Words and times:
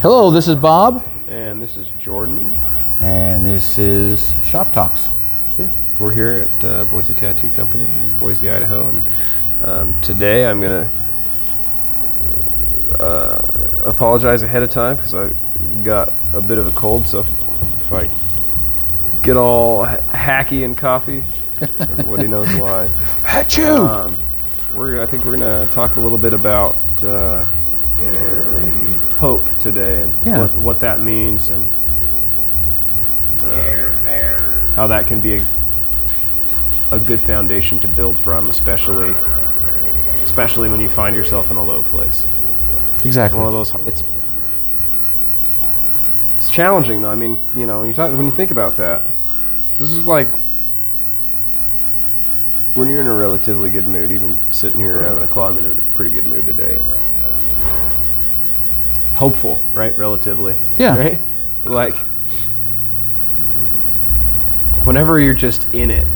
Hello, 0.00 0.30
this 0.30 0.48
is 0.48 0.56
Bob, 0.56 1.06
And 1.28 1.60
this 1.62 1.76
is 1.76 1.88
Jordan. 2.00 2.56
and 3.00 3.44
this 3.44 3.78
is 3.78 4.34
Shop 4.42 4.72
Talks. 4.72 5.10
Yeah, 5.58 5.68
we're 5.98 6.12
here 6.12 6.48
at 6.58 6.64
uh, 6.64 6.84
Boise 6.84 7.12
Tattoo 7.14 7.50
Company 7.50 7.84
in 7.84 8.14
Boise, 8.14 8.48
Idaho, 8.50 8.88
and 8.88 9.02
um, 9.64 10.00
today 10.00 10.46
I'm 10.46 10.60
gonna 10.60 10.90
uh, 12.98 13.46
apologize 13.84 14.42
ahead 14.42 14.62
of 14.62 14.70
time 14.70 14.96
because 14.96 15.14
I 15.14 15.32
got 15.82 16.12
a 16.32 16.40
bit 16.40 16.58
of 16.58 16.66
a 16.66 16.72
cold. 16.72 17.06
So 17.06 17.20
if, 17.20 17.30
if 17.80 17.92
I 17.92 18.08
get 19.22 19.36
all 19.36 19.84
ha- 19.84 19.98
hacky 20.12 20.64
and 20.64 20.76
coffee, 20.76 21.24
everybody 21.80 22.26
knows 22.26 22.48
why. 22.54 22.88
Achoo! 23.24 23.86
Um, 23.86 24.16
we're 24.74 25.02
I 25.02 25.06
think 25.06 25.24
we're 25.26 25.36
gonna 25.36 25.68
talk 25.70 25.96
a 25.96 26.00
little 26.00 26.18
bit 26.18 26.32
about 26.32 26.76
uh, 27.04 27.44
hope 29.20 29.46
today 29.58 30.02
and 30.02 30.14
Yeah. 30.24 30.40
what, 30.40 30.54
what 30.56 30.80
that 30.80 30.98
means 30.98 31.50
and 31.50 31.68
uh, 33.44 33.90
how 34.74 34.86
that 34.86 35.06
can 35.06 35.20
be 35.20 35.36
a, 35.36 35.46
a 36.90 36.98
good 36.98 37.20
foundation 37.20 37.78
to 37.80 37.88
build 37.88 38.18
from, 38.18 38.48
especially 38.48 39.14
especially 40.22 40.68
when 40.70 40.80
you 40.80 40.88
find 40.88 41.14
yourself 41.14 41.50
in 41.50 41.56
a 41.58 41.62
low 41.62 41.82
place. 41.82 42.26
exactly. 43.04 43.38
One 43.38 43.46
of 43.48 43.52
those. 43.52 43.74
It's 43.86 44.04
it's 46.36 46.50
challenging 46.50 47.02
though. 47.02 47.10
I 47.10 47.14
mean, 47.14 47.38
you 47.54 47.66
know, 47.66 47.80
when 47.80 47.88
you 47.88 47.94
talk 47.94 48.10
when 48.16 48.24
you 48.24 48.32
think 48.32 48.50
about 48.50 48.76
that, 48.76 49.02
this 49.78 49.90
is 49.90 50.06
like 50.06 50.28
when 52.74 52.88
you're 52.88 53.00
in 53.02 53.06
a 53.06 53.14
relatively 53.14 53.68
good 53.70 53.86
mood. 53.86 54.12
Even 54.12 54.38
sitting 54.50 54.80
here 54.80 55.02
having 55.02 55.22
a 55.22 55.26
call, 55.26 55.48
I'm 55.48 55.58
in 55.58 55.66
a 55.66 55.74
pretty 55.94 56.10
good 56.10 56.26
mood 56.26 56.46
today. 56.46 56.80
Hopeful, 59.14 59.60
right? 59.74 59.96
Relatively, 59.98 60.56
Yeah. 60.78 60.96
Right, 60.96 61.18
but 61.62 61.72
like 61.72 61.96
whenever 64.84 65.20
you're 65.20 65.34
just 65.34 65.66
in 65.74 65.90
it, 65.90 66.06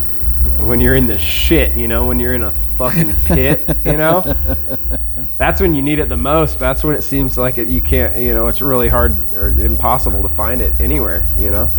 when 0.59 0.79
you're 0.79 0.95
in 0.95 1.07
the 1.07 1.17
shit, 1.17 1.75
you 1.77 1.87
know, 1.87 2.05
when 2.05 2.19
you're 2.19 2.33
in 2.33 2.43
a 2.43 2.51
fucking 2.51 3.13
pit, 3.25 3.77
you 3.85 3.97
know, 3.97 4.35
that's 5.37 5.61
when 5.61 5.75
you 5.75 5.81
need 5.81 5.99
it 5.99 6.09
the 6.09 6.17
most. 6.17 6.59
That's 6.59 6.83
when 6.83 6.95
it 6.95 7.01
seems 7.03 7.37
like 7.37 7.57
it, 7.57 7.67
you 7.67 7.81
can't, 7.81 8.15
you 8.17 8.33
know, 8.33 8.47
it's 8.47 8.61
really 8.61 8.87
hard 8.87 9.33
or 9.33 9.49
impossible 9.49 10.21
to 10.21 10.29
find 10.29 10.61
it 10.61 10.73
anywhere, 10.79 11.27
you 11.37 11.51
know. 11.51 11.69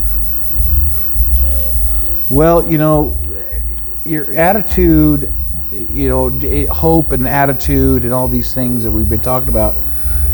Well, 2.29 2.69
you 2.69 2.79
know, 2.79 3.17
your 4.05 4.33
attitude, 4.37 5.33
you 5.73 6.09
know, 6.09 6.69
hope 6.73 7.13
and 7.13 7.27
attitude 7.27 8.05
and 8.05 8.13
all 8.13 8.29
these 8.29 8.53
things 8.53 8.85
that 8.85 8.91
we've 8.91 9.09
been 9.09 9.21
talking 9.21 9.49
about, 9.49 9.77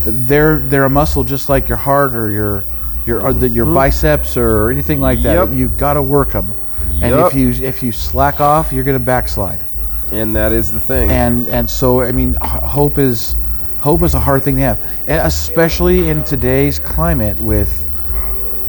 they're 0.05 0.58
they're 0.58 0.84
a 0.84 0.91
muscle 0.91 1.25
just 1.25 1.48
like 1.48 1.69
your 1.69 1.78
heart 1.78 2.14
or 2.14 2.31
your 2.31 2.64
your 3.06 3.22
or 3.22 3.33
the, 3.33 3.48
your 3.48 3.67
biceps 3.67 4.36
or 4.36 4.70
anything 4.70 5.00
like 5.00 5.22
that. 5.22 5.39
Mm-hmm. 5.39 5.53
Yep. 5.53 5.59
You've 5.59 5.77
got 5.77 5.94
to 5.94 6.03
work 6.03 6.33
them. 6.33 6.55
And 7.00 7.14
if 7.14 7.34
you 7.34 7.50
if 7.50 7.83
you 7.83 7.91
slack 7.92 8.41
off, 8.41 8.72
you're 8.72 8.84
going 8.84 8.98
to 8.98 9.05
backslide. 9.05 9.64
And 10.12 10.36
that 10.36 10.53
is 10.53 10.70
the 10.70 10.81
thing. 10.81 11.11
and 11.11 11.48
and 11.48 11.69
so 11.69 12.03
I 12.03 12.12
mean, 12.12 12.36
h- 12.42 12.50
hope 12.62 12.98
is 12.98 13.36
hope 13.78 14.03
is 14.03 14.14
a 14.14 14.20
hard 14.20 14.44
thing 14.44 14.56
to 14.56 14.62
have, 14.62 14.78
and 15.06 15.27
especially 15.27 16.09
in 16.09 16.22
today's 16.22 16.78
climate 16.78 17.39
with 17.41 17.87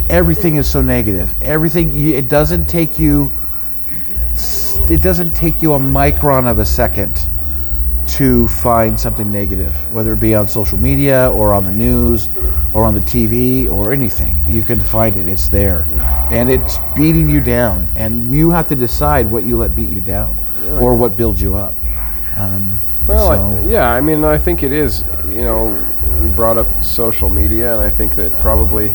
everything 0.09 0.55
is 0.55 0.69
so 0.69 0.81
negative. 0.81 1.35
Everything 1.41 1.93
it 2.09 2.27
doesn't 2.27 2.67
take 2.67 2.97
you 2.97 3.31
it 4.89 5.01
doesn't 5.01 5.33
take 5.33 5.61
you 5.61 5.73
a 5.73 5.79
micron 5.79 6.49
of 6.49 6.59
a 6.59 6.65
second 6.65 7.29
to 8.13 8.47
find 8.47 8.99
something 8.99 9.31
negative, 9.31 9.73
whether 9.91 10.13
it 10.13 10.19
be 10.19 10.35
on 10.35 10.47
social 10.47 10.77
media 10.77 11.31
or 11.31 11.51
on 11.51 11.63
the 11.63 11.71
news 11.71 12.29
or 12.73 12.85
on 12.85 12.93
the 12.93 12.99
TV 12.99 13.67
or 13.71 13.91
anything. 13.91 14.35
You 14.47 14.61
can 14.61 14.79
find 14.79 15.17
it. 15.17 15.27
It's 15.27 15.49
there, 15.49 15.87
and 16.29 16.51
it's 16.51 16.77
beating 16.95 17.27
you 17.27 17.41
down, 17.41 17.89
and 17.95 18.31
you 18.35 18.51
have 18.51 18.67
to 18.67 18.75
decide 18.75 19.31
what 19.31 19.43
you 19.43 19.57
let 19.57 19.75
beat 19.75 19.89
you 19.89 19.99
down 19.99 20.37
or 20.79 20.93
what 20.93 21.17
builds 21.17 21.41
you 21.41 21.55
up. 21.55 21.73
Um, 22.37 22.77
Well, 23.07 23.57
I, 23.57 23.61
yeah, 23.61 23.89
I 23.89 23.99
mean, 23.99 24.23
I 24.23 24.37
think 24.37 24.61
it 24.61 24.71
is. 24.71 25.03
You 25.25 25.41
know, 25.41 25.73
you 26.21 26.27
brought 26.27 26.59
up 26.59 26.83
social 26.83 27.31
media, 27.31 27.75
and 27.75 27.81
I 27.81 27.89
think 27.89 28.13
that 28.15 28.31
probably 28.41 28.93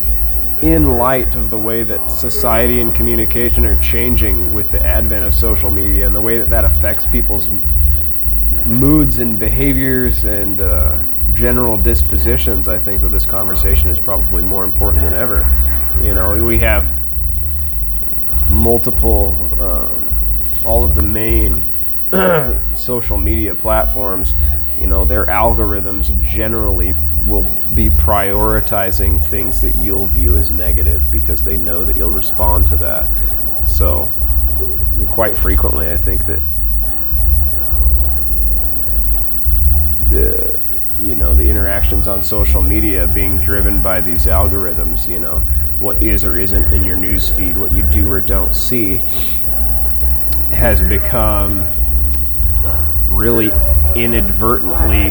in 0.62 0.96
light 0.96 1.34
of 1.34 1.50
the 1.50 1.58
way 1.58 1.82
that 1.82 2.10
society 2.10 2.80
and 2.80 2.94
communication 2.94 3.64
are 3.64 3.80
changing 3.80 4.54
with 4.54 4.70
the 4.70 4.80
advent 4.80 5.24
of 5.24 5.34
social 5.34 5.70
media 5.70 6.06
and 6.06 6.14
the 6.14 6.20
way 6.20 6.38
that 6.38 6.50
that 6.50 6.64
affects 6.64 7.04
people's 7.06 7.48
moods 8.68 9.18
and 9.18 9.38
behaviors 9.38 10.24
and 10.24 10.60
uh, 10.60 11.02
general 11.32 11.76
dispositions, 11.76 12.68
I 12.68 12.78
think 12.78 13.00
that 13.00 13.08
this 13.08 13.26
conversation 13.26 13.90
is 13.90 13.98
probably 13.98 14.42
more 14.42 14.64
important 14.64 15.02
than 15.02 15.14
ever. 15.14 15.50
You 16.02 16.14
know, 16.14 16.44
we 16.44 16.58
have 16.58 16.92
multiple, 18.50 19.36
um, 19.60 20.14
all 20.64 20.84
of 20.84 20.94
the 20.94 21.02
main 21.02 21.62
social 22.74 23.16
media 23.16 23.54
platforms, 23.54 24.34
you 24.78 24.86
know, 24.86 25.04
their 25.04 25.26
algorithms 25.26 26.18
generally 26.22 26.94
will 27.24 27.50
be 27.74 27.90
prioritizing 27.90 29.22
things 29.22 29.60
that 29.60 29.76
you'll 29.76 30.06
view 30.06 30.36
as 30.36 30.50
negative 30.50 31.10
because 31.10 31.42
they 31.42 31.56
know 31.56 31.84
that 31.84 31.96
you'll 31.96 32.10
respond 32.10 32.66
to 32.66 32.76
that. 32.76 33.06
So, 33.66 34.08
quite 35.10 35.36
frequently, 35.36 35.90
I 35.90 35.96
think 35.96 36.26
that 36.26 36.42
the 40.08 40.58
you 40.98 41.14
know 41.14 41.34
the 41.34 41.48
interactions 41.48 42.08
on 42.08 42.22
social 42.22 42.60
media 42.60 43.06
being 43.06 43.38
driven 43.38 43.80
by 43.80 44.00
these 44.00 44.26
algorithms 44.26 45.08
you 45.08 45.18
know 45.18 45.38
what 45.78 46.02
is 46.02 46.24
or 46.24 46.40
isn't 46.40 46.64
in 46.72 46.82
your 46.82 46.96
news 46.96 47.28
feed 47.28 47.56
what 47.56 47.70
you 47.70 47.82
do 47.84 48.10
or 48.10 48.20
don't 48.20 48.56
see 48.56 48.96
has 50.50 50.80
become 50.82 51.64
really 53.10 53.50
inadvertently 53.94 55.10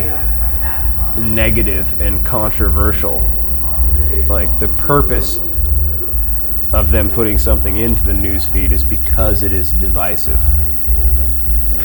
negative 1.22 2.00
and 2.00 2.25
controversial. 2.25 3.19
Like 4.28 4.59
the 4.59 4.68
purpose 4.69 5.40
of 6.74 6.91
them 6.91 7.09
putting 7.09 7.38
something 7.38 7.78
into 7.78 8.03
the 8.03 8.13
news 8.13 8.46
feed 8.46 8.72
is 8.72 8.84
because 8.84 9.44
it 9.44 9.53
is 9.53 9.72
divisive 9.72 10.41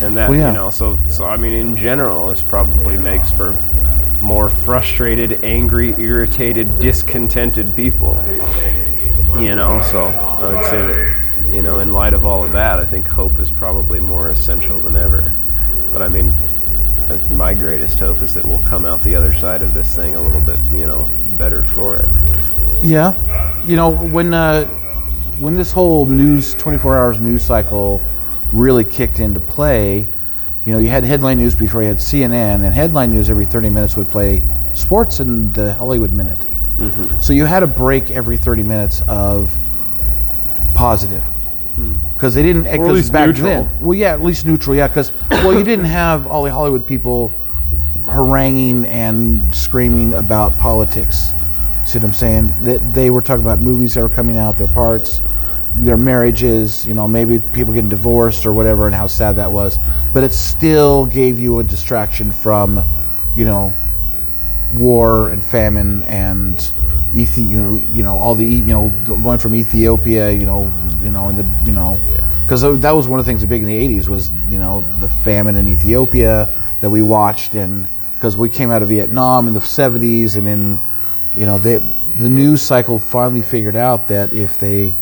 and 0.02 0.16
that 0.16 0.28
Well, 0.28 0.38
yeah. 0.38 0.48
you 0.48 0.52
know 0.52 0.70
so 0.70 0.98
so 1.08 1.24
i 1.26 1.36
mean 1.36 1.52
in 1.52 1.76
general 1.76 2.28
this 2.28 2.42
probably 2.42 2.96
makes 2.96 3.30
for 3.30 3.52
more 4.20 4.48
frustrated 4.50 5.42
angry 5.44 5.94
irritated 5.98 6.78
discontented 6.78 7.74
people 7.74 8.16
you 9.38 9.56
know? 9.56 9.80
So 9.82 10.06
i 10.06 10.52
would 10.52 10.64
say 10.64 10.78
that 10.78 11.52
you 11.52 11.62
know 11.62 11.80
in 11.80 11.92
light 11.92 12.14
of 12.14 12.24
all 12.26 12.44
of 12.44 12.52
that 12.52 12.78
i 12.78 12.84
think 12.84 13.08
hope 13.08 13.38
is 13.38 13.50
probably 13.50 14.00
more 14.00 14.30
essential 14.30 14.78
than 14.80 14.96
ever. 14.96 15.32
But 15.92 16.02
i 16.02 16.08
mean 16.08 16.32
uh, 17.08 17.18
my 17.30 17.52
greatest 17.54 17.98
hope 17.98 18.22
is 18.22 18.34
that 18.34 18.44
we'll 18.44 18.60
come 18.60 18.84
out 18.84 19.02
the 19.02 19.14
other 19.14 19.32
side 19.32 19.62
of 19.62 19.74
this 19.74 19.94
thing 19.96 20.14
a 20.14 20.22
little 20.22 20.40
bit 20.40 20.58
you 20.72 20.86
know 20.86 21.08
better 21.38 21.62
for 21.64 21.96
it. 21.96 22.08
Yeah, 22.82 23.14
you 23.64 23.76
know 23.76 23.90
when 23.90 24.34
uh, 24.34 24.66
when 25.38 25.54
this 25.54 25.72
whole 25.72 26.06
news 26.06 26.54
24 26.54 26.98
hours 26.98 27.20
news 27.20 27.42
cycle 27.42 28.00
really 28.52 28.84
kicked 28.84 29.20
into 29.20 29.40
play, 29.40 30.08
you 30.64 30.72
know 30.72 30.78
you 30.78 30.88
had 30.88 31.04
headline 31.04 31.38
news 31.38 31.54
before 31.54 31.82
you 31.82 31.88
had 31.88 31.98
CNN, 31.98 32.64
and 32.64 32.74
headline 32.74 33.10
news 33.10 33.30
every 33.30 33.46
30 33.46 33.70
minutes 33.70 33.96
would 33.96 34.10
play 34.10 34.42
sports 34.72 35.20
and 35.20 35.54
the 35.54 35.72
Hollywood 35.74 36.12
Minute. 36.12 36.38
Mm-hmm. 36.78 37.20
So 37.20 37.32
you 37.32 37.44
had 37.44 37.62
a 37.62 37.66
break 37.66 38.10
every 38.10 38.36
30 38.36 38.62
minutes 38.62 39.02
of 39.08 39.56
positive. 40.74 41.22
Hmm. 41.74 41.96
Because 42.12 42.34
they 42.34 42.42
didn't, 42.42 42.64
because 42.64 42.92
least 42.92 43.12
back 43.12 43.28
neutral. 43.28 43.46
then, 43.46 43.80
well, 43.80 43.94
yeah, 43.96 44.12
at 44.12 44.22
least 44.22 44.46
neutral, 44.46 44.76
yeah. 44.76 44.88
Because 44.88 45.12
well, 45.30 45.54
you 45.54 45.64
didn't 45.64 45.86
have 45.86 46.26
all 46.26 46.42
the 46.42 46.52
Hollywood 46.52 46.86
people 46.86 47.34
haranguing 48.06 48.84
and 48.86 49.54
screaming 49.54 50.14
about 50.14 50.56
politics. 50.58 51.34
See 51.84 51.98
what 51.98 52.04
I'm 52.04 52.12
saying? 52.12 52.54
They, 52.60 52.78
they 52.78 53.10
were 53.10 53.22
talking 53.22 53.42
about 53.42 53.60
movies 53.60 53.94
that 53.94 54.02
were 54.02 54.08
coming 54.08 54.38
out, 54.38 54.56
their 54.56 54.68
parts, 54.68 55.22
their 55.76 55.96
marriages, 55.96 56.86
you 56.86 56.94
know, 56.94 57.08
maybe 57.08 57.38
people 57.38 57.72
getting 57.72 57.90
divorced 57.90 58.46
or 58.46 58.52
whatever, 58.52 58.86
and 58.86 58.94
how 58.94 59.06
sad 59.06 59.36
that 59.36 59.50
was. 59.50 59.78
But 60.12 60.24
it 60.24 60.32
still 60.32 61.06
gave 61.06 61.38
you 61.38 61.58
a 61.58 61.64
distraction 61.64 62.30
from, 62.30 62.84
you 63.36 63.44
know, 63.44 63.72
war 64.74 65.28
and 65.28 65.42
famine 65.44 66.02
and 66.04 66.72
Ethi- 67.14 67.46
you 67.46 67.62
know, 67.62 67.76
you 67.92 68.02
know, 68.02 68.16
all 68.16 68.34
the, 68.34 68.46
you 68.46 68.72
know, 68.72 68.88
going 69.04 69.38
from 69.38 69.54
Ethiopia, 69.54 70.30
you 70.30 70.46
know, 70.46 70.72
you 71.02 71.10
know, 71.10 71.28
and 71.28 71.38
the, 71.38 71.46
you 71.66 71.72
know, 71.72 72.00
because 72.42 72.62
that 72.62 72.90
was 72.92 73.06
one 73.06 73.20
of 73.20 73.26
the 73.26 73.30
things 73.30 73.42
that 73.42 73.48
big 73.48 73.60
in 73.60 73.68
the 73.68 73.88
80s 74.00 74.08
was, 74.08 74.32
you 74.48 74.58
know, 74.58 74.82
the 74.98 75.08
famine 75.08 75.56
in 75.56 75.68
Ethiopia 75.68 76.48
that 76.80 76.88
we 76.88 77.02
watched 77.02 77.54
and 77.54 77.86
because 78.14 78.36
we 78.36 78.48
came 78.48 78.70
out 78.70 78.80
of 78.80 78.88
Vietnam 78.88 79.46
in 79.46 79.52
the 79.52 79.60
70s 79.60 80.36
and 80.36 80.46
then, 80.46 80.80
you 81.34 81.44
know, 81.44 81.58
they, 81.58 81.82
the 82.18 82.28
news 82.28 82.62
cycle 82.62 82.98
finally 82.98 83.42
figured 83.42 83.76
out 83.76 84.08
that 84.08 84.32
if 84.32 84.56
they 84.56 84.96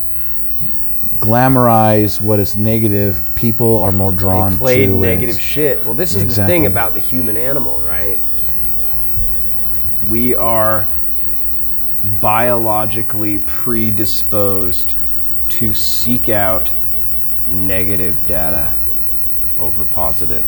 glamorize 1.21 2.19
what 2.19 2.39
is 2.39 2.57
negative, 2.57 3.23
people 3.35 3.81
are 3.83 3.91
more 3.91 4.11
drawn 4.11 4.53
they 4.53 4.57
played 4.57 4.87
to 4.87 4.97
negative 4.99 5.35
it. 5.35 5.39
shit. 5.41 5.85
Well, 5.85 5.93
this 5.93 6.15
is 6.15 6.23
Exactly. 6.23 6.43
the 6.43 6.47
thing 6.59 6.65
about 6.65 6.93
the 6.93 6.99
human 6.99 7.37
animal, 7.37 7.79
right? 7.79 8.17
We 10.09 10.35
are 10.35 10.87
biologically 12.19 13.37
predisposed 13.39 14.95
to 15.49 15.73
seek 15.73 16.27
out 16.29 16.71
negative 17.47 18.25
data 18.25 18.73
over 19.59 19.83
positive. 19.85 20.47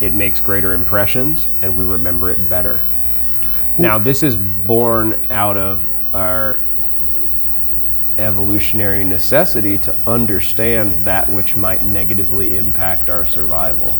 It 0.00 0.14
makes 0.14 0.40
greater 0.40 0.72
impressions 0.72 1.48
and 1.60 1.76
we 1.76 1.84
remember 1.84 2.30
it 2.30 2.48
better. 2.48 2.80
Now, 3.76 3.98
this 3.98 4.22
is 4.22 4.36
born 4.36 5.26
out 5.30 5.58
of 5.58 5.86
our 6.14 6.58
evolutionary 8.20 9.04
necessity 9.04 9.78
to 9.78 9.96
understand 10.06 11.04
that 11.04 11.28
which 11.30 11.56
might 11.56 11.82
negatively 11.82 12.56
impact 12.56 13.10
our 13.10 13.26
survival. 13.26 13.96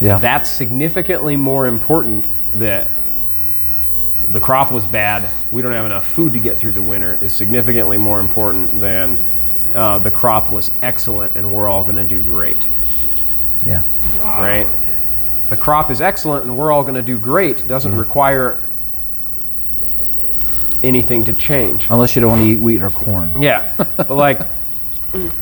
Yeah. 0.00 0.18
That's 0.18 0.50
significantly 0.50 1.36
more 1.36 1.66
important 1.66 2.26
that 2.54 2.90
the 4.30 4.40
crop 4.40 4.72
was 4.72 4.86
bad, 4.86 5.28
we 5.50 5.62
don't 5.62 5.72
have 5.72 5.84
enough 5.84 6.06
food 6.06 6.32
to 6.32 6.38
get 6.38 6.58
through 6.58 6.72
the 6.72 6.82
winter, 6.82 7.18
is 7.20 7.32
significantly 7.32 7.98
more 7.98 8.18
important 8.18 8.80
than 8.80 9.22
uh, 9.74 9.98
the 9.98 10.10
crop 10.10 10.50
was 10.50 10.70
excellent 10.82 11.36
and 11.36 11.50
we're 11.50 11.68
all 11.68 11.84
going 11.84 11.96
to 11.96 12.04
do 12.04 12.22
great, 12.22 12.56
yeah. 13.66 13.82
right? 14.20 14.68
The 15.48 15.56
crop 15.56 15.90
is 15.90 16.00
excellent 16.00 16.44
and 16.44 16.56
we're 16.56 16.72
all 16.72 16.82
going 16.82 16.94
to 16.94 17.02
do 17.02 17.18
great 17.18 17.66
doesn't 17.66 17.94
require 17.94 18.62
anything 20.84 21.24
to 21.24 21.32
change. 21.32 21.86
Unless 21.90 22.14
you 22.16 22.22
don't 22.22 22.30
want 22.30 22.42
to 22.42 22.48
eat 22.48 22.60
wheat 22.60 22.82
or 22.82 22.90
corn. 22.90 23.40
Yeah, 23.40 23.72
but 23.96 24.10
like, 24.10 24.40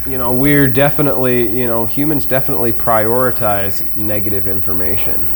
you 0.06 0.18
know, 0.18 0.32
we're 0.32 0.68
definitely, 0.68 1.48
you 1.58 1.66
know, 1.66 1.86
humans 1.86 2.26
definitely 2.26 2.72
prioritize 2.72 3.84
negative 3.96 4.46
information, 4.48 5.26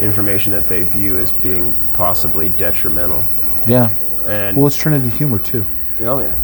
information 0.00 0.52
that 0.52 0.68
they 0.68 0.82
view 0.82 1.18
as 1.18 1.32
being 1.32 1.76
possibly 1.94 2.48
detrimental. 2.50 3.24
Yeah. 3.66 3.90
And 4.26 4.56
Well, 4.56 4.66
it's 4.66 4.76
Trinity 4.76 5.08
humor 5.08 5.38
too. 5.38 5.64
oh 6.00 6.20
yeah. 6.20 6.36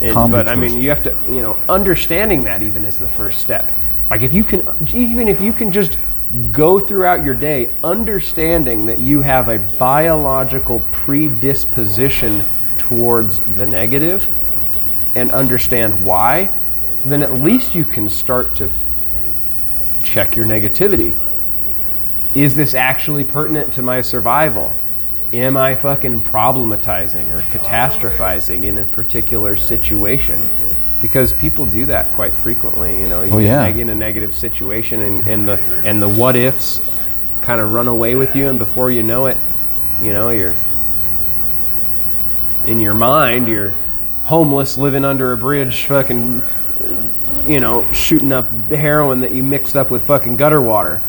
And, 0.00 0.14
but 0.30 0.48
I 0.48 0.54
mean, 0.54 0.78
you 0.78 0.90
have 0.90 1.02
to, 1.02 1.16
you 1.26 1.42
know, 1.42 1.58
understanding 1.68 2.44
that 2.44 2.62
even 2.62 2.84
is 2.84 2.98
the 2.98 3.08
first 3.08 3.40
step. 3.40 3.72
Like 4.10 4.22
if 4.22 4.32
you 4.32 4.44
can, 4.44 4.66
even 4.94 5.26
if 5.26 5.40
you 5.40 5.52
can 5.52 5.72
just 5.72 5.98
go 6.52 6.78
throughout 6.78 7.24
your 7.24 7.34
day 7.34 7.72
understanding 7.82 8.86
that 8.86 8.98
you 8.98 9.22
have 9.22 9.48
a 9.48 9.58
biological 9.58 10.80
predisposition 10.92 12.44
towards 12.76 13.40
the 13.56 13.66
negative 13.66 14.28
and 15.14 15.30
understand 15.30 16.04
why, 16.04 16.50
then 17.04 17.22
at 17.22 17.32
least 17.34 17.74
you 17.74 17.84
can 17.84 18.10
start 18.10 18.54
to 18.56 18.70
check 20.02 20.36
your 20.36 20.46
negativity. 20.46 21.18
Is 22.34 22.54
this 22.54 22.74
actually 22.74 23.24
pertinent 23.24 23.72
to 23.74 23.82
my 23.82 24.00
survival? 24.02 24.74
Am 25.32 25.56
I 25.56 25.74
fucking 25.74 26.22
problematizing 26.22 27.30
or 27.30 27.42
catastrophizing 27.42 28.64
in 28.64 28.78
a 28.78 28.84
particular 28.84 29.56
situation? 29.56 30.48
Because 31.00 31.32
people 31.32 31.64
do 31.64 31.86
that 31.86 32.12
quite 32.14 32.36
frequently. 32.36 33.00
You 33.00 33.06
know, 33.08 33.22
you 33.22 33.32
Oh, 33.32 33.38
get 33.38 33.44
yeah. 33.46 33.62
neg- 33.62 33.78
in 33.78 33.88
a 33.88 33.94
negative 33.94 34.34
situation, 34.34 35.00
and, 35.02 35.26
and 35.28 35.48
the 35.48 35.60
and 35.84 36.02
the 36.02 36.08
what 36.08 36.34
ifs 36.34 36.80
kind 37.42 37.60
of 37.60 37.72
run 37.72 37.86
away 37.88 38.14
with 38.16 38.34
you, 38.34 38.48
and 38.48 38.58
before 38.58 38.90
you 38.90 39.02
know 39.04 39.26
it, 39.26 39.36
you 40.02 40.12
know 40.12 40.30
you're 40.30 40.54
in 42.66 42.80
your 42.80 42.94
mind 42.94 43.48
you're 43.48 43.72
homeless, 44.24 44.76
living 44.76 45.04
under 45.04 45.32
a 45.32 45.36
bridge, 45.36 45.86
fucking 45.86 46.42
you 47.46 47.60
know, 47.60 47.90
shooting 47.92 48.30
up 48.32 48.50
heroin 48.70 49.20
that 49.20 49.32
you 49.32 49.42
mixed 49.42 49.74
up 49.74 49.90
with 49.90 50.02
fucking 50.02 50.36
gutter 50.36 50.60
water. 50.60 51.00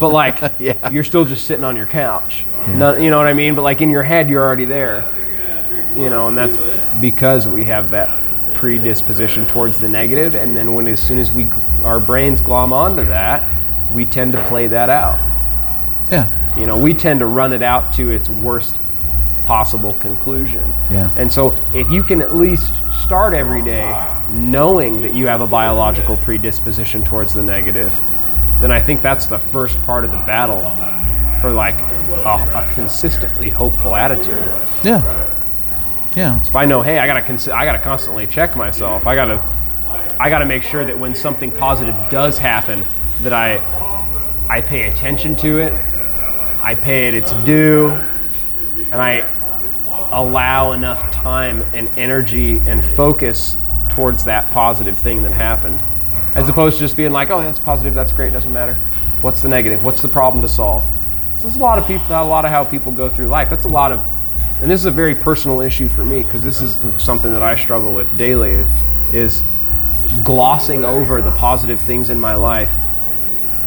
But 0.00 0.08
like, 0.08 0.40
Yeah. 0.58 0.90
you're 0.90 1.04
still 1.04 1.24
just 1.24 1.46
sitting 1.46 1.62
on 1.64 1.76
your 1.76 1.86
couch. 1.86 2.46
No- 2.66 2.96
you 2.96 3.10
know 3.10 3.18
what 3.18 3.28
I 3.28 3.32
mean? 3.32 3.54
But 3.54 3.62
like 3.62 3.80
in 3.80 3.90
your 3.90 4.02
head, 4.02 4.28
you're 4.28 4.42
already 4.42 4.64
there. 4.64 5.06
You 5.94 6.10
know, 6.10 6.26
and 6.26 6.36
that's 6.36 6.56
because 7.00 7.46
we 7.46 7.62
have 7.64 7.90
that 7.90 8.23
predisposition 8.64 9.44
towards 9.44 9.78
the 9.78 9.86
negative, 9.86 10.34
and 10.34 10.56
then 10.56 10.72
when 10.72 10.88
as 10.88 10.98
soon 10.98 11.18
as 11.18 11.30
we 11.30 11.46
our 11.84 12.00
brains 12.00 12.40
glom 12.40 12.72
onto 12.72 13.04
that, 13.04 13.46
we 13.92 14.06
tend 14.06 14.32
to 14.32 14.42
play 14.46 14.66
that 14.66 14.88
out. 14.88 15.18
Yeah. 16.10 16.56
You 16.56 16.64
know, 16.64 16.78
we 16.78 16.94
tend 16.94 17.20
to 17.20 17.26
run 17.26 17.52
it 17.52 17.62
out 17.62 17.92
to 17.94 18.10
its 18.10 18.30
worst 18.30 18.78
possible 19.44 19.92
conclusion. 20.00 20.64
Yeah. 20.90 21.10
And 21.18 21.30
so, 21.30 21.54
if 21.74 21.90
you 21.90 22.02
can 22.02 22.22
at 22.22 22.34
least 22.34 22.72
start 23.02 23.34
every 23.34 23.60
day 23.60 23.84
knowing 24.30 25.02
that 25.02 25.12
you 25.12 25.26
have 25.26 25.42
a 25.42 25.46
biological 25.46 26.16
predisposition 26.16 27.04
towards 27.04 27.34
the 27.34 27.42
negative, 27.42 27.92
then 28.62 28.72
I 28.72 28.80
think 28.80 29.02
that's 29.02 29.26
the 29.26 29.38
first 29.38 29.78
part 29.82 30.06
of 30.06 30.10
the 30.10 30.16
battle 30.24 30.62
for 31.42 31.52
like 31.52 31.78
a, 32.24 32.50
a 32.54 32.72
consistently 32.72 33.50
hopeful 33.50 33.94
attitude. 33.94 34.50
Yeah. 34.82 35.28
Yeah. 36.16 36.40
If 36.40 36.54
I 36.54 36.64
know, 36.64 36.82
hey, 36.82 36.98
I 36.98 37.06
gotta 37.06 37.22
cons- 37.22 37.48
I 37.48 37.64
gotta 37.64 37.78
constantly 37.78 38.26
check 38.26 38.56
myself. 38.56 39.06
I 39.06 39.14
gotta 39.14 39.42
I 40.18 40.30
gotta 40.30 40.46
make 40.46 40.62
sure 40.62 40.84
that 40.84 40.98
when 40.98 41.14
something 41.14 41.50
positive 41.50 41.94
does 42.10 42.38
happen, 42.38 42.84
that 43.22 43.32
I 43.32 43.60
I 44.48 44.60
pay 44.60 44.90
attention 44.90 45.34
to 45.36 45.58
it, 45.58 45.72
I 46.62 46.74
pay 46.74 47.08
it 47.08 47.14
its 47.14 47.32
due, 47.44 47.90
and 48.92 48.94
I 48.94 49.28
allow 50.12 50.72
enough 50.72 51.10
time 51.10 51.62
and 51.74 51.88
energy 51.98 52.58
and 52.66 52.84
focus 52.84 53.56
towards 53.90 54.24
that 54.26 54.48
positive 54.52 54.98
thing 54.98 55.22
that 55.22 55.32
happened, 55.32 55.82
as 56.34 56.48
opposed 56.48 56.76
to 56.76 56.80
just 56.84 56.96
being 56.96 57.10
like, 57.12 57.30
oh, 57.30 57.40
that's 57.40 57.58
positive, 57.58 57.94
that's 57.94 58.12
great, 58.12 58.32
doesn't 58.32 58.52
matter. 58.52 58.74
What's 59.22 59.42
the 59.42 59.48
negative? 59.48 59.82
What's 59.82 60.02
the 60.02 60.08
problem 60.08 60.42
to 60.42 60.48
solve? 60.48 60.84
So 61.38 61.48
that's 61.48 61.56
a 61.56 61.60
lot 61.60 61.78
of 61.78 61.86
people, 61.86 62.06
a 62.10 62.22
lot 62.22 62.44
of 62.44 62.50
how 62.50 62.64
people 62.64 62.92
go 62.92 63.08
through 63.08 63.28
life. 63.28 63.50
That's 63.50 63.64
a 63.64 63.68
lot 63.68 63.90
of, 63.90 64.04
and 64.64 64.70
this 64.70 64.80
is 64.80 64.86
a 64.86 64.90
very 64.90 65.14
personal 65.14 65.60
issue 65.60 65.90
for 65.90 66.06
me 66.06 66.22
because 66.22 66.42
this 66.42 66.62
is 66.62 66.78
something 66.96 67.30
that 67.32 67.42
I 67.42 67.54
struggle 67.54 67.92
with 67.92 68.16
daily, 68.16 68.64
is 69.12 69.42
glossing 70.22 70.86
over 70.86 71.20
the 71.20 71.32
positive 71.32 71.78
things 71.78 72.08
in 72.08 72.18
my 72.18 72.34
life 72.34 72.72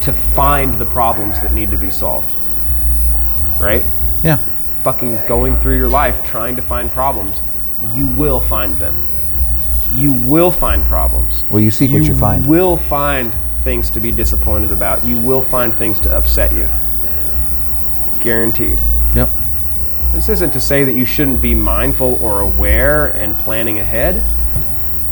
to 0.01 0.11
find 0.11 0.79
the 0.79 0.87
problems 0.87 1.39
that 1.41 1.53
need 1.53 1.69
to 1.69 1.77
be 1.77 1.91
solved. 1.91 2.31
Right? 3.59 3.85
Yeah. 4.23 4.39
fucking 4.83 5.23
going 5.27 5.55
through 5.57 5.77
your 5.77 5.87
life 5.87 6.25
trying 6.25 6.55
to 6.55 6.63
find 6.63 6.89
problems, 6.89 7.43
you 7.93 8.07
will 8.07 8.41
find 8.41 8.75
them. 8.79 9.07
You 9.91 10.11
will 10.11 10.49
find 10.49 10.83
problems. 10.85 11.43
Well, 11.51 11.59
you 11.59 11.69
seek 11.69 11.91
what 11.91 12.05
you 12.05 12.15
find. 12.15 12.43
You 12.43 12.49
will 12.49 12.75
find 12.75 13.35
things 13.61 13.91
to 13.91 13.99
be 13.99 14.11
disappointed 14.11 14.71
about. 14.71 15.05
You 15.05 15.19
will 15.19 15.43
find 15.43 15.71
things 15.75 15.99
to 15.99 16.11
upset 16.11 16.53
you. 16.53 16.67
Guaranteed. 18.19 18.79
This 20.17 20.29
isn't 20.29 20.49
to 20.53 20.59
say 20.59 20.83
that 20.83 20.93
you 20.93 21.05
shouldn't 21.05 21.41
be 21.41 21.53
mindful 21.53 22.17
or 22.23 22.39
aware 22.39 23.09
and 23.09 23.37
planning 23.37 23.77
ahead, 23.77 24.23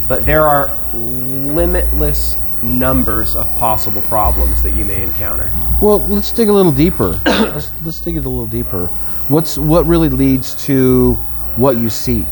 but 0.08 0.26
there 0.26 0.42
are 0.42 0.76
limitless 0.92 2.36
numbers 2.60 3.36
of 3.36 3.46
possible 3.54 4.02
problems 4.02 4.64
that 4.64 4.72
you 4.72 4.84
may 4.84 5.00
encounter. 5.04 5.48
Well, 5.80 6.00
let's 6.08 6.32
dig 6.32 6.48
a 6.48 6.52
little 6.52 6.72
deeper. 6.72 7.10
let's 7.24 7.70
let's 7.84 8.00
dig 8.00 8.16
it 8.16 8.24
a 8.24 8.28
little 8.28 8.48
deeper. 8.48 8.88
What's 9.28 9.58
what 9.58 9.86
really 9.86 10.08
leads 10.08 10.60
to 10.66 11.14
what 11.54 11.76
you 11.76 11.88
seek? 11.88 12.26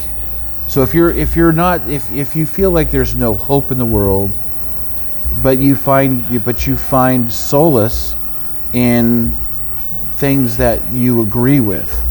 So 0.67 0.83
if 0.83 0.93
you're 0.93 1.11
if 1.11 1.37
you're 1.37 1.53
not 1.53 1.89
if 1.89 2.11
if 2.11 2.35
you 2.35 2.45
feel 2.45 2.73
like 2.73 2.91
there's 2.91 3.15
no 3.15 3.37
hope 3.37 3.71
in 3.71 3.79
the 3.79 3.87
world, 3.87 4.37
but 5.45 5.59
you 5.59 5.77
find 5.77 6.45
but 6.45 6.67
you 6.67 6.75
find 6.75 7.33
solace 7.33 8.17
in 8.73 9.33
things 10.15 10.57
that 10.57 10.93
you 10.93 11.23
agree 11.23 11.61
with, 11.61 12.05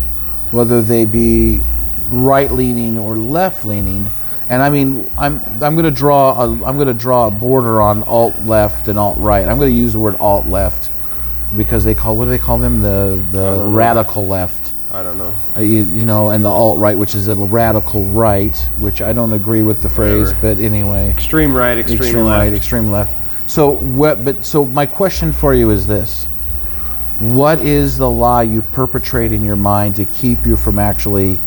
whether 0.54 0.82
they 0.82 1.04
be 1.06 1.62
right 2.10 2.52
leaning 2.52 2.98
or 2.98 3.18
left 3.18 3.66
leaning. 3.66 4.10
And 4.50 4.62
I 4.62 4.70
mean, 4.70 5.10
I'm 5.18 5.42
I'm 5.62 5.74
going 5.76 5.86
to 5.86 5.92
draw 5.92 6.40
a 6.42 6.52
I'm 6.64 6.76
going 6.76 6.88
to 6.88 6.94
draw 6.94 7.28
a 7.28 7.32
border 7.32 7.82
on 7.82 8.04
alt 8.04 8.34
left 8.46 8.88
and 8.88 8.98
alt 9.00 9.18
right. 9.18 9.48
I'm 9.48 9.58
going 9.58 9.72
to 9.72 9.76
use 9.78 9.94
the 9.94 10.00
word 10.00 10.16
alt 10.20 10.46
left 10.48 10.92
because 11.58 11.84
they 11.84 11.94
call 11.96 12.16
what 12.18 12.26
do 12.26 12.32
they 12.32 12.38
call 12.38 12.58
them 12.58 12.82
the 12.82 13.22
the 13.32 13.58
don't 13.58 13.60
know. 13.72 13.76
radical 13.78 14.28
left. 14.28 14.72
I 14.92 15.02
don't 15.02 15.18
know. 15.18 15.34
Uh, 15.58 15.62
you, 15.62 15.86
you 15.86 16.06
know, 16.06 16.30
and 16.30 16.46
the 16.46 16.50
alt 16.50 16.78
right, 16.78 16.96
which 16.96 17.16
is 17.16 17.28
a 17.28 17.36
radical 17.36 18.04
right, 18.04 18.56
which 18.78 19.02
I 19.02 19.12
don't 19.12 19.34
agree 19.34 19.64
with 19.64 19.82
the 19.82 19.90
phrase, 19.90 20.28
Whatever. 20.36 20.56
but 20.56 20.64
anyway 20.64 21.10
Extreme 21.10 21.56
right, 21.56 21.80
extreme, 21.80 22.00
extreme 22.00 22.26
left. 22.26 22.40
right, 22.40 22.54
extreme 22.54 22.92
left. 22.92 23.50
So 23.50 23.78
what? 23.78 24.24
But 24.24 24.46
so 24.46 24.66
my 24.66 24.86
question 24.86 25.32
for 25.32 25.56
you 25.56 25.72
is 25.72 25.88
this: 25.88 26.28
What 27.24 27.60
is 27.60 27.98
the 27.98 28.10
lie 28.10 28.44
you 28.44 28.62
perpetrate 28.62 29.32
in 29.32 29.46
your 29.46 29.56
mind 29.56 29.96
to 29.96 30.04
keep 30.04 30.46
you 30.46 30.58
from 30.58 30.78
actually 30.78 31.40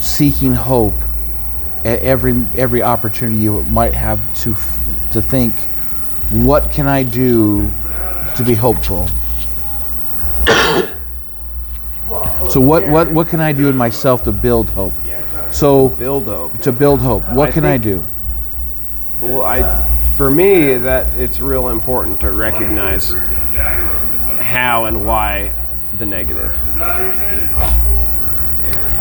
seeking 0.00 0.52
hope 0.52 0.94
at 1.84 2.00
every 2.00 2.44
every 2.56 2.82
opportunity 2.82 3.38
you 3.38 3.62
might 3.66 3.94
have 3.94 4.20
to 4.42 4.54
to 5.12 5.22
think, 5.22 5.54
what 6.32 6.72
can 6.72 6.88
I 6.88 7.04
do 7.04 7.70
to 8.34 8.42
be 8.44 8.54
hopeful? 8.54 9.06
so 12.50 12.60
what 12.60 12.88
what 12.88 13.08
what 13.12 13.28
can 13.28 13.38
I 13.38 13.52
do 13.52 13.68
in 13.68 13.76
myself 13.76 14.24
to 14.24 14.32
build 14.32 14.70
hope? 14.70 14.94
So 15.50 15.90
Build 15.90 16.24
hope. 16.24 16.60
to 16.62 16.72
build 16.72 17.00
hope, 17.00 17.22
what 17.30 17.50
I 17.50 17.52
can 17.52 17.64
I 17.64 17.76
do? 17.76 18.02
Well, 19.22 19.42
I, 19.42 19.88
for 20.16 20.28
me, 20.28 20.76
that 20.76 21.16
it's 21.16 21.38
real 21.38 21.68
important 21.68 22.18
to 22.20 22.32
recognize 22.32 23.14
how 24.58 24.86
and 24.86 25.06
why 25.06 25.52
the 25.98 26.04
negative. 26.04 26.52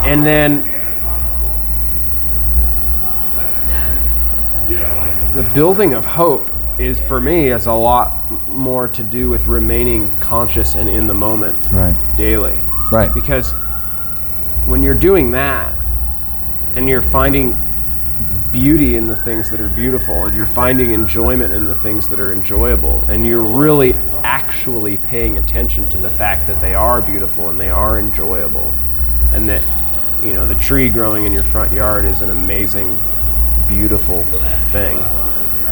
and 0.06 0.24
then 0.24 0.64
the 5.34 5.42
building 5.56 5.94
of 5.96 6.06
hope 6.06 6.52
is 6.80 7.00
for 7.02 7.20
me 7.20 7.50
is 7.50 7.66
a 7.66 7.74
lot 7.74 8.12
more 8.48 8.88
to 8.88 9.04
do 9.04 9.30
with 9.30 9.48
remaining 9.48 10.12
conscious 10.20 10.76
and 10.76 10.88
in 10.88 11.08
the 11.08 11.14
moment 11.16 11.56
Right. 11.72 11.96
daily 12.16 12.54
Right. 12.92 13.12
because 13.14 13.54
when 14.68 14.84
you're 14.84 14.94
doing 15.10 15.32
that 15.32 15.74
and 16.76 16.88
you're 16.88 17.02
finding 17.02 17.58
beauty 18.62 18.96
in 18.96 19.06
the 19.06 19.16
things 19.16 19.52
that 19.52 19.60
are 19.60 19.70
beautiful 19.70 20.26
and 20.26 20.36
you're 20.36 20.48
finding 20.48 20.92
enjoyment 20.92 21.54
in 21.54 21.66
the 21.66 21.76
things 21.76 22.10
that 22.10 22.20
are 22.20 22.34
enjoyable 22.34 23.04
and 23.08 23.24
you're 23.24 23.40
really 23.40 23.94
actually 24.24 24.98
paying 24.98 25.38
attention 25.38 25.88
to 25.90 25.96
the 26.00 26.10
fact 26.10 26.48
that 26.48 26.60
they 26.60 26.74
are 26.74 27.00
beautiful 27.00 27.50
and 27.50 27.62
they 27.62 27.70
are 27.70 28.00
enjoyable 28.00 28.74
and 29.32 29.48
that 29.48 29.62
you 30.24 30.34
know 30.34 30.48
the 30.48 30.56
tree 30.56 30.90
growing 30.90 31.24
in 31.28 31.32
your 31.32 31.44
front 31.44 31.72
yard 31.72 32.04
is 32.04 32.22
an 32.22 32.32
amazing 32.32 33.00
beautiful 33.68 34.24
thing 34.72 34.98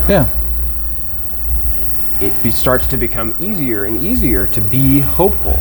Yeah. 0.08 0.30
it 2.22 2.44
be, 2.44 2.52
starts 2.52 2.86
to 2.86 2.98
become 2.98 3.36
easier 3.40 3.86
and 3.86 4.06
easier 4.06 4.46
to 4.46 4.62
be 4.62 5.00
hopeful 5.00 5.60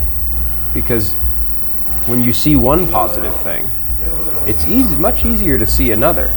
because 0.75 1.15
when 2.05 2.23
you 2.23 2.35
see 2.35 2.55
one 2.55 2.87
positive 2.87 3.35
thing 3.41 3.71
it's 4.47 4.67
easy 4.67 4.95
much 4.95 5.25
easier 5.25 5.57
to 5.57 5.65
see 5.65 5.91
another 5.91 6.31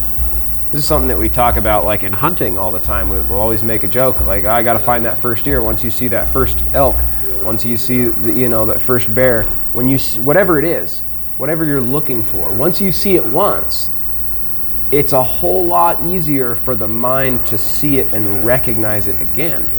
this 0.71 0.79
is 0.79 0.87
something 0.87 1.07
that 1.07 1.17
we 1.17 1.29
talk 1.29 1.57
about 1.57 1.85
like 1.85 2.03
in 2.03 2.13
hunting 2.13 2.57
all 2.57 2.71
the 2.71 2.79
time. 2.79 3.09
We, 3.09 3.19
we'll 3.21 3.39
always 3.39 3.63
make 3.63 3.83
a 3.83 3.87
joke 3.87 4.21
like 4.21 4.45
i 4.45 4.63
got 4.63 4.73
to 4.73 4.79
find 4.79 5.05
that 5.05 5.17
first 5.19 5.45
deer. 5.45 5.61
Once 5.61 5.83
you 5.83 5.91
see 5.91 6.07
that 6.09 6.27
first 6.29 6.63
elk 6.73 6.95
once 7.43 7.63
you 7.63 7.77
see 7.77 8.05
the, 8.05 8.31
you 8.31 8.49
know 8.49 8.65
that 8.65 8.81
first 8.81 9.13
bear 9.13 9.43
when 9.73 9.87
you 9.87 9.97
see, 9.97 10.19
whatever 10.19 10.59
it 10.59 10.65
is 10.65 11.01
whatever 11.37 11.63
you're 11.63 11.79
looking 11.79 12.23
for 12.23 12.51
once 12.51 12.81
you 12.81 12.91
see 12.91 13.15
it 13.15 13.25
once 13.25 13.89
it's 14.91 15.11
a 15.11 15.23
whole 15.23 15.65
lot 15.65 16.05
easier 16.05 16.55
for 16.55 16.75
the 16.75 16.87
mind 16.87 17.45
to 17.47 17.57
see 17.57 17.97
it 17.97 18.13
and 18.13 18.45
recognize 18.45 19.07
it 19.07 19.21
again. 19.21 19.69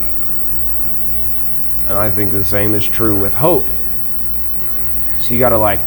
And 1.87 1.97
I 1.97 2.11
think 2.11 2.31
the 2.31 2.43
same 2.43 2.75
is 2.75 2.87
true 2.87 3.19
with 3.19 3.33
hope. 3.33 3.65
So 5.19 5.33
you 5.33 5.39
got 5.39 5.49
to 5.49 5.57
like 5.57 5.81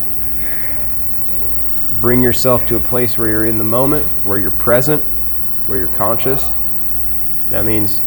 bring 2.03 2.21
yourself 2.21 2.67
to 2.67 2.77
a 2.77 2.81
place 2.81 3.17
where 3.17 3.29
you're 3.29 3.47
in 3.47 3.57
the 3.57 3.65
moment, 3.65 4.05
where 4.27 4.37
you're 4.37 4.51
present, 4.51 5.03
where 5.67 5.79
you're 5.79 5.87
conscious. 5.97 6.51
That 7.51 7.65
means 7.65 8.03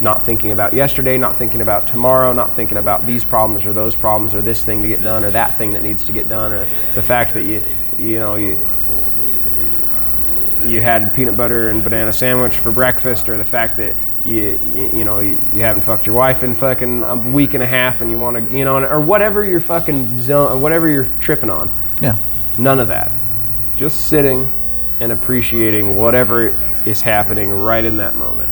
not 0.00 0.24
thinking 0.24 0.52
about 0.52 0.74
yesterday, 0.74 1.16
not 1.18 1.34
thinking 1.36 1.62
about 1.62 1.88
tomorrow, 1.88 2.32
not 2.32 2.54
thinking 2.54 2.76
about 2.76 3.06
these 3.06 3.24
problems 3.24 3.64
or 3.66 3.72
those 3.72 3.96
problems 3.96 4.34
or 4.34 4.42
this 4.42 4.64
thing 4.64 4.82
to 4.82 4.88
get 4.88 5.02
done 5.02 5.24
or 5.24 5.30
that 5.32 5.56
thing 5.56 5.72
that 5.72 5.82
needs 5.82 6.04
to 6.04 6.12
get 6.12 6.28
done 6.28 6.52
or 6.52 6.68
the 6.94 7.02
fact 7.02 7.34
that 7.34 7.42
you 7.42 7.64
you 7.98 8.18
know 8.20 8.36
you 8.36 8.60
you 10.64 10.80
had 10.82 11.14
peanut 11.14 11.36
butter 11.36 11.70
and 11.70 11.82
banana 11.82 12.12
sandwich 12.12 12.58
for 12.58 12.70
breakfast 12.70 13.28
or 13.28 13.38
the 13.38 13.44
fact 13.44 13.76
that 13.78 13.94
you 14.24 14.58
you, 14.74 14.90
you 14.98 15.04
know 15.04 15.20
you, 15.20 15.40
you 15.52 15.62
haven't 15.62 15.82
fucked 15.82 16.06
your 16.06 16.14
wife 16.14 16.42
in 16.42 16.54
fucking 16.54 17.02
a 17.02 17.16
week 17.16 17.54
and 17.54 17.62
a 17.62 17.66
half 17.66 18.00
and 18.00 18.10
you 18.10 18.18
want 18.18 18.36
to 18.36 18.56
you 18.56 18.64
know 18.64 18.76
or 18.84 19.00
whatever 19.00 19.44
you're 19.44 19.58
fucking 19.60 20.18
zone 20.20 20.52
or 20.52 20.58
whatever 20.58 20.86
you're 20.88 21.08
tripping 21.20 21.50
on 21.50 21.70
Yeah. 22.00 22.16
none 22.56 22.78
of 22.78 22.88
that 22.88 23.10
just 23.78 24.08
sitting 24.08 24.50
and 25.00 25.12
appreciating 25.12 25.96
whatever 25.96 26.48
is 26.84 27.00
happening 27.00 27.48
right 27.50 27.84
in 27.84 27.96
that 27.98 28.16
moment 28.16 28.50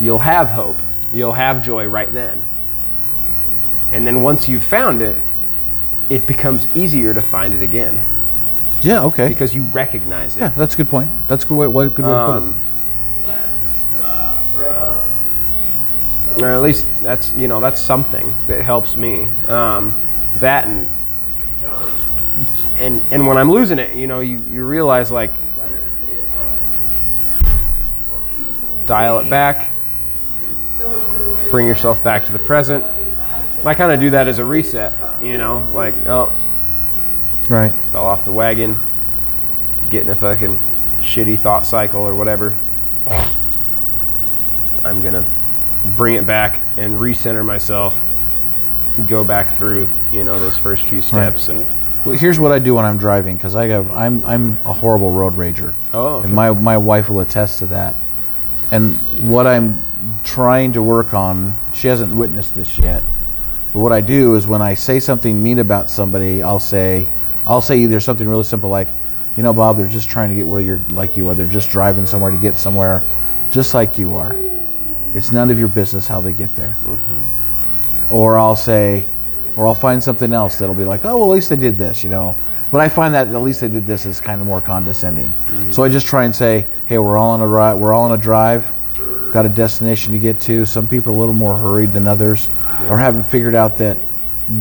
you'll 0.00 0.18
have 0.18 0.50
hope 0.50 0.76
you'll 1.12 1.32
have 1.32 1.64
joy 1.64 1.86
right 1.86 2.12
then 2.12 2.42
and 3.92 4.06
then 4.06 4.20
once 4.22 4.46
you've 4.48 4.62
found 4.62 5.00
it 5.00 5.16
it 6.10 6.26
becomes 6.26 6.68
easier 6.76 7.14
to 7.14 7.22
find 7.22 7.54
it 7.54 7.62
again 7.62 8.00
Yeah. 8.82 9.02
Okay. 9.04 9.28
because 9.28 9.54
you 9.54 9.62
recognize 9.62 10.36
it 10.36 10.40
yeah, 10.40 10.48
that's 10.48 10.74
a 10.74 10.76
good 10.76 10.88
point. 10.90 11.10
That's 11.28 11.44
a 11.44 11.46
good 11.48 11.56
way. 11.56 11.66
What 11.66 11.94
good 11.94 12.04
way 12.04 12.10
to 12.12 12.26
put 12.26 12.36
it. 12.36 12.36
um, 12.36 12.54
or 16.42 16.52
at 16.52 16.60
least 16.62 16.86
that's 17.02 17.32
you 17.34 17.48
know 17.48 17.58
that's 17.60 17.80
something 17.80 18.34
that 18.46 18.60
helps 18.60 18.96
me 18.96 19.28
um, 19.48 19.98
that 20.40 20.66
and 20.66 20.86
and 22.78 23.02
and 23.10 23.26
when 23.26 23.36
i'm 23.36 23.50
losing 23.50 23.78
it 23.78 23.94
you 23.96 24.06
know 24.06 24.20
you, 24.20 24.44
you 24.50 24.64
realize 24.64 25.10
like 25.10 25.32
dial 28.86 29.18
it 29.18 29.28
back 29.28 29.70
bring 31.50 31.66
yourself 31.66 32.02
back 32.04 32.24
to 32.24 32.32
the 32.32 32.38
present 32.38 32.84
i 33.64 33.74
kind 33.74 33.90
of 33.90 33.98
do 33.98 34.10
that 34.10 34.28
as 34.28 34.38
a 34.38 34.44
reset 34.44 34.92
you 35.22 35.38
know 35.38 35.66
like 35.72 35.94
oh 36.06 36.34
Right. 37.48 37.72
fell 37.92 38.04
off 38.04 38.24
the 38.24 38.32
wagon, 38.32 38.76
getting 39.88 40.08
a 40.08 40.16
fucking 40.16 40.58
shitty 41.00 41.38
thought 41.38 41.64
cycle 41.64 42.00
or 42.00 42.12
whatever. 42.12 42.56
I'm 44.84 45.00
gonna 45.00 45.24
bring 45.96 46.16
it 46.16 46.26
back 46.26 46.62
and 46.76 46.98
recenter 46.98 47.44
myself, 47.44 48.00
go 49.04 49.24
back 49.24 49.56
through, 49.56 49.88
you 50.12 50.24
know, 50.24 50.38
those 50.38 50.56
first 50.56 50.84
few 50.86 51.02
steps 51.02 51.48
and 51.48 51.66
Well, 52.04 52.16
here's 52.16 52.40
what 52.40 52.52
I 52.52 52.58
do 52.58 52.74
when 52.74 52.84
I'm 52.84 52.98
driving 52.98 53.36
because 53.36 53.56
I 53.56 53.66
have 53.68 53.90
I'm 53.90 54.24
I'm 54.24 54.58
a 54.64 54.72
horrible 54.72 55.10
road 55.10 55.36
rager. 55.36 55.74
Oh, 55.92 56.16
okay. 56.16 56.26
And 56.26 56.34
my 56.34 56.50
my 56.52 56.78
wife 56.78 57.10
will 57.10 57.20
attest 57.20 57.58
to 57.60 57.66
that. 57.66 57.94
And 58.70 58.94
what 59.28 59.46
I'm 59.46 59.82
trying 60.24 60.72
to 60.72 60.82
work 60.82 61.14
on, 61.14 61.56
she 61.72 61.88
hasn't 61.88 62.14
witnessed 62.14 62.54
this 62.54 62.78
yet. 62.78 63.02
But 63.72 63.80
what 63.80 63.92
I 63.92 64.00
do 64.00 64.34
is 64.34 64.46
when 64.46 64.62
I 64.62 64.74
say 64.74 65.00
something 65.00 65.42
mean 65.42 65.58
about 65.58 65.90
somebody, 65.90 66.42
I'll 66.42 66.58
say 66.60 67.06
I'll 67.46 67.60
say 67.60 67.78
either 67.78 68.00
something 68.00 68.28
really 68.28 68.44
simple 68.44 68.70
like, 68.70 68.88
you 69.36 69.42
know, 69.42 69.52
Bob, 69.52 69.76
they're 69.76 69.86
just 69.86 70.08
trying 70.08 70.30
to 70.30 70.34
get 70.34 70.46
where 70.46 70.60
you're 70.60 70.80
like 70.90 71.16
you 71.16 71.28
are. 71.28 71.34
They're 71.34 71.46
just 71.46 71.70
driving 71.70 72.06
somewhere 72.06 72.30
to 72.30 72.38
get 72.38 72.58
somewhere, 72.58 73.02
just 73.50 73.74
like 73.74 73.98
you 73.98 74.16
are. 74.16 74.34
It's 75.14 75.30
none 75.32 75.50
of 75.50 75.58
your 75.58 75.68
business 75.68 76.06
how 76.08 76.20
they 76.20 76.32
get 76.32 76.54
there. 76.56 76.76
Mm-hmm. 76.84 77.35
Or 78.10 78.38
I'll 78.38 78.56
say, 78.56 79.08
or 79.56 79.66
I'll 79.66 79.74
find 79.74 80.02
something 80.02 80.32
else 80.32 80.58
that'll 80.58 80.74
be 80.74 80.84
like, 80.84 81.04
oh, 81.04 81.16
well, 81.16 81.28
at 81.30 81.34
least 81.34 81.48
they 81.48 81.56
did 81.56 81.76
this, 81.76 82.04
you 82.04 82.10
know. 82.10 82.36
But 82.70 82.80
I 82.80 82.88
find 82.88 83.14
that 83.14 83.28
at 83.28 83.42
least 83.42 83.60
they 83.60 83.68
did 83.68 83.86
this 83.86 84.06
is 84.06 84.20
kind 84.20 84.40
of 84.40 84.46
more 84.46 84.60
condescending. 84.60 85.28
Mm-hmm. 85.28 85.70
So 85.70 85.82
I 85.82 85.88
just 85.88 86.06
try 86.06 86.24
and 86.24 86.34
say, 86.34 86.66
hey, 86.86 86.98
we're 86.98 87.16
all 87.16 87.30
on 87.30 87.40
a 87.40 87.46
ride, 87.46 87.74
we're 87.74 87.94
all 87.94 88.04
on 88.04 88.12
a 88.12 88.20
drive, 88.20 88.72
got 89.32 89.46
a 89.46 89.48
destination 89.48 90.12
to 90.12 90.18
get 90.18 90.40
to. 90.40 90.66
Some 90.66 90.86
people 90.86 91.12
are 91.12 91.16
a 91.16 91.18
little 91.18 91.34
more 91.34 91.56
hurried 91.56 91.92
than 91.92 92.06
others, 92.06 92.48
or 92.88 92.98
haven't 92.98 93.24
figured 93.24 93.54
out 93.54 93.76
that 93.78 93.98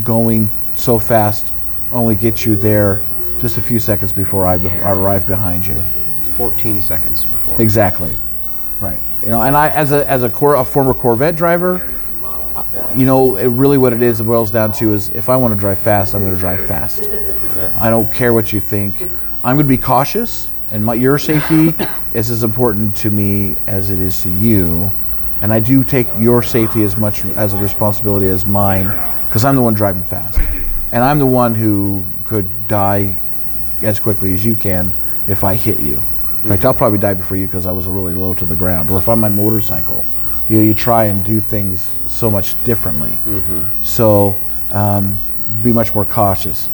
going 0.04 0.52
so 0.74 1.00
fast 1.00 1.54
only 1.92 2.16
gets 2.16 2.46
you 2.46 2.56
there 2.56 3.04
just 3.40 3.58
a 3.58 3.62
few 3.62 3.80
seconds 3.80 4.12
before 4.12 4.46
I, 4.46 4.56
I 4.56 4.92
arrive 4.92 5.28
behind 5.28 5.66
you. 5.66 5.82
14 6.36 6.82
seconds 6.82 7.26
before. 7.26 7.62
Exactly. 7.62 8.16
Right. 8.80 9.00
You 9.22 9.30
know, 9.30 9.42
and 9.42 9.56
I, 9.56 9.70
as 9.70 9.92
a 9.92 10.08
as 10.10 10.24
a, 10.24 10.30
cor- 10.30 10.56
a 10.56 10.66
former 10.66 10.94
Corvette 10.94 11.36
driver, 11.36 11.96
you 12.96 13.06
know, 13.06 13.36
it 13.36 13.48
really 13.48 13.78
what 13.78 13.94
it 13.94 14.02
is, 14.02 14.22
it 14.22 14.24
boils 14.24 14.52
down 14.52 14.72
to 14.74 14.94
is 14.94 15.10
if 15.10 15.30
I 15.30 15.36
want 15.36 15.54
to 15.54 15.60
drive 15.60 15.80
fast, 15.80 16.16
I'm 16.16 16.22
going 16.22 16.34
to 16.34 16.40
drive 16.40 16.66
fast. 16.66 17.10
I 17.78 17.90
don't 17.90 18.12
care 18.12 18.34
what 18.34 18.54
you 18.54 18.60
think. 18.60 19.02
I'm 19.44 19.56
going 19.56 19.60
to 19.60 19.64
be 19.66 19.78
cautious, 19.78 20.50
and 20.72 20.84
my, 20.84 20.94
your 20.94 21.18
safety 21.18 21.74
is 22.14 22.32
as 22.32 22.44
important 22.44 22.96
to 22.98 23.10
me 23.10 23.56
as 23.68 23.92
it 23.92 24.00
is 24.00 24.22
to 24.24 24.30
you. 24.30 24.92
And 25.42 25.54
I 25.54 25.60
do 25.60 25.84
take 25.84 26.08
your 26.18 26.42
safety 26.42 26.84
as 26.84 26.96
much 26.96 27.26
as 27.26 27.54
a 27.54 27.58
responsibility 27.58 28.28
as 28.28 28.46
mine, 28.46 28.88
because 29.28 29.44
I'm 29.44 29.56
the 29.56 29.62
one 29.62 29.74
driving 29.74 30.04
fast, 30.06 30.40
and 30.92 31.04
I'm 31.04 31.20
the 31.20 31.26
one 31.26 31.54
who 31.54 32.06
could 32.24 32.48
die 32.68 33.16
as 33.82 34.00
quickly 34.00 34.34
as 34.34 34.46
you 34.46 34.56
can 34.56 34.94
if 35.28 35.44
I 35.44 35.56
hit 35.56 35.80
you. 35.80 35.96
In 35.96 36.00
mm-hmm. 36.00 36.50
fact, 36.50 36.66
I'll 36.66 36.74
probably 36.74 37.00
die 37.00 37.14
before 37.14 37.38
you 37.38 37.48
because 37.48 37.66
I 37.66 37.72
was 37.72 37.86
really 37.86 38.14
low 38.14 38.34
to 38.34 38.46
the 38.46 38.56
ground. 38.56 38.90
Or 38.90 38.98
if 38.98 39.10
I'm 39.10 39.24
on 39.24 39.36
my 39.36 39.44
motorcycle, 39.44 40.06
you 40.50 40.58
know, 40.58 40.64
you 40.64 40.74
try 40.74 41.06
and 41.06 41.24
do 41.24 41.40
things 41.42 41.98
so 42.06 42.30
much 42.30 42.62
differently. 42.64 43.18
So 43.82 44.36
um, 44.72 45.20
be 45.64 45.72
much 45.72 45.96
more 45.96 46.06
cautious. 46.06 46.70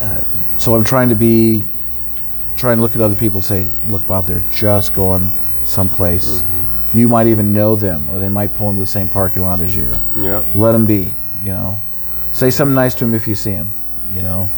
Uh, 0.00 0.20
so 0.56 0.74
I'm 0.74 0.84
trying 0.84 1.08
to 1.10 1.14
be, 1.14 1.64
trying 2.56 2.78
to 2.78 2.82
look 2.82 2.94
at 2.94 3.02
other 3.02 3.14
people 3.14 3.38
and 3.38 3.44
say, 3.44 3.66
look, 3.88 4.06
Bob, 4.06 4.26
they're 4.26 4.42
just 4.50 4.94
going 4.94 5.30
someplace. 5.64 6.42
You 6.94 7.08
might 7.08 7.26
even 7.26 7.52
know 7.52 7.76
them, 7.76 8.08
or 8.10 8.18
they 8.18 8.30
might 8.30 8.54
pull 8.54 8.70
into 8.70 8.80
the 8.80 8.86
same 8.86 9.08
parking 9.08 9.42
lot 9.42 9.60
as 9.60 9.76
you 9.76 9.90
Yeah. 10.16 10.42
let 10.54 10.72
them 10.72 10.86
be 10.86 11.12
you 11.44 11.52
know 11.52 11.78
say 12.32 12.50
something 12.50 12.74
nice 12.74 12.94
to 12.94 13.04
him 13.04 13.14
if 13.14 13.28
you 13.28 13.34
see 13.34 13.50
him 13.50 13.70
you 14.14 14.22
know 14.22 14.48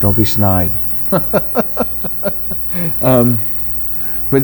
don't 0.00 0.16
be 0.16 0.24
snide 0.24 0.70
um, 3.02 3.38
but 4.30 4.40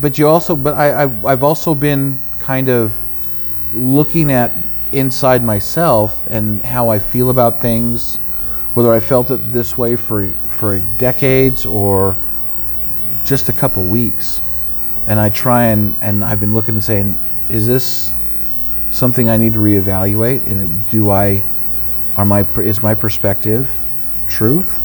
but 0.00 0.18
you 0.18 0.26
also 0.28 0.56
but 0.56 0.74
I, 0.74 1.04
I 1.04 1.10
I've 1.24 1.42
also 1.44 1.74
been 1.74 2.20
kind 2.40 2.68
of 2.68 2.96
looking 3.72 4.32
at 4.32 4.52
inside 4.92 5.42
myself 5.44 6.26
and 6.28 6.64
how 6.64 6.88
I 6.88 6.98
feel 6.98 7.30
about 7.30 7.60
things 7.60 8.16
whether 8.74 8.92
I 8.92 9.00
felt 9.00 9.30
it 9.30 9.36
this 9.50 9.78
way 9.78 9.94
for 9.94 10.32
for 10.48 10.78
decades 10.98 11.64
or 11.64 12.16
just 13.24 13.48
a 13.48 13.52
couple 13.52 13.84
weeks 13.84 14.42
and 15.06 15.20
I 15.20 15.28
try 15.28 15.66
and 15.66 15.94
and 16.00 16.24
I've 16.24 16.40
been 16.40 16.54
looking 16.54 16.74
and 16.74 16.82
saying 16.82 17.16
is 17.48 17.66
this 17.66 18.14
something 18.90 19.30
I 19.30 19.36
need 19.36 19.54
to 19.54 19.60
reevaluate? 19.60 20.46
And 20.46 20.88
do 20.90 21.10
I, 21.10 21.44
are 22.16 22.24
my 22.24 22.46
is 22.58 22.82
my 22.82 22.94
perspective 22.94 23.70
truth, 24.28 24.80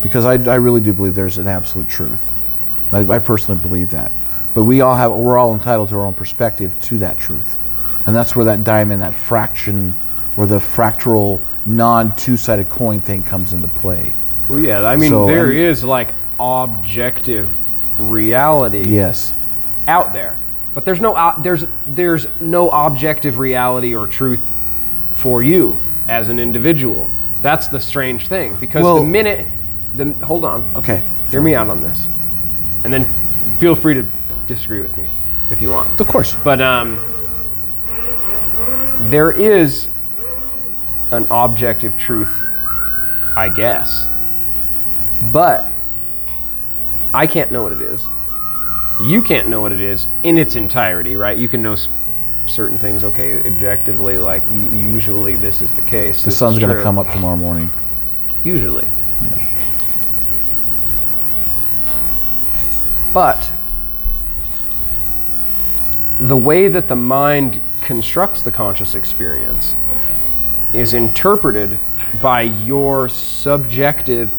because 0.00 0.24
I, 0.24 0.32
I 0.50 0.56
really 0.56 0.80
do 0.80 0.92
believe 0.92 1.14
there's 1.14 1.38
an 1.38 1.48
absolute 1.48 1.88
truth. 1.88 2.32
I, 2.92 3.00
I 3.00 3.18
personally 3.18 3.60
believe 3.60 3.90
that. 3.90 4.12
But 4.54 4.62
we 4.64 4.80
all 4.80 4.94
have 4.96 5.12
we're 5.12 5.36
all 5.36 5.52
entitled 5.52 5.88
to 5.90 5.96
our 5.96 6.06
own 6.06 6.14
perspective 6.14 6.74
to 6.82 6.98
that 6.98 7.18
truth, 7.18 7.56
and 8.06 8.14
that's 8.14 8.34
where 8.36 8.44
that 8.46 8.62
diamond, 8.64 9.02
that 9.02 9.14
fraction, 9.14 9.96
or 10.36 10.46
the 10.46 10.58
fractal 10.58 11.40
non 11.66 12.14
two-sided 12.16 12.70
coin 12.70 13.00
thing 13.00 13.22
comes 13.24 13.52
into 13.52 13.68
play. 13.68 14.12
Well, 14.48 14.58
yeah, 14.60 14.84
I 14.84 14.96
mean, 14.96 15.10
So, 15.10 15.26
there 15.26 15.46
and- 15.46 15.54
is 15.58 15.82
like 15.82 16.14
objective 16.38 17.50
reality 17.98 18.82
Yes. 18.88 19.34
out 19.88 20.12
there, 20.12 20.36
but 20.74 20.84
there's 20.84 21.00
no 21.00 21.16
o- 21.16 21.34
there's 21.42 21.66
there's 21.88 22.26
no 22.40 22.68
objective 22.70 23.38
reality 23.38 23.94
or 23.94 24.06
truth 24.06 24.52
for 25.12 25.42
you 25.42 25.78
as 26.08 26.28
an 26.28 26.38
individual. 26.38 27.10
That's 27.42 27.68
the 27.68 27.80
strange 27.80 28.28
thing 28.28 28.56
because 28.60 28.84
Well- 28.84 28.96
the 29.00 29.04
minute 29.04 29.46
the 29.96 30.12
hold 30.24 30.44
on, 30.44 30.64
Okay. 30.76 31.02
hear 31.28 31.40
me 31.40 31.54
out 31.54 31.70
on 31.70 31.82
this, 31.82 32.08
and 32.84 32.92
then 32.92 33.06
feel 33.58 33.74
free 33.76 33.94
to 33.94 34.04
disagree 34.46 34.80
with 34.80 34.96
me 34.96 35.06
if 35.50 35.60
you 35.60 35.70
want. 35.70 36.00
Of 36.00 36.06
course. 36.06 36.34
But 36.34 36.60
um, 36.60 37.02
there 39.08 39.30
is 39.30 39.88
an 41.10 41.26
objective 41.30 41.96
truth, 41.96 42.34
I 43.36 43.48
guess. 43.54 44.08
But 45.32 45.66
I 47.12 47.26
can't 47.26 47.50
know 47.52 47.62
what 47.62 47.72
it 47.72 47.82
is. 47.82 48.06
You 49.00 49.22
can't 49.22 49.48
know 49.48 49.60
what 49.60 49.72
it 49.72 49.80
is 49.80 50.06
in 50.22 50.38
its 50.38 50.56
entirety, 50.56 51.16
right? 51.16 51.36
You 51.36 51.48
can 51.48 51.62
know 51.62 51.72
s- 51.72 51.88
certain 52.46 52.78
things, 52.78 53.02
okay, 53.04 53.40
objectively, 53.40 54.18
like 54.18 54.42
y- 54.50 54.56
usually 54.56 55.34
this 55.34 55.62
is 55.62 55.72
the 55.72 55.82
case. 55.82 56.24
The 56.24 56.30
sun's 56.30 56.58
going 56.58 56.74
to 56.76 56.82
come 56.82 56.98
up 56.98 57.10
tomorrow 57.10 57.36
morning. 57.36 57.70
Usually. 58.44 58.86
But 63.12 63.50
the 66.20 66.36
way 66.36 66.68
that 66.68 66.88
the 66.88 66.96
mind 66.96 67.60
constructs 67.80 68.42
the 68.42 68.52
conscious 68.52 68.94
experience 68.94 69.76
is 70.72 70.94
interpreted 70.94 71.78
by 72.20 72.42
your 72.42 73.08
subjective 73.08 74.32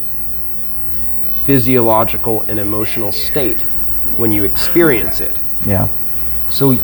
physiological 1.45 2.43
and 2.47 2.59
emotional 2.59 3.11
state 3.11 3.61
when 4.17 4.31
you 4.31 4.43
experience 4.43 5.21
it. 5.21 5.35
Yeah. 5.65 5.87
So 6.49 6.79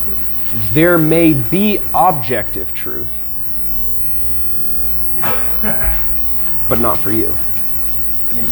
there 0.74 0.98
may 0.98 1.34
be 1.34 1.80
objective 1.94 2.74
truth, 2.74 3.22
but 5.62 6.80
not 6.80 6.98
for 6.98 7.12
you. 7.12 7.38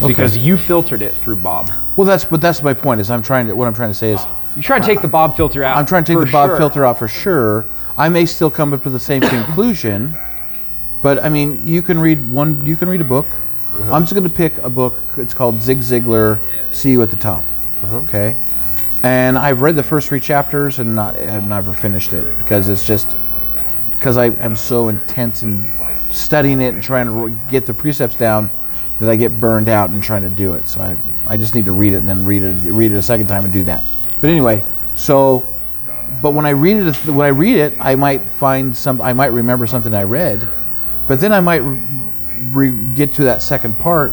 Because 0.06 0.36
you 0.36 0.56
filtered 0.56 1.00
it 1.00 1.14
through 1.14 1.36
Bob. 1.36 1.70
Well, 1.96 2.06
that's 2.06 2.24
but 2.24 2.40
that's 2.40 2.62
my 2.62 2.74
point. 2.74 3.00
Is 3.00 3.10
I'm 3.10 3.22
trying 3.22 3.46
to 3.46 3.56
what 3.56 3.66
I'm 3.66 3.74
trying 3.74 3.90
to 3.90 3.94
say 3.94 4.12
is 4.12 4.26
You 4.56 4.62
try 4.62 4.78
to 4.78 4.86
take 4.86 5.00
the 5.00 5.08
Bob 5.08 5.36
filter 5.36 5.62
out. 5.62 5.76
I'm 5.76 5.86
trying 5.86 6.04
to 6.04 6.12
take 6.12 6.24
the 6.24 6.30
Bob 6.30 6.50
sure. 6.50 6.56
filter 6.56 6.84
out 6.84 6.98
for 6.98 7.08
sure. 7.08 7.66
I 7.96 8.08
may 8.08 8.26
still 8.26 8.50
come 8.50 8.72
up 8.72 8.84
with 8.84 8.92
the 8.92 9.00
same 9.00 9.22
conclusion, 9.22 10.16
but 11.02 11.22
I 11.22 11.28
mean, 11.28 11.64
you 11.66 11.82
can 11.82 11.98
read 11.98 12.30
one. 12.30 12.64
You 12.66 12.76
can 12.76 12.88
read 12.88 13.00
a 13.00 13.04
book. 13.04 13.28
Uh-huh. 13.28 13.92
I'm 13.92 14.02
just 14.02 14.14
going 14.14 14.24
to 14.24 14.34
pick 14.34 14.58
a 14.58 14.70
book. 14.70 15.00
It's 15.16 15.34
called 15.34 15.62
Zig 15.62 15.78
Ziglar. 15.78 16.40
See 16.72 16.90
you 16.90 17.02
at 17.02 17.10
the 17.10 17.16
top. 17.16 17.44
Uh-huh. 17.82 17.98
Okay. 17.98 18.36
And 19.02 19.38
I've 19.38 19.62
read 19.62 19.76
the 19.76 19.82
first 19.82 20.08
three 20.08 20.20
chapters 20.20 20.78
and 20.78 20.94
not 20.94 21.16
have 21.16 21.48
never 21.48 21.72
finished 21.72 22.12
it 22.12 22.36
because 22.36 22.68
it's 22.68 22.84
just 22.84 23.16
because 23.92 24.16
I 24.16 24.26
am 24.26 24.56
so 24.56 24.88
intense 24.88 25.42
in 25.42 25.70
studying 26.10 26.60
it 26.60 26.74
and 26.74 26.82
trying 26.82 27.06
to 27.06 27.30
get 27.50 27.66
the 27.66 27.72
precepts 27.72 28.16
down 28.16 28.50
that 28.98 29.08
I 29.08 29.16
get 29.16 29.40
burned 29.40 29.68
out 29.68 29.90
in 29.90 30.00
trying 30.00 30.22
to 30.22 30.30
do 30.30 30.54
it. 30.54 30.68
So 30.68 30.80
I, 30.80 30.96
I 31.26 31.36
just 31.36 31.54
need 31.54 31.64
to 31.66 31.72
read 31.72 31.94
it 31.94 31.98
and 31.98 32.08
then 32.08 32.24
read 32.24 32.42
it 32.42 32.52
read 32.70 32.92
it 32.92 32.96
a 32.96 33.02
second 33.02 33.28
time 33.28 33.44
and 33.44 33.52
do 33.52 33.62
that. 33.64 33.82
But 34.20 34.30
anyway, 34.30 34.64
so 34.94 35.46
but 36.20 36.32
when 36.32 36.46
I 36.46 36.50
read 36.50 36.76
it 36.76 36.96
when 37.06 37.26
I 37.26 37.30
read 37.30 37.56
it, 37.56 37.76
I 37.80 37.94
might 37.94 38.30
find 38.30 38.76
some 38.76 39.00
I 39.00 39.12
might 39.12 39.32
remember 39.32 39.66
something 39.66 39.94
I 39.94 40.02
read, 40.02 40.48
but 41.08 41.20
then 41.20 41.32
I 41.32 41.40
might 41.40 41.62
re- 42.52 42.72
get 42.94 43.12
to 43.14 43.24
that 43.24 43.42
second 43.42 43.78
part 43.78 44.12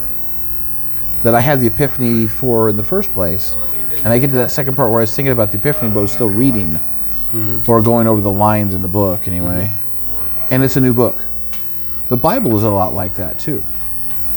that 1.22 1.34
I 1.34 1.40
had 1.40 1.60
the 1.60 1.66
epiphany 1.66 2.26
for 2.26 2.68
in 2.68 2.76
the 2.76 2.84
first 2.84 3.12
place. 3.12 3.56
And 4.04 4.08
I 4.08 4.18
get 4.18 4.28
to 4.28 4.36
that 4.36 4.52
second 4.52 4.76
part 4.76 4.90
where 4.90 5.00
I 5.00 5.02
was 5.02 5.14
thinking 5.14 5.32
about 5.32 5.50
the 5.50 5.58
epiphany, 5.58 5.90
but 5.90 5.98
I 5.98 6.02
was 6.02 6.12
still 6.12 6.28
reading 6.28 6.80
mm-hmm. 7.32 7.68
or 7.68 7.82
going 7.82 8.06
over 8.06 8.20
the 8.20 8.30
lines 8.30 8.74
in 8.74 8.82
the 8.82 8.88
book 8.88 9.26
anyway. 9.26 9.72
Mm-hmm. 9.72 10.54
And 10.54 10.62
it's 10.62 10.76
a 10.76 10.80
new 10.80 10.94
book. 10.94 11.18
The 12.08 12.16
Bible 12.16 12.56
is 12.56 12.62
a 12.62 12.70
lot 12.70 12.94
like 12.94 13.16
that 13.16 13.38
too. 13.38 13.64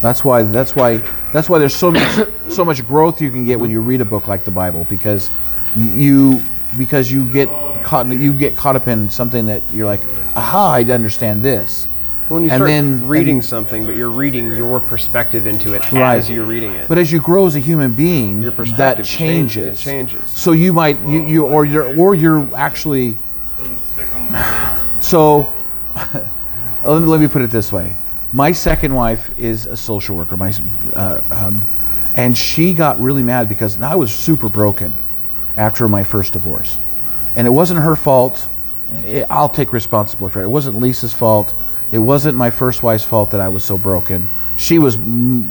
That's 0.02 0.26
why 0.26 0.42
that's 0.42 0.76
why 0.76 0.98
that's 1.32 1.48
why 1.48 1.60
there's 1.60 1.76
so 1.76 1.92
much 1.92 2.28
so 2.50 2.66
much 2.66 2.86
growth 2.88 3.22
you 3.22 3.30
can 3.30 3.46
get 3.46 3.60
when 3.60 3.70
you 3.70 3.82
read 3.82 4.02
a 4.02 4.06
book 4.06 4.28
like 4.28 4.44
the 4.44 4.52
Bible 4.52 4.86
because 4.90 5.30
you 5.76 6.42
because 6.78 7.12
you 7.12 7.26
get 7.32 7.50
caught 7.84 8.08
you 8.08 8.34
get 8.34 8.56
caught 8.56 8.76
up 8.76 8.88
in 8.88 9.10
something 9.10 9.46
that 9.48 9.62
you're 9.74 9.86
like, 9.86 10.04
aha, 10.36 10.74
I 10.74 10.84
understand 10.84 11.44
this. 11.44 11.88
When 12.30 12.44
you 12.44 12.50
and 12.50 12.60
start 12.60 12.68
then- 12.70 13.08
reading 13.08 13.36
and- 13.38 13.46
something, 13.46 13.86
but 13.86 13.96
you're 13.96 14.10
reading 14.10 14.56
your 14.56 14.80
perspective 14.80 15.48
into 15.48 15.74
it 15.74 15.92
Right. 15.92 16.16
as 16.18 16.30
you're 16.30 16.46
reading 16.46 16.72
it. 16.72 16.88
But 16.88 16.98
as 16.98 17.12
you 17.12 17.20
grow 17.20 17.46
as 17.46 17.56
a 17.58 17.60
human 17.60 17.92
being, 17.92 18.42
Your 18.42 18.52
that 18.52 18.58
perspective 18.58 19.06
change- 19.06 19.54
changes. 19.56 19.82
it 19.82 19.84
changes. 19.84 20.30
So 20.30 20.54
you 20.54 20.72
might 20.72 20.98
you, 21.06 21.26
you 21.26 21.46
or 21.46 21.66
you're 21.66 21.98
or 21.98 22.16
you're 22.16 22.48
actually 22.56 23.18
so 25.00 25.52
let 26.14 27.02
me, 27.02 27.08
let 27.08 27.20
me 27.20 27.28
put 27.28 27.42
it 27.42 27.50
this 27.52 27.72
way. 27.72 27.96
My 28.34 28.54
second 28.54 28.96
wife 28.96 29.38
is 29.38 29.66
a 29.66 29.76
social 29.76 30.16
worker. 30.16 30.38
My 30.38 30.54
uh, 30.94 31.20
um, 31.32 31.62
and 32.16 32.38
she 32.38 32.74
got 32.74 33.00
really 33.02 33.24
mad 33.24 33.50
because 33.50 33.82
I 33.82 33.96
was 33.96 34.12
super 34.14 34.48
broken 34.48 34.94
after 35.58 35.88
my 35.88 36.04
first 36.04 36.34
divorce, 36.34 36.80
and 37.36 37.48
it 37.48 37.52
wasn't 37.52 37.80
her 37.80 37.96
fault. 37.96 38.50
I'll 39.30 39.50
take 39.50 39.72
responsibility 39.74 40.34
for 40.34 40.42
it. 40.42 40.46
It 40.46 40.50
wasn't 40.50 40.80
Lisa's 40.80 41.14
fault. 41.14 41.54
It 41.92 42.00
wasn't 42.00 42.38
my 42.38 42.50
first 42.50 42.84
wife's 42.84 43.04
fault 43.04 43.32
that 43.32 43.42
I 43.42 43.48
was 43.48 43.64
so 43.64 43.78
broken. 43.78 44.30
She 44.58 44.80
was 44.80 44.98
mm, 44.98 45.50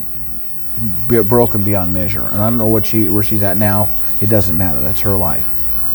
be- 1.08 1.22
broken 1.22 1.62
beyond 1.62 1.92
measure, 1.92 2.22
and 2.22 2.40
I 2.40 2.48
don't 2.48 2.58
know 2.58 2.66
what 2.66 2.86
she 2.86 3.08
where 3.08 3.22
she's 3.22 3.42
at 3.42 3.56
now. 3.56 3.88
It 4.20 4.28
doesn't 4.28 4.56
matter. 4.56 4.80
That's 4.80 5.00
her 5.00 5.16
life. 5.16 5.52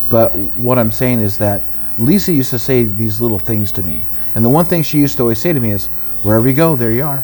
But 0.09 0.35
what 0.35 0.77
I'm 0.79 0.91
saying 0.91 1.19
is 1.21 1.37
that 1.39 1.61
Lisa 1.97 2.31
used 2.31 2.51
to 2.51 2.59
say 2.59 2.83
these 2.83 3.21
little 3.21 3.39
things 3.39 3.71
to 3.73 3.83
me, 3.83 4.03
and 4.35 4.43
the 4.43 4.49
one 4.49 4.65
thing 4.65 4.83
she 4.83 4.99
used 4.99 5.17
to 5.17 5.23
always 5.23 5.39
say 5.39 5.53
to 5.53 5.59
me 5.59 5.71
is, 5.71 5.87
"Wherever 6.23 6.47
you 6.47 6.55
go, 6.55 6.75
there 6.75 6.91
you 6.91 7.05
are." 7.05 7.23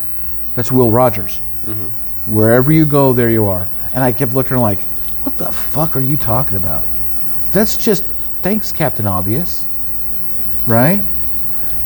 That's 0.55 0.71
Will 0.71 0.91
Rogers. 0.91 1.41
Wherever 2.25 2.71
you 2.71 2.85
go, 2.85 3.13
there 3.13 3.29
you 3.29 3.45
are. 3.47 3.67
And 3.93 4.03
I 4.03 4.11
kept 4.11 4.33
looking 4.33 4.51
at 4.53 4.55
her 4.55 4.59
like, 4.59 4.81
"What 5.23 5.37
the 5.37 5.51
fuck 5.51 5.95
are 5.95 6.01
you 6.01 6.17
talking 6.17 6.57
about?" 6.57 6.83
That's 7.51 7.77
just 7.77 8.03
thanks, 8.41 8.71
Captain 8.71 9.05
Obvious, 9.05 9.67
right? 10.65 11.01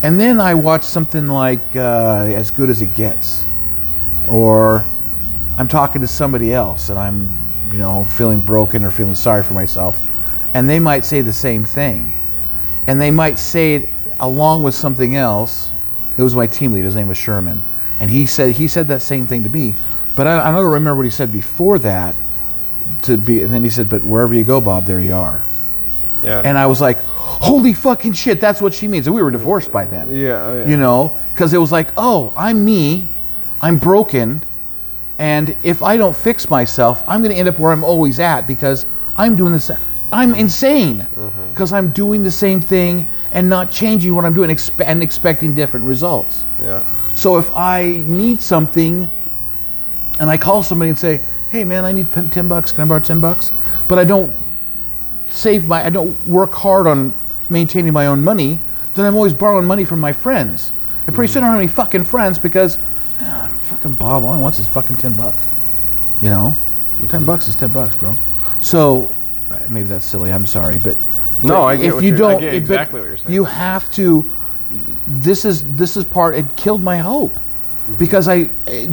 And 0.02 0.20
then 0.20 0.40
I 0.40 0.54
watch 0.54 0.82
something 0.82 1.26
like 1.26 1.74
uh, 1.74 2.30
As 2.34 2.50
Good 2.50 2.70
as 2.70 2.82
It 2.82 2.94
Gets, 2.94 3.46
or 4.28 4.84
I'm 5.58 5.68
talking 5.68 6.02
to 6.02 6.06
somebody 6.08 6.52
else 6.52 6.90
and 6.90 6.98
I'm, 6.98 7.36
you 7.72 7.78
know, 7.78 8.04
feeling 8.04 8.40
broken 8.40 8.84
or 8.84 8.90
feeling 8.90 9.14
sorry 9.14 9.42
for 9.42 9.54
myself, 9.54 10.00
and 10.54 10.68
they 10.68 10.78
might 10.78 11.04
say 11.04 11.22
the 11.22 11.32
same 11.32 11.64
thing, 11.64 12.12
and 12.86 13.00
they 13.00 13.10
might 13.10 13.38
say 13.38 13.74
it 13.74 13.88
along 14.20 14.62
with 14.62 14.74
something 14.74 15.16
else. 15.16 15.72
It 16.16 16.22
was 16.22 16.34
my 16.34 16.46
team 16.46 16.72
leader. 16.72 16.86
His 16.86 16.96
name 16.96 17.08
was 17.08 17.18
Sherman, 17.18 17.62
and 17.98 18.10
he 18.10 18.26
said 18.26 18.52
he 18.52 18.68
said 18.68 18.86
that 18.88 19.02
same 19.02 19.26
thing 19.26 19.42
to 19.42 19.48
me, 19.48 19.74
but 20.14 20.26
I, 20.26 20.48
I 20.48 20.52
don't 20.52 20.70
remember 20.70 20.96
what 20.96 21.06
he 21.06 21.10
said 21.10 21.32
before 21.32 21.78
that. 21.80 22.14
To 23.02 23.16
be, 23.16 23.42
and 23.42 23.52
then 23.52 23.62
he 23.62 23.70
said, 23.70 23.88
"But 23.88 24.02
wherever 24.02 24.34
you 24.34 24.44
go, 24.44 24.60
Bob, 24.60 24.86
there 24.86 25.00
you 25.00 25.14
are." 25.14 25.44
yeah. 26.22 26.42
And 26.44 26.58
I 26.58 26.66
was 26.66 26.80
like, 26.80 26.98
"Holy 27.02 27.72
fucking 27.72 28.12
shit, 28.12 28.40
that's 28.40 28.60
what 28.60 28.74
she 28.74 28.88
means." 28.88 29.06
And 29.06 29.14
we 29.14 29.22
were 29.22 29.30
divorced 29.30 29.70
by 29.70 29.84
then 29.84 30.14
yeah, 30.14 30.46
oh, 30.46 30.58
yeah. 30.58 30.66
you 30.66 30.76
know 30.76 31.14
because 31.36 31.52
it 31.52 31.58
was 31.58 31.70
like 31.70 31.90
oh 31.98 32.32
i'm 32.34 32.64
me 32.64 33.06
i'm 33.60 33.76
broken 33.76 34.42
and 35.18 35.54
if 35.62 35.82
i 35.82 35.96
don't 35.98 36.16
fix 36.16 36.48
myself 36.48 37.02
i'm 37.06 37.20
going 37.20 37.30
to 37.30 37.38
end 37.38 37.46
up 37.46 37.58
where 37.58 37.72
i'm 37.72 37.84
always 37.84 38.18
at 38.18 38.46
because 38.46 38.86
i'm 39.18 39.36
doing 39.36 39.52
this 39.52 39.70
i'm 40.12 40.34
insane 40.34 41.00
mm-hmm. 41.14 41.50
because 41.50 41.74
i'm 41.74 41.90
doing 41.90 42.22
the 42.22 42.30
same 42.30 42.58
thing 42.58 43.06
and 43.32 43.46
not 43.46 43.70
changing 43.70 44.14
what 44.14 44.24
i'm 44.24 44.32
doing 44.32 44.48
expe- 44.48 44.86
and 44.86 45.02
expecting 45.02 45.54
different 45.54 45.84
results 45.84 46.46
yeah. 46.62 46.82
so 47.14 47.36
if 47.36 47.54
i 47.54 48.02
need 48.06 48.40
something 48.40 49.10
and 50.18 50.30
i 50.30 50.38
call 50.38 50.62
somebody 50.62 50.88
and 50.88 50.98
say 50.98 51.20
hey 51.50 51.64
man 51.64 51.84
i 51.84 51.92
need 51.92 52.10
10 52.12 52.48
bucks. 52.48 52.72
Can 52.72 52.82
i 52.82 52.84
borrow 52.84 53.00
10 53.00 53.20
bucks? 53.20 53.52
But 53.88 53.98
i 53.98 54.04
don't 54.04 54.34
save 55.28 55.66
my 55.66 55.84
i 55.84 55.90
don't 55.90 56.16
work 56.26 56.52
hard 56.52 56.86
on 56.86 57.12
maintaining 57.48 57.92
my 57.92 58.06
own 58.06 58.22
money 58.22 58.58
then 58.94 59.04
i'm 59.04 59.14
always 59.14 59.34
borrowing 59.34 59.66
money 59.66 59.84
from 59.84 60.00
my 60.00 60.12
friends. 60.12 60.72
And 61.06 61.14
pretty 61.14 61.32
soon 61.32 61.42
i 61.44 61.46
don't 61.46 61.54
have 61.54 61.60
any 61.60 61.68
fucking 61.68 62.04
friends 62.04 62.38
because 62.38 62.78
ah, 63.20 63.52
fucking 63.58 63.94
bob 63.94 64.24
all 64.24 64.34
he 64.34 64.40
wants 64.40 64.58
is 64.58 64.68
fucking 64.68 64.96
10 64.96 65.14
bucks. 65.14 65.46
You 66.22 66.30
know? 66.30 66.56
10 67.08 67.24
bucks 67.24 67.46
is 67.48 67.56
10 67.56 67.72
bucks 67.72 67.94
bro. 67.94 68.16
So 68.60 69.10
maybe 69.68 69.86
that's 69.86 70.04
silly 70.04 70.32
i'm 70.32 70.46
sorry 70.46 70.78
but 70.78 70.96
No, 71.42 71.64
I 71.64 71.76
get 71.76 71.94
if 71.94 72.02
you 72.02 72.16
don't 72.16 72.42
exactly 72.42 73.00
what 73.00 73.06
you're 73.06 73.16
saying. 73.18 73.32
you 73.32 73.44
have 73.44 73.90
to 73.92 74.24
this 75.06 75.44
is 75.44 75.64
this 75.76 75.96
is 75.96 76.04
part 76.04 76.34
it 76.34 76.56
killed 76.56 76.82
my 76.82 76.96
hope. 76.96 77.38
Because 77.98 78.26
I. 78.26 78.44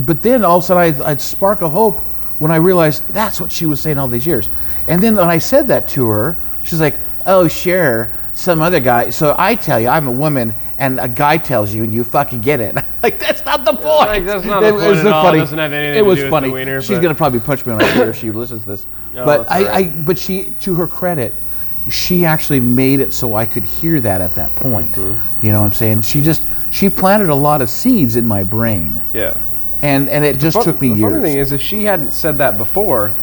But 0.06 0.22
then 0.22 0.46
all 0.46 0.58
of 0.58 0.64
a 0.64 0.68
sudden 0.68 0.84
I'd, 0.84 1.02
I'd 1.02 1.22
spark 1.22 1.62
of 1.62 1.72
hope 1.72 2.04
when 2.44 2.52
I 2.52 2.58
realized 2.58 3.08
that's 3.08 3.40
what 3.40 3.50
she 3.50 3.66
was 3.66 3.80
saying 3.80 3.98
all 3.98 4.10
these 4.10 4.28
years. 4.28 4.50
And 4.90 5.02
then 5.02 5.16
when 5.16 5.30
I 5.30 5.38
said 5.38 5.66
that 5.70 5.88
to 5.96 6.10
her, 6.10 6.36
she's 6.64 6.82
like, 6.82 6.98
"Oh, 7.26 7.48
sure." 7.48 8.12
Some 8.36 8.62
other 8.62 8.80
guy. 8.82 9.12
So 9.12 9.34
I 9.38 9.54
tell 9.56 9.80
you, 9.80 9.88
I'm 9.88 10.08
a 10.08 10.12
woman, 10.12 10.54
and 10.80 11.00
a 11.00 11.08
guy 11.08 11.38
tells 11.38 11.74
you, 11.74 11.84
and 11.84 11.94
you 11.94 12.04
fucking 12.04 12.42
get 12.42 12.60
it. 12.60 12.76
like 13.04 13.18
that's 13.18 13.46
not 13.46 13.64
the 13.64 13.74
point. 13.74 13.86
Like, 14.10 14.26
that's 14.26 14.44
not 14.44 14.60
the 14.60 14.68
It 14.70 14.72
point 14.72 14.86
was 14.88 15.00
at 15.00 15.08
all. 15.08 15.24
funny. 15.24 15.38
It 15.38 15.42
doesn't 15.42 15.58
have 15.60 15.72
anything 15.72 15.96
it 16.00 16.00
to 16.00 16.04
was 16.04 16.18
do 16.18 16.24
with 16.24 16.32
funny. 16.32 16.48
the 16.50 16.54
wiener, 16.54 16.82
She's 16.82 16.98
but- 16.98 17.02
gonna 17.04 17.16
probably 17.16 17.40
punch 17.40 17.66
me 17.66 17.72
on 17.72 17.78
my 17.78 17.96
ear 17.96 18.10
if 18.10 18.18
she 18.18 18.30
listens 18.32 18.64
to 18.64 18.70
this. 18.72 18.88
Oh, 19.16 19.24
but 19.26 19.50
I, 19.50 19.62
right. 19.64 19.70
I, 19.70 19.84
but 20.02 20.18
she, 20.18 20.46
to 20.62 20.74
her 20.74 20.88
credit, 20.88 21.34
she 21.88 22.26
actually 22.26 22.60
made 22.60 23.00
it 23.00 23.14
so 23.14 23.36
I 23.36 23.46
could 23.46 23.64
hear 23.64 24.02
that 24.02 24.20
at 24.22 24.34
that 24.34 24.54
point. 24.56 24.94
Mm-hmm. 24.94 25.46
You 25.46 25.52
know 25.52 25.60
what 25.60 25.68
I'm 25.68 25.74
saying? 25.74 26.02
She 26.02 26.20
just 26.24 26.44
she 26.72 26.90
planted 26.90 27.30
a 27.30 27.36
lot 27.36 27.62
of 27.62 27.70
seeds 27.70 28.16
in 28.16 28.26
my 28.26 28.44
brain, 28.44 29.00
Yeah. 29.14 29.38
And 29.84 30.10
and 30.10 30.26
it 30.26 30.40
just 30.40 30.56
Fun- 30.56 30.64
took 30.64 30.82
me 30.82 30.90
the 30.90 30.96
years. 30.96 31.12
The 31.12 31.18
funny 31.18 31.30
thing 31.30 31.40
is, 31.40 31.52
if 31.52 31.62
she 31.62 31.84
hadn't 31.84 32.14
said 32.14 32.40
that 32.40 32.58
before, 32.58 33.14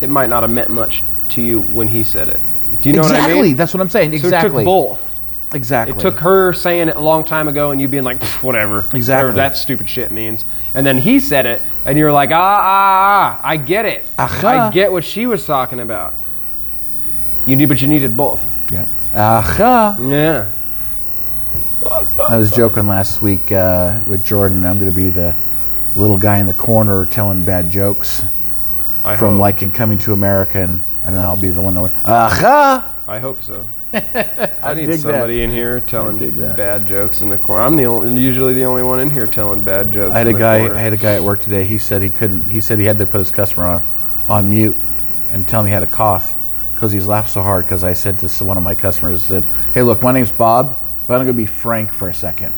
it 0.00 0.10
might 0.10 0.28
not 0.28 0.42
have 0.42 0.50
meant 0.50 0.68
much 0.68 1.02
to 1.30 1.40
you 1.40 1.62
when 1.62 1.88
he 1.88 2.04
said 2.04 2.28
it. 2.28 2.40
Do 2.82 2.90
you 2.90 2.96
know 2.96 3.02
exactly. 3.02 3.34
what 3.34 3.40
I 3.40 3.42
mean? 3.42 3.56
That's 3.56 3.72
what 3.72 3.80
I'm 3.80 3.88
saying. 3.88 4.10
So 4.10 4.26
Exactly. 4.26 4.48
it 4.48 4.52
took 4.52 4.64
both. 4.64 5.20
Exactly. 5.54 5.96
It 5.96 6.00
took 6.00 6.20
her 6.20 6.52
saying 6.52 6.88
it 6.88 6.96
a 6.96 7.00
long 7.00 7.24
time 7.24 7.48
ago 7.48 7.70
and 7.70 7.80
you 7.80 7.88
being 7.88 8.04
like, 8.04 8.22
whatever. 8.42 8.80
Exactly. 8.92 9.30
Whatever 9.30 9.32
that 9.32 9.56
stupid 9.56 9.88
shit 9.88 10.12
means. 10.12 10.44
And 10.74 10.86
then 10.86 10.98
he 10.98 11.18
said 11.18 11.46
it 11.46 11.62
and 11.86 11.96
you're 11.96 12.12
like, 12.12 12.30
ah, 12.30 12.56
ah, 12.60 13.38
ah, 13.38 13.40
I 13.42 13.56
get 13.56 13.86
it. 13.86 14.04
Aha. 14.18 14.68
I 14.68 14.70
get 14.70 14.92
what 14.92 15.04
she 15.04 15.26
was 15.26 15.46
talking 15.46 15.80
about. 15.80 16.14
You 17.46 17.56
need, 17.56 17.66
but 17.66 17.80
you 17.80 17.88
needed 17.88 18.16
both. 18.16 18.44
Yeah. 18.70 18.84
Aha. 19.14 19.96
Yeah. 20.00 20.50
I 22.28 22.36
was 22.36 22.52
joking 22.52 22.86
last 22.86 23.22
week 23.22 23.50
uh, 23.50 24.00
with 24.06 24.24
Jordan. 24.24 24.66
I'm 24.66 24.78
going 24.78 24.90
to 24.90 24.94
be 24.94 25.08
the 25.08 25.34
little 25.98 26.18
guy 26.18 26.38
in 26.38 26.46
the 26.46 26.54
corner 26.54 27.04
telling 27.06 27.44
bad 27.44 27.68
jokes 27.70 28.24
I 29.04 29.16
from 29.16 29.34
hope. 29.34 29.40
like 29.40 29.62
in 29.62 29.70
Coming 29.70 29.98
to 29.98 30.12
America, 30.12 30.62
and 30.62 30.80
I 31.02 31.06
don't 31.06 31.14
know. 31.16 31.20
I'll 31.22 31.36
be 31.36 31.50
the 31.50 31.62
one 31.62 31.74
that. 31.74 31.92
Aha. 32.04 32.94
I 33.06 33.18
hope 33.18 33.40
so. 33.42 33.64
I 33.92 34.74
need 34.74 34.86
dig 34.86 34.96
that. 34.96 34.98
somebody 34.98 35.42
in 35.42 35.50
here 35.50 35.80
telling 35.80 36.18
dig 36.18 36.36
bad 36.38 36.86
jokes 36.86 37.22
in 37.22 37.30
the 37.30 37.38
corner. 37.38 37.62
I'm 37.62 37.76
the 37.76 37.86
only, 37.86 38.20
usually 38.20 38.52
the 38.52 38.64
only 38.64 38.82
one 38.82 39.00
in 39.00 39.08
here 39.08 39.26
telling 39.26 39.62
bad 39.62 39.90
jokes. 39.92 40.14
I 40.14 40.18
had 40.18 40.26
in 40.26 40.34
a 40.34 40.36
the 40.36 40.38
guy. 40.38 40.58
corner. 40.60 40.74
I 40.74 40.80
had 40.80 40.92
a 40.92 40.96
guy 40.98 41.14
at 41.14 41.22
work 41.22 41.40
today. 41.40 41.64
He 41.64 41.78
said 41.78 42.02
he 42.02 42.10
couldn't. 42.10 42.48
He 42.50 42.60
said 42.60 42.78
he 42.78 42.84
had 42.84 42.98
to 42.98 43.06
put 43.06 43.18
his 43.18 43.30
customer 43.30 43.66
on, 43.66 43.82
on 44.28 44.50
mute, 44.50 44.76
and 45.32 45.48
tell 45.48 45.60
him 45.60 45.66
he 45.66 45.72
had 45.72 45.82
a 45.82 45.86
cough 45.86 46.36
because 46.74 46.92
he's 46.92 47.08
laughed 47.08 47.30
so 47.30 47.40
hard. 47.42 47.64
Because 47.64 47.82
I 47.82 47.94
said 47.94 48.18
to 48.18 48.26
s- 48.26 48.42
one 48.42 48.58
of 48.58 48.62
my 48.62 48.74
customers, 48.74 49.24
I 49.24 49.26
said, 49.40 49.44
"Hey, 49.72 49.80
look, 49.82 50.02
my 50.02 50.12
name's 50.12 50.32
Bob, 50.32 50.78
but 51.06 51.14
I'm 51.14 51.20
going 51.24 51.28
to 51.28 51.32
be 51.32 51.46
Frank 51.46 51.90
for 51.92 52.10
a 52.10 52.14
second. 52.14 52.52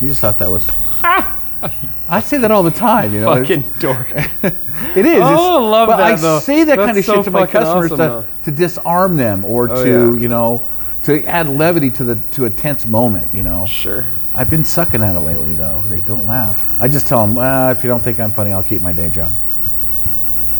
He 0.00 0.06
just 0.06 0.20
thought 0.20 0.36
that 0.38 0.50
was. 0.50 0.68
Ah! 1.02 1.37
I 2.08 2.20
say 2.20 2.38
that 2.38 2.50
all 2.50 2.62
the 2.62 2.70
time. 2.70 3.12
You 3.14 3.20
know, 3.22 3.34
Fucking 3.36 3.64
dork. 3.78 4.08
It 4.96 5.04
is. 5.04 5.20
Oh, 5.22 5.66
I 5.66 5.70
love 5.70 5.88
but 5.88 5.96
that, 5.98 6.06
I 6.06 6.14
though. 6.14 6.38
say 6.38 6.64
that 6.64 6.76
That's 6.76 6.86
kind 6.86 6.98
of 6.98 7.04
so 7.04 7.14
shit 7.16 7.24
to 7.24 7.30
my 7.32 7.46
customers 7.46 7.86
awesome, 7.92 7.96
to, 7.96 7.96
though. 7.96 8.24
to 8.44 8.50
disarm 8.52 9.16
them 9.16 9.44
or 9.44 9.70
Oh, 9.70 9.84
to 9.84 10.14
yeah. 10.14 10.20
you 10.20 10.28
know 10.28 10.62
to 11.02 11.24
add 11.26 11.48
levity 11.48 11.90
to 11.90 12.04
the 12.04 12.14
to 12.32 12.44
a 12.46 12.50
tense 12.50 12.86
moment. 12.86 13.28
You 13.34 13.42
know. 13.42 13.66
Sure. 13.66 14.06
I've 14.34 14.48
been 14.50 14.62
sucking 14.64 15.02
at 15.02 15.16
it 15.16 15.20
lately, 15.20 15.52
though. 15.52 15.82
They 15.88 15.98
don't 16.00 16.26
laugh. 16.26 16.72
I 16.80 16.86
just 16.86 17.08
tell 17.08 17.26
them, 17.26 17.34
well, 17.34 17.68
ah, 17.68 17.70
if 17.72 17.82
you 17.82 17.88
don't 17.88 18.02
think 18.04 18.20
I'm 18.20 18.30
funny, 18.30 18.52
I'll 18.52 18.62
keep 18.62 18.82
my 18.82 18.92
day 18.92 19.08
job. 19.08 19.32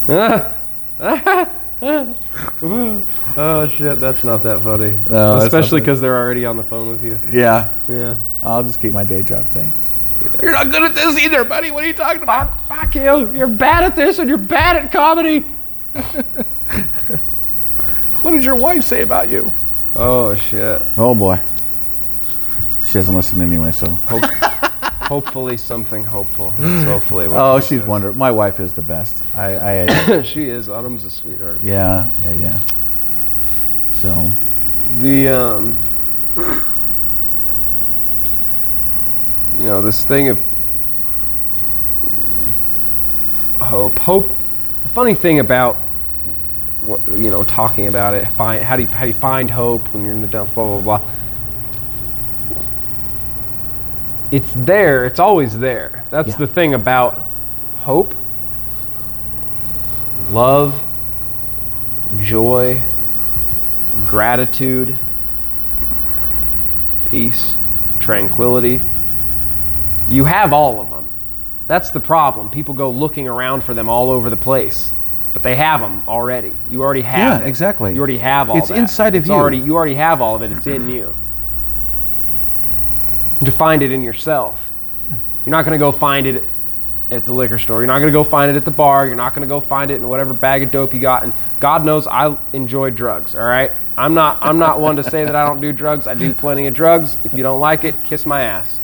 Oh 1.80 3.68
shit, 3.76 4.00
that's 4.00 4.24
not 4.24 4.42
that 4.42 4.62
funny. 4.64 4.98
No, 5.08 5.36
Especially 5.36 5.80
because 5.80 6.00
they're 6.00 6.16
already 6.16 6.44
on 6.44 6.56
the 6.56 6.64
phone 6.64 6.88
with 6.88 7.04
you. 7.04 7.20
Yeah, 7.30 7.68
Yeah. 7.88 8.16
I'll 8.42 8.62
just 8.64 8.80
keep 8.80 8.92
my 8.92 9.04
day 9.04 9.22
job. 9.22 9.46
Thanks. 9.48 9.92
You're 10.42 10.52
not 10.52 10.70
good 10.70 10.82
at 10.82 10.94
this 10.94 11.18
either, 11.18 11.44
buddy. 11.44 11.70
What 11.70 11.84
are 11.84 11.86
you 11.86 11.94
talking 11.94 12.22
about? 12.22 12.66
Fuck, 12.68 12.92
fuck 12.92 12.94
you. 12.94 13.32
You're 13.36 13.46
bad 13.46 13.84
at 13.84 13.94
this 13.96 14.18
and 14.18 14.28
you're 14.28 14.38
bad 14.38 14.76
at 14.76 14.92
comedy. 14.92 15.44
What 18.22 18.32
did 18.32 18.44
your 18.44 18.56
wife 18.56 18.82
say 18.82 19.02
about 19.02 19.28
you? 19.28 19.52
Oh 19.94 20.34
shit. 20.34 20.82
Oh 20.96 21.14
boy. 21.14 21.40
She 22.84 22.94
doesn't 22.94 23.14
listen 23.14 23.40
anyway, 23.40 23.70
so. 23.70 23.86
Hopefully 25.08 25.56
something 25.56 26.04
hopeful. 26.04 26.52
That's 26.58 26.84
hopefully 26.88 27.28
what 27.28 27.38
Oh, 27.40 27.60
she's 27.60 27.80
wonderful. 27.82 28.18
My 28.18 28.30
wife 28.30 28.58
is 28.60 28.74
the 28.74 28.82
best. 28.82 29.22
I, 29.36 29.84
I 29.86 30.22
she 30.22 30.48
is. 30.50 30.68
Autumn's 30.68 31.04
a 31.04 31.10
sweetheart. 31.10 31.60
yeah, 31.62 32.10
yeah, 32.24 32.32
yeah. 32.34 32.60
So, 33.92 34.30
The 34.98 35.28
um 35.28 35.78
you 39.58 39.64
know, 39.64 39.82
this 39.82 40.04
thing 40.04 40.28
of 40.28 40.38
hope. 43.60 43.98
Hope 43.98 44.30
the 44.84 44.88
funny 44.90 45.14
thing 45.14 45.40
about 45.40 45.76
what 46.82 47.00
you 47.08 47.30
know, 47.30 47.42
talking 47.44 47.88
about 47.88 48.14
it, 48.14 48.26
find 48.28 48.62
how 48.62 48.76
do 48.76 48.82
you 48.82 48.88
how 48.88 49.02
do 49.02 49.08
you 49.08 49.14
find 49.18 49.50
hope 49.50 49.92
when 49.92 50.04
you're 50.04 50.12
in 50.12 50.22
the 50.22 50.28
dumps, 50.28 50.52
blah 50.52 50.66
blah 50.66 50.98
blah. 50.98 51.10
It's 54.30 54.52
there, 54.54 55.06
it's 55.06 55.18
always 55.20 55.58
there. 55.58 56.04
That's 56.10 56.28
Yeah. 56.30 56.36
the 56.36 56.46
thing 56.46 56.74
about 56.74 57.26
hope, 57.78 58.14
love, 60.30 60.78
joy, 62.20 62.82
gratitude, 64.06 64.96
peace, 67.10 67.56
tranquility. 68.00 68.82
You 70.08 70.24
have 70.24 70.52
all 70.52 70.80
of 70.80 70.90
them. 70.90 71.08
That's 71.66 71.90
the 71.90 72.00
problem. 72.00 72.48
People 72.50 72.74
go 72.74 72.90
looking 72.90 73.28
around 73.28 73.62
for 73.62 73.74
them 73.74 73.88
all 73.88 74.10
over 74.10 74.30
the 74.30 74.36
place, 74.36 74.92
but 75.34 75.42
they 75.42 75.54
have 75.54 75.80
them 75.80 76.02
already. 76.08 76.54
You 76.70 76.82
already 76.82 77.02
have 77.02 77.18
Yeah, 77.18 77.44
it. 77.44 77.48
exactly. 77.48 77.92
You 77.92 77.98
already 77.98 78.18
have 78.18 78.48
all 78.48 78.56
of 78.56 78.58
it. 78.58 78.62
It's 78.62 78.68
that. 78.68 78.78
inside 78.78 79.14
of 79.14 79.22
It's 79.22 79.28
you. 79.28 79.34
Already, 79.34 79.58
you 79.58 79.74
already 79.76 79.94
have 79.94 80.22
all 80.22 80.34
of 80.34 80.42
it. 80.42 80.50
It's 80.52 80.66
in 80.66 80.88
you. 80.88 81.14
To 83.44 83.52
find 83.52 83.82
it 83.82 83.92
in 83.92 84.02
yourself. 84.02 84.60
You're 85.44 85.50
not 85.52 85.64
going 85.64 85.78
to 85.78 85.82
go 85.82 85.92
find 85.92 86.26
it 86.26 86.42
at 87.10 87.24
the 87.24 87.32
liquor 87.32 87.58
store. 87.58 87.80
You're 87.80 87.86
not 87.86 88.00
going 88.00 88.12
to 88.12 88.16
go 88.18 88.24
find 88.24 88.50
it 88.50 88.56
at 88.56 88.64
the 88.64 88.70
bar. 88.70 89.06
You're 89.06 89.14
not 89.16 89.34
going 89.34 89.46
to 89.46 89.48
go 89.48 89.60
find 89.60 89.90
it 89.90 89.94
in 89.96 90.08
whatever 90.08 90.32
bag 90.34 90.62
of 90.62 90.70
dope 90.70 90.92
you 90.92 91.00
got. 91.00 91.22
And 91.22 91.32
God 91.60 91.84
knows 91.84 92.06
I 92.06 92.36
enjoy 92.52 92.90
drugs. 92.90 93.34
All 93.34 93.42
right, 93.44 93.70
I'm 93.96 94.14
not. 94.14 94.38
I'm 94.42 94.58
not 94.58 94.80
one 94.80 94.96
to 94.96 95.02
say 95.04 95.24
that 95.24 95.36
I 95.36 95.46
don't 95.46 95.60
do 95.60 95.72
drugs. 95.72 96.06
I 96.06 96.14
do 96.14 96.34
plenty 96.34 96.66
of 96.66 96.74
drugs. 96.74 97.16
If 97.24 97.32
you 97.32 97.42
don't 97.42 97.60
like 97.60 97.84
it, 97.84 98.02
kiss 98.04 98.26
my 98.26 98.42
ass. 98.42 98.80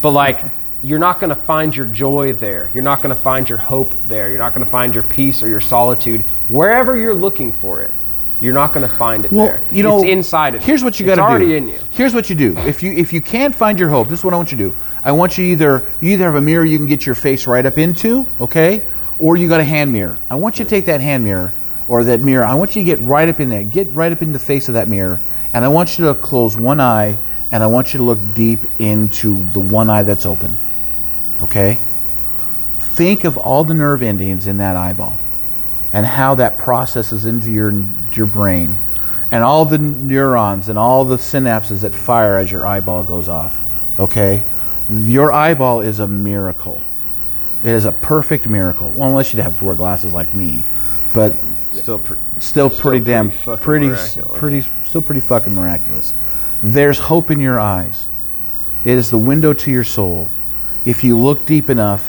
But 0.00 0.10
like, 0.12 0.42
you're 0.82 0.98
not 0.98 1.18
going 1.18 1.30
to 1.30 1.42
find 1.42 1.74
your 1.74 1.86
joy 1.86 2.32
there. 2.32 2.70
You're 2.72 2.84
not 2.84 3.02
going 3.02 3.14
to 3.14 3.20
find 3.20 3.48
your 3.48 3.58
hope 3.58 3.94
there. 4.08 4.28
You're 4.28 4.38
not 4.38 4.54
going 4.54 4.64
to 4.64 4.70
find 4.70 4.94
your 4.94 5.02
peace 5.02 5.42
or 5.42 5.48
your 5.48 5.60
solitude 5.60 6.22
wherever 6.48 6.96
you're 6.96 7.14
looking 7.14 7.52
for 7.52 7.80
it. 7.82 7.92
You're 8.40 8.54
not 8.54 8.72
going 8.72 8.88
to 8.88 8.96
find 8.96 9.24
it 9.24 9.32
well, 9.32 9.46
there. 9.46 9.62
you 9.72 9.82
know, 9.82 9.98
it's 9.98 10.08
inside 10.08 10.54
of 10.54 10.62
you. 10.62 10.66
Here's 10.66 10.84
what 10.84 11.00
you 11.00 11.06
got 11.06 11.16
to 11.16 11.22
do. 11.22 11.24
already 11.24 11.56
in 11.56 11.68
you. 11.68 11.78
Here's 11.90 12.14
what 12.14 12.30
you 12.30 12.36
do. 12.36 12.56
If 12.58 12.84
you 12.84 12.92
if 12.92 13.12
you 13.12 13.20
can't 13.20 13.52
find 13.52 13.76
your 13.76 13.88
hope, 13.88 14.08
this 14.08 14.20
is 14.20 14.24
what 14.24 14.32
I 14.32 14.36
want 14.36 14.52
you 14.52 14.58
to 14.58 14.70
do. 14.70 14.76
I 15.02 15.10
want 15.10 15.36
you 15.36 15.44
either 15.46 15.90
you 16.00 16.12
either 16.12 16.24
have 16.24 16.36
a 16.36 16.40
mirror 16.40 16.64
you 16.64 16.78
can 16.78 16.86
get 16.86 17.04
your 17.04 17.16
face 17.16 17.48
right 17.48 17.66
up 17.66 17.78
into, 17.78 18.24
okay, 18.40 18.86
or 19.18 19.36
you 19.36 19.48
got 19.48 19.58
a 19.58 19.64
hand 19.64 19.92
mirror. 19.92 20.18
I 20.30 20.36
want 20.36 20.60
you 20.60 20.64
to 20.64 20.68
take 20.68 20.84
that 20.84 21.00
hand 21.00 21.24
mirror 21.24 21.52
or 21.88 22.04
that 22.04 22.20
mirror. 22.20 22.44
I 22.44 22.54
want 22.54 22.76
you 22.76 22.82
to 22.82 22.86
get 22.86 23.00
right 23.00 23.28
up 23.28 23.40
in 23.40 23.48
there. 23.48 23.64
Get 23.64 23.90
right 23.90 24.12
up 24.12 24.22
in 24.22 24.32
the 24.32 24.38
face 24.38 24.68
of 24.68 24.74
that 24.74 24.86
mirror, 24.86 25.20
and 25.52 25.64
I 25.64 25.68
want 25.68 25.98
you 25.98 26.04
to 26.04 26.14
close 26.14 26.56
one 26.56 26.78
eye, 26.78 27.18
and 27.50 27.64
I 27.64 27.66
want 27.66 27.92
you 27.92 27.98
to 27.98 28.04
look 28.04 28.20
deep 28.34 28.60
into 28.78 29.44
the 29.46 29.60
one 29.60 29.90
eye 29.90 30.04
that's 30.04 30.26
open. 30.26 30.56
Okay. 31.42 31.80
Think 32.78 33.24
of 33.24 33.36
all 33.38 33.64
the 33.64 33.74
nerve 33.74 34.02
endings 34.02 34.46
in 34.46 34.56
that 34.58 34.76
eyeball 34.76 35.18
and 35.92 36.04
how 36.04 36.34
that 36.34 36.58
processes 36.58 37.24
into 37.24 37.50
your 37.50 37.72
your 38.12 38.26
brain 38.26 38.76
and 39.30 39.44
all 39.44 39.64
the 39.64 39.78
neurons 39.78 40.68
and 40.68 40.78
all 40.78 41.04
the 41.04 41.16
synapses 41.16 41.82
that 41.82 41.94
fire 41.94 42.38
as 42.38 42.50
your 42.50 42.66
eyeball 42.66 43.04
goes 43.04 43.28
off 43.28 43.62
okay? 43.98 44.42
Your 44.90 45.32
eyeball 45.32 45.80
is 45.80 46.00
a 46.00 46.06
miracle. 46.08 46.82
It 47.62 47.70
is 47.70 47.84
a 47.84 47.92
perfect 47.92 48.48
miracle. 48.48 48.90
Well 48.90 49.08
unless 49.08 49.32
you'd 49.32 49.42
have 49.42 49.58
to 49.58 49.64
wear 49.64 49.74
glasses 49.74 50.12
like 50.12 50.32
me 50.34 50.64
but 51.12 51.36
Still, 51.70 51.98
pr- 51.98 52.14
still, 52.38 52.70
Still 52.70 52.70
pretty 52.70 53.04
damn 53.04 53.28
pretty 53.30 53.44
fucking 53.44 53.62
pretty 53.64 53.86
miraculous. 53.88 54.38
pretty 54.38 54.64
still 54.84 55.02
pretty 55.02 55.20
fucking 55.20 55.54
miraculous. 55.54 56.14
There's 56.62 56.98
hope 56.98 57.30
in 57.30 57.38
your 57.40 57.60
eyes. 57.60 58.08
It 58.84 58.96
is 58.98 59.10
the 59.10 59.18
window 59.18 59.52
to 59.52 59.70
your 59.70 59.84
soul 59.84 60.28
if 60.88 61.04
you 61.04 61.18
look 61.18 61.44
deep 61.46 61.68
enough 61.70 62.04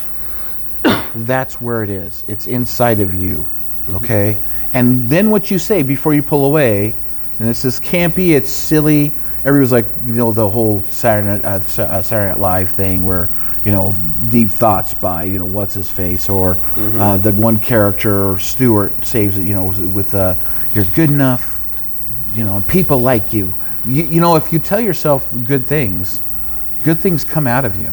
that's 1.15 1.59
where 1.59 1.83
it 1.83 1.89
is 1.89 2.23
it's 2.27 2.47
inside 2.47 2.99
of 2.99 3.13
you 3.13 3.45
Mm-hmm. 3.87 3.95
okay 4.05 4.37
and 4.75 5.09
then 5.09 5.31
what 5.31 5.49
you 5.49 5.57
say 5.57 5.81
before 5.81 6.13
you 6.13 6.21
pull 6.21 6.45
away 6.45 6.93
and 7.39 7.49
it's 7.49 7.63
this 7.63 7.79
campy 7.79 8.35
it's 8.37 8.51
silly 8.51 9.11
everyone's 9.43 9.71
like 9.71 9.87
you 10.05 10.13
know 10.13 10.31
the 10.31 10.47
whole 10.47 10.83
saturday 10.87 11.41
night, 11.41 11.45
uh, 11.45 11.81
uh, 11.81 12.01
saturday 12.03 12.29
night 12.33 12.39
live 12.39 12.69
thing 12.69 13.03
where 13.03 13.27
you 13.65 13.71
know 13.71 13.95
deep 14.29 14.49
thoughts 14.51 14.93
by 14.93 15.23
you 15.23 15.39
know 15.39 15.45
what's 15.57 15.73
his 15.73 15.89
face 15.89 16.29
or 16.29 16.55
Mm-hmm. 16.75 17.01
uh, 17.01 17.17
the 17.17 17.31
one 17.33 17.57
character 17.57 18.37
Stewart 18.37 18.93
saves 19.03 19.37
it 19.39 19.43
you 19.43 19.55
know 19.55 19.65
with 19.97 20.13
uh, 20.13 20.35
you're 20.75 20.85
good 20.93 21.09
enough 21.09 21.67
you 22.35 22.43
know 22.43 22.63
people 22.67 22.99
like 23.01 23.33
you. 23.33 23.51
you 23.85 24.03
you 24.03 24.21
know 24.21 24.35
if 24.35 24.53
you 24.53 24.59
tell 24.59 24.79
yourself 24.79 25.27
good 25.47 25.65
things 25.67 26.21
good 26.83 26.99
things 27.01 27.23
come 27.23 27.47
out 27.47 27.65
of 27.65 27.75
you 27.75 27.91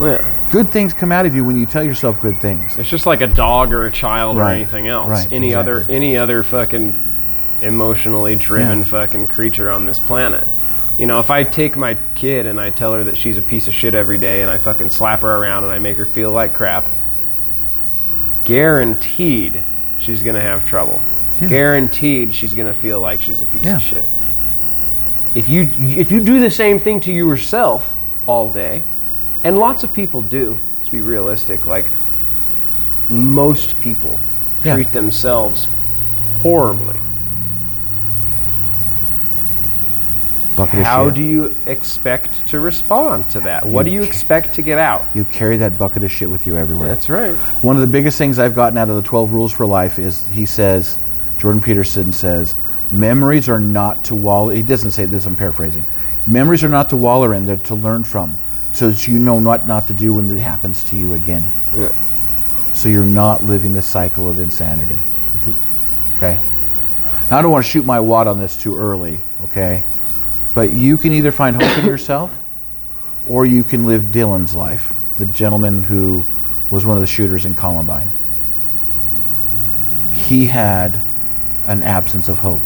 Yeah. 0.00 0.24
Good 0.52 0.70
things 0.70 0.94
come 0.94 1.10
out 1.12 1.26
of 1.26 1.34
you 1.34 1.44
when 1.44 1.58
you 1.58 1.66
tell 1.66 1.82
yourself 1.82 2.20
good 2.20 2.38
things. 2.40 2.78
It's 2.78 2.88
just 2.88 3.04
like 3.06 3.20
a 3.20 3.26
dog 3.26 3.72
or 3.72 3.86
a 3.86 3.90
child 3.90 4.36
or 4.38 4.44
anything 4.48 4.86
else. 4.86 5.08
right, 5.08 5.32
any 5.32 5.54
other 5.54 5.84
any 5.88 6.16
other 6.16 6.42
fucking 6.42 6.94
emotionally 7.60 8.36
driven 8.36 8.78
Yeah. 8.78 8.84
fucking 8.84 9.26
creature 9.26 9.70
on 9.70 9.84
this 9.84 9.98
planet. 9.98 10.46
You 10.98 11.06
know, 11.06 11.18
if 11.18 11.30
I 11.30 11.42
take 11.44 11.76
my 11.76 11.96
kid 12.14 12.46
and 12.46 12.60
I 12.60 12.70
tell 12.70 12.94
her 12.94 13.04
that 13.04 13.16
she's 13.16 13.36
a 13.36 13.42
piece 13.42 13.66
of 13.68 13.74
shit 13.74 13.94
every 13.94 14.18
day 14.18 14.42
and 14.42 14.50
I 14.50 14.58
fucking 14.58 14.90
slap 14.90 15.22
her 15.22 15.36
around 15.36 15.64
and 15.64 15.72
I 15.72 15.78
make 15.78 15.96
her 15.96 16.06
feel 16.06 16.30
like 16.32 16.54
crap, 16.54 16.88
guaranteed 18.44 19.62
she's 19.98 20.22
gonna 20.22 20.40
have 20.40 20.64
trouble. 20.64 21.02
Yeah. 21.40 21.48
Guaranteed 21.48 22.34
she's 22.34 22.54
gonna 22.54 22.74
feel 22.74 23.00
like 23.00 23.20
she's 23.20 23.42
a 23.42 23.44
piece 23.46 23.64
Yeah. 23.64 23.76
of 23.76 23.82
shit. 23.82 24.04
If 25.34 25.48
you 25.48 25.68
if 25.78 26.10
you 26.10 26.20
do 26.20 26.40
the 26.40 26.50
same 26.50 26.78
thing 26.78 27.00
to 27.00 27.12
yourself 27.12 27.96
all 28.26 28.50
day, 28.50 28.82
and 29.44 29.58
lots 29.58 29.84
of 29.84 29.92
people 29.92 30.22
do, 30.22 30.58
let's 30.78 30.88
be 30.88 31.00
realistic, 31.00 31.66
like 31.66 31.86
most 33.10 33.78
people 33.80 34.18
Yeah. 34.64 34.74
treat 34.74 34.92
themselves 34.92 35.68
horribly. 36.42 36.98
Bucket 40.56 40.80
of 40.80 40.86
How 40.86 41.08
do 41.08 41.22
you 41.22 41.54
expect 41.66 42.44
to 42.48 42.58
respond 42.58 43.30
to 43.30 43.40
that? 43.40 43.64
What 43.64 43.84
do 43.84 43.92
you 43.92 44.02
expect 44.02 44.54
to 44.54 44.62
get 44.62 44.78
out? 44.78 45.06
you 45.14 45.24
carry 45.24 45.56
that 45.58 45.78
bucket 45.78 46.02
of 46.02 46.10
shit 46.10 46.28
with 46.28 46.48
you 46.48 46.56
everywhere? 46.56 46.88
That's 46.88 47.08
right. 47.08 47.36
One 47.62 47.76
of 47.76 47.80
the 47.80 47.86
biggest 47.86 48.18
things 48.18 48.40
I've 48.40 48.56
gotten 48.56 48.76
out 48.76 48.90
of 48.90 48.96
the 48.96 49.02
12 49.02 49.32
rules 49.32 49.52
for 49.52 49.64
life 49.66 50.00
is 50.00 50.26
he 50.28 50.46
says, 50.46 50.98
Jordan 51.38 51.60
Peterson 51.60 52.12
says, 52.12 52.56
memories 52.90 53.48
are 53.48 53.60
not 53.60 54.02
to 54.04 54.16
wallow. 54.16 54.48
He 54.48 54.62
doesn't 54.62 54.90
say 54.90 55.06
this, 55.06 55.26
I'm 55.26 55.36
paraphrasing. 55.36 55.84
Memories 56.26 56.64
are 56.64 56.68
not 56.68 56.88
to 56.88 56.96
wallow 56.96 57.30
in, 57.30 57.46
they're 57.46 57.56
to 57.56 57.76
learn 57.76 58.02
from, 58.02 58.36
so 58.72 58.90
that 58.90 59.08
you 59.08 59.18
know 59.18 59.34
what 59.34 59.66
not 59.66 59.86
to 59.88 59.92
do 59.92 60.14
when 60.14 60.34
it 60.34 60.40
happens 60.40 60.82
to 60.84 60.96
you 60.96 61.14
again. 61.14 61.44
Yeah. 61.76 61.92
So 62.72 62.88
you're 62.88 63.04
not 63.04 63.44
living 63.44 63.72
the 63.72 63.82
cycle 63.82 64.28
of 64.28 64.38
insanity. 64.38 64.94
Mm-hmm. 64.94 66.16
Okay? 66.16 66.42
Now, 67.30 67.38
I 67.38 67.42
don't 67.42 67.50
want 67.50 67.64
to 67.64 67.70
shoot 67.70 67.84
my 67.84 68.00
wad 68.00 68.28
on 68.28 68.38
this 68.38 68.56
too 68.56 68.76
early, 68.76 69.20
okay? 69.44 69.82
But 70.54 70.72
you 70.72 70.96
can 70.96 71.12
either 71.12 71.32
find 71.32 71.60
hope 71.60 71.76
in 71.78 71.84
yourself 71.86 72.36
or 73.26 73.44
you 73.44 73.62
can 73.62 73.84
live 73.84 74.04
Dylan's 74.04 74.54
life, 74.54 74.92
the 75.18 75.26
gentleman 75.26 75.84
who 75.84 76.24
was 76.70 76.86
one 76.86 76.96
of 76.96 77.00
the 77.00 77.06
shooters 77.06 77.44
in 77.44 77.54
Columbine. 77.54 78.10
He 80.12 80.46
had 80.46 81.00
an 81.66 81.82
absence 81.82 82.28
of 82.28 82.38
hope. 82.38 82.62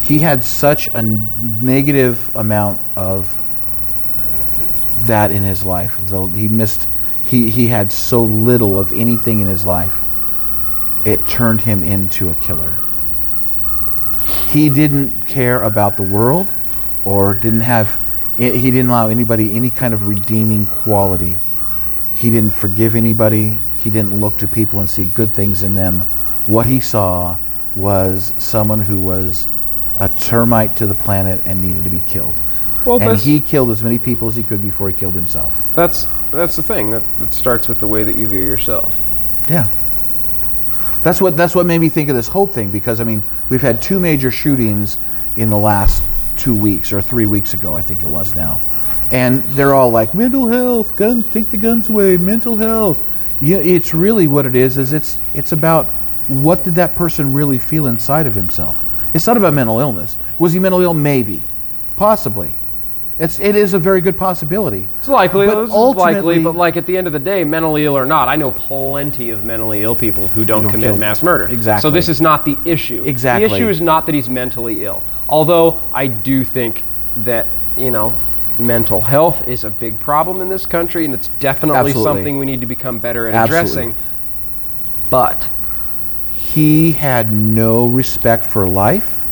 He 0.00 0.20
had 0.20 0.42
such 0.42 0.88
a 0.88 1.02
negative 1.02 2.30
amount 2.34 2.80
of 2.96 3.42
that 5.06 5.30
in 5.30 5.42
his 5.42 5.64
life. 5.64 5.98
Though 6.02 6.26
he 6.26 6.48
missed, 6.48 6.88
he, 7.24 7.50
he 7.50 7.66
had 7.68 7.92
so 7.92 8.22
little 8.22 8.78
of 8.78 8.92
anything 8.92 9.40
in 9.40 9.46
his 9.46 9.64
life, 9.64 9.98
it 11.04 11.26
turned 11.26 11.62
him 11.62 11.82
into 11.82 12.30
a 12.30 12.34
killer. 12.36 12.76
He 14.48 14.68
didn't 14.68 15.26
care 15.26 15.62
about 15.62 15.96
the 15.96 16.02
world 16.02 16.52
or 17.04 17.34
didn't 17.34 17.60
have, 17.60 17.98
he 18.36 18.70
didn't 18.70 18.88
allow 18.88 19.08
anybody 19.08 19.54
any 19.56 19.70
kind 19.70 19.94
of 19.94 20.06
redeeming 20.06 20.66
quality. 20.66 21.36
He 22.14 22.30
didn't 22.30 22.54
forgive 22.54 22.94
anybody. 22.94 23.58
He 23.76 23.90
didn't 23.90 24.20
look 24.20 24.36
to 24.38 24.48
people 24.48 24.80
and 24.80 24.90
see 24.90 25.04
good 25.04 25.32
things 25.32 25.62
in 25.62 25.74
them. 25.74 26.00
What 26.46 26.66
he 26.66 26.80
saw 26.80 27.38
was 27.76 28.32
someone 28.38 28.82
who 28.82 28.98
was 28.98 29.46
a 29.98 30.08
termite 30.08 30.76
to 30.76 30.86
the 30.86 30.94
planet 30.94 31.40
and 31.44 31.62
needed 31.62 31.84
to 31.84 31.90
be 31.90 32.00
killed. 32.00 32.34
Well, 32.88 33.02
and 33.02 33.18
he 33.18 33.40
killed 33.40 33.70
as 33.70 33.82
many 33.82 33.98
people 33.98 34.28
as 34.28 34.36
he 34.36 34.42
could 34.42 34.62
before 34.62 34.88
he 34.88 34.96
killed 34.96 35.14
himself. 35.14 35.62
That's 35.74 36.06
that's 36.32 36.56
the 36.56 36.62
thing. 36.62 36.90
That, 36.90 37.02
that 37.18 37.32
starts 37.32 37.68
with 37.68 37.78
the 37.78 37.86
way 37.86 38.02
that 38.02 38.16
you 38.16 38.26
view 38.26 38.40
yourself. 38.40 38.94
Yeah. 39.48 39.68
That's 41.02 41.20
what 41.20 41.36
that's 41.36 41.54
what 41.54 41.66
made 41.66 41.78
me 41.78 41.88
think 41.88 42.08
of 42.08 42.16
this 42.16 42.28
hope 42.28 42.52
thing 42.52 42.70
because 42.70 43.00
I 43.00 43.04
mean 43.04 43.22
we've 43.50 43.62
had 43.62 43.80
two 43.80 44.00
major 44.00 44.30
shootings 44.30 44.98
in 45.36 45.50
the 45.50 45.58
last 45.58 46.02
two 46.36 46.54
weeks 46.54 46.92
or 46.92 47.00
three 47.00 47.26
weeks 47.26 47.54
ago 47.54 47.76
I 47.76 47.82
think 47.82 48.02
it 48.02 48.08
was 48.08 48.34
now, 48.34 48.60
and 49.12 49.44
they're 49.50 49.74
all 49.74 49.90
like 49.90 50.14
mental 50.14 50.48
health, 50.48 50.96
guns, 50.96 51.28
take 51.28 51.50
the 51.50 51.56
guns 51.56 51.88
away, 51.88 52.16
mental 52.16 52.56
health. 52.56 53.04
Yeah, 53.40 53.58
it's 53.58 53.94
really 53.94 54.26
what 54.26 54.44
it 54.46 54.56
is. 54.56 54.76
Is 54.76 54.92
it's 54.92 55.20
it's 55.34 55.52
about 55.52 55.86
what 56.26 56.62
did 56.64 56.74
that 56.74 56.96
person 56.96 57.32
really 57.32 57.58
feel 57.58 57.86
inside 57.86 58.26
of 58.26 58.34
himself. 58.34 58.82
It's 59.14 59.26
not 59.26 59.36
about 59.36 59.54
mental 59.54 59.78
illness. 59.78 60.18
Was 60.38 60.52
he 60.52 60.58
mentally 60.58 60.84
ill? 60.84 60.94
Maybe, 60.94 61.42
possibly. 61.96 62.54
It's 63.18 63.40
it 63.40 63.56
is 63.56 63.74
a 63.74 63.78
very 63.80 64.00
good 64.00 64.16
possibility. 64.16 64.88
It's 65.00 65.08
likely, 65.08 65.46
But 65.46 65.58
it's 65.64 65.72
likely, 65.72 66.04
ultimately- 66.04 66.38
but 66.42 66.54
like 66.54 66.76
at 66.76 66.86
the 66.86 66.96
end 66.96 67.08
of 67.08 67.12
the 67.12 67.18
day, 67.18 67.42
mentally 67.42 67.84
ill 67.84 67.98
or 67.98 68.06
not, 68.06 68.28
I 68.28 68.36
know 68.36 68.52
plenty 68.52 69.30
of 69.30 69.44
mentally 69.44 69.82
ill 69.82 69.96
people 69.96 70.28
who 70.28 70.44
don't 70.44 70.62
don't 70.62 70.70
commit 70.70 70.90
kill- 70.90 70.96
mass 70.98 71.20
murder. 71.22 71.46
Exactly. 71.48 71.82
So 71.82 71.90
this 71.90 72.08
is 72.08 72.20
not 72.20 72.44
the 72.44 72.56
issue. 72.64 73.02
Exactly. 73.04 73.48
The 73.48 73.54
issue 73.56 73.68
is 73.68 73.80
not 73.80 74.06
that 74.06 74.14
he's 74.14 74.28
mentally 74.28 74.84
ill. 74.84 75.02
Although 75.28 75.78
I 75.92 76.06
do 76.06 76.44
think 76.44 76.84
that, 77.24 77.46
you 77.76 77.90
know, 77.90 78.14
mental 78.60 79.00
health 79.00 79.46
is 79.48 79.64
a 79.64 79.70
big 79.70 79.98
problem 79.98 80.40
in 80.40 80.48
this 80.48 80.64
country 80.66 81.04
and 81.04 81.12
it's 81.12 81.28
definitely 81.40 81.78
Absolutely. 81.90 82.02
something 82.04 82.38
we 82.38 82.46
need 82.46 82.60
to 82.60 82.66
become 82.66 82.98
better 83.00 83.26
at 83.26 83.34
Absolutely. 83.34 83.58
addressing. 83.70 83.94
But 85.10 85.48
he 86.30 86.92
had 86.92 87.32
no 87.32 87.86
respect 87.86 88.44
for 88.44 88.68
life, 88.68 89.24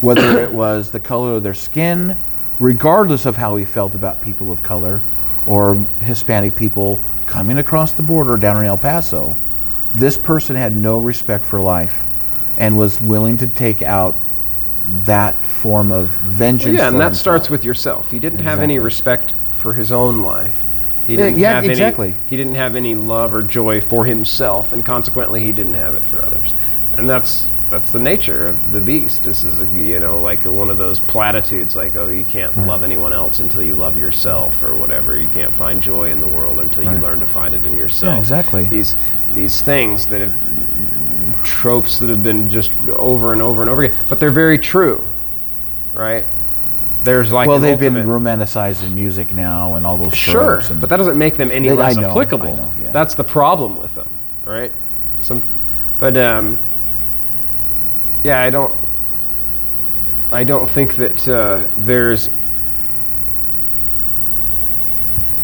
whether 0.00 0.40
it 0.40 0.52
was 0.52 0.90
the 0.90 1.00
color 1.00 1.34
of 1.36 1.42
their 1.44 1.54
skin, 1.54 2.16
regardless 2.58 3.26
of 3.26 3.36
how 3.36 3.56
he 3.56 3.64
felt 3.64 3.94
about 3.94 4.20
people 4.20 4.50
of 4.52 4.62
color 4.62 5.00
or 5.46 5.76
Hispanic 6.00 6.56
people 6.56 6.98
coming 7.26 7.58
across 7.58 7.92
the 7.92 8.02
border 8.02 8.36
down 8.36 8.58
in 8.58 8.64
El 8.64 8.78
Paso. 8.78 9.36
This 9.94 10.18
person 10.18 10.56
had 10.56 10.76
no 10.76 10.98
respect 10.98 11.44
for 11.44 11.60
life 11.60 12.04
and 12.56 12.76
was 12.76 13.00
willing 13.00 13.36
to 13.38 13.46
take 13.46 13.82
out 13.82 14.16
that 15.04 15.46
form 15.46 15.90
of 15.90 16.08
vengeance. 16.08 16.78
yeah, 16.78 16.88
and 16.88 17.00
that 17.00 17.04
himself. 17.06 17.20
starts 17.20 17.50
with 17.50 17.64
yourself. 17.64 18.10
He 18.10 18.18
didn't 18.18 18.40
have 18.40 18.60
any 18.60 18.78
respect 18.78 19.34
for 19.52 19.74
his 19.74 19.92
own 19.92 20.22
life. 20.22 20.58
He 21.06 21.14
Yeah, 21.14 21.24
didn't 21.24 21.38
yeah, 21.38 21.54
have 21.54 21.64
exactly. 21.64 22.08
Any, 22.08 22.16
he 22.26 22.36
didn't 22.36 22.54
have 22.54 22.74
any 22.76 22.94
love 22.94 23.32
or 23.34 23.42
joy 23.42 23.80
for 23.80 24.04
himself, 24.04 24.72
and 24.72 24.84
consequently, 24.84 25.40
he 25.42 25.52
didn't 25.52 25.74
have 25.74 25.94
it 25.94 26.04
for 26.04 26.22
others. 26.22 26.54
And 26.96 27.08
that's 27.08 27.48
that's 27.70 27.90
the 27.90 27.98
nature 27.98 28.48
of 28.48 28.72
the 28.72 28.80
beast. 28.80 29.22
This 29.24 29.44
is 29.44 29.60
a, 29.60 29.66
you 29.66 30.00
know 30.00 30.20
like 30.20 30.44
one 30.44 30.70
of 30.70 30.78
those 30.78 31.00
platitudes, 31.00 31.76
like 31.76 31.96
oh, 31.96 32.08
you 32.08 32.24
can't 32.24 32.56
love 32.66 32.82
anyone 32.82 33.12
else 33.12 33.40
until 33.40 33.62
you 33.62 33.74
love 33.74 33.96
yourself, 33.96 34.62
or 34.62 34.74
whatever. 34.74 35.18
You 35.18 35.28
can't 35.28 35.54
find 35.54 35.82
joy 35.82 36.10
in 36.10 36.20
the 36.20 36.26
world 36.26 36.60
until 36.60 36.84
you 36.84 36.90
learn 36.92 37.20
to 37.20 37.26
find 37.26 37.54
it 37.54 37.64
in 37.66 37.76
yourself. 37.76 38.14
Yeah, 38.14 38.18
exactly. 38.18 38.64
These 38.64 38.96
these 39.34 39.60
things 39.60 40.06
that 40.08 40.20
have 40.20 40.32
tropes 41.44 41.98
that 41.98 42.08
have 42.08 42.22
been 42.22 42.48
just 42.50 42.72
over 42.88 43.32
and 43.32 43.42
over 43.42 43.62
and 43.62 43.70
over 43.70 43.84
again, 43.84 43.96
but 44.08 44.18
they're 44.18 44.30
very 44.30 44.58
true, 44.58 45.06
right? 45.92 46.26
There's 47.04 47.30
like 47.30 47.48
well, 47.48 47.60
they've 47.60 47.78
been 47.78 47.94
romanticized 47.94 48.82
in 48.82 48.94
music 48.94 49.32
now 49.34 49.76
and 49.76 49.86
all 49.86 49.96
those 49.96 50.16
Sure, 50.16 50.60
but 50.80 50.88
that 50.90 50.96
doesn't 50.96 51.16
make 51.16 51.36
them 51.36 51.50
any 51.50 51.68
They- 51.68 51.74
less 51.74 51.96
I 51.96 52.00
know, 52.00 52.08
I 52.08 52.10
applicable. 52.10 52.56
know, 52.56 52.70
yeah. 52.82 52.90
That's 52.90 53.14
the 53.14 53.24
problem 53.24 53.80
with 53.80 53.94
them, 53.94 54.08
right? 54.44 54.72
Some, 55.20 55.42
but 56.00 56.16
um, 56.16 56.58
yeah, 58.22 58.40
I 58.40 58.50
don't. 58.50 58.74
I 60.30 60.44
don't 60.44 60.70
think 60.70 60.96
that 60.96 61.26
uh, 61.26 61.66
there's 61.78 62.28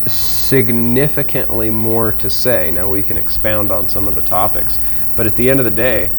significantly 0.06 1.70
more 1.70 2.12
to 2.12 2.28
say. 2.28 2.70
Now 2.70 2.88
we 2.88 3.02
can 3.02 3.16
expound 3.16 3.72
on 3.72 3.88
some 3.88 4.08
of 4.08 4.14
the 4.14 4.22
topics, 4.22 4.78
but 5.16 5.26
at 5.26 5.36
the 5.36 5.48
end 5.48 5.58
of 5.58 5.64
the 5.64 5.70
day, 5.70 6.10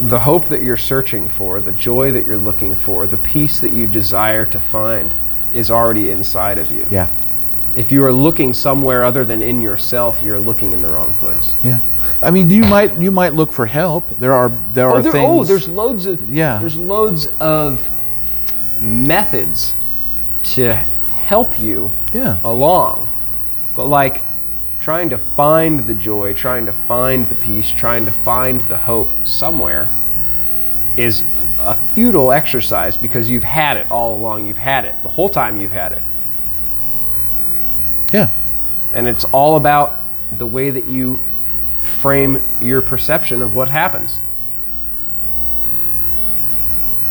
the 0.00 0.18
hope 0.20 0.48
that 0.48 0.60
you're 0.62 0.76
searching 0.76 1.28
for, 1.28 1.60
the 1.60 1.72
joy 1.72 2.10
that 2.12 2.26
you're 2.26 2.36
looking 2.36 2.74
for, 2.74 3.06
the 3.06 3.16
peace 3.18 3.60
that 3.60 3.72
you 3.72 3.86
desire 3.86 4.44
to 4.46 4.58
find 4.58 5.14
is 5.52 5.70
already 5.70 6.10
inside 6.10 6.58
of 6.58 6.70
you. 6.72 6.86
yeah, 6.90 7.08
If 7.76 7.92
you 7.92 8.04
are 8.04 8.12
looking 8.12 8.52
somewhere 8.54 9.04
other 9.04 9.24
than 9.24 9.40
in 9.42 9.60
yourself, 9.62 10.20
you're 10.22 10.40
looking 10.40 10.72
in 10.72 10.82
the 10.82 10.88
wrong 10.88 11.14
place. 11.14 11.54
yeah. 11.62 11.80
I 12.22 12.30
mean, 12.30 12.50
you 12.50 12.64
might 12.64 12.96
you 12.96 13.10
might 13.10 13.34
look 13.34 13.52
for 13.52 13.66
help. 13.66 14.18
There 14.18 14.32
are 14.32 14.50
there 14.72 14.90
oh, 14.90 14.94
are 14.94 15.02
there- 15.02 15.10
oh, 15.10 15.12
things. 15.12 15.26
oh, 15.28 15.44
there's 15.44 15.68
loads 15.68 16.06
of 16.06 16.28
Yeah. 16.28 16.58
There's 16.58 16.76
loads 16.76 17.28
of 17.38 17.88
methods 18.80 19.74
to 20.54 20.74
help 20.74 21.60
you 21.60 21.90
yeah. 22.12 22.38
along. 22.44 23.08
But 23.76 23.86
like 23.86 24.22
trying 24.80 25.10
to 25.10 25.18
find 25.18 25.86
the 25.86 25.94
joy, 25.94 26.32
trying 26.32 26.66
to 26.66 26.72
find 26.72 27.26
the 27.28 27.34
peace, 27.34 27.68
trying 27.70 28.04
to 28.06 28.12
find 28.12 28.60
the 28.68 28.76
hope 28.76 29.10
somewhere 29.24 29.88
is 30.96 31.22
a 31.58 31.76
futile 31.94 32.32
exercise 32.32 32.96
because 32.96 33.30
you've 33.30 33.44
had 33.44 33.76
it 33.76 33.90
all 33.90 34.16
along. 34.16 34.46
You've 34.46 34.56
had 34.58 34.84
it. 34.84 34.94
The 35.02 35.08
whole 35.08 35.28
time 35.28 35.56
you've 35.56 35.70
had 35.72 35.92
it. 35.92 36.02
Yeah. 38.12 38.30
And 38.92 39.06
it's 39.06 39.24
all 39.24 39.56
about 39.56 40.00
the 40.30 40.46
way 40.46 40.70
that 40.70 40.86
you 40.86 41.20
frame 41.80 42.42
your 42.60 42.82
perception 42.82 43.42
of 43.42 43.54
what 43.54 43.68
happens. 43.68 44.20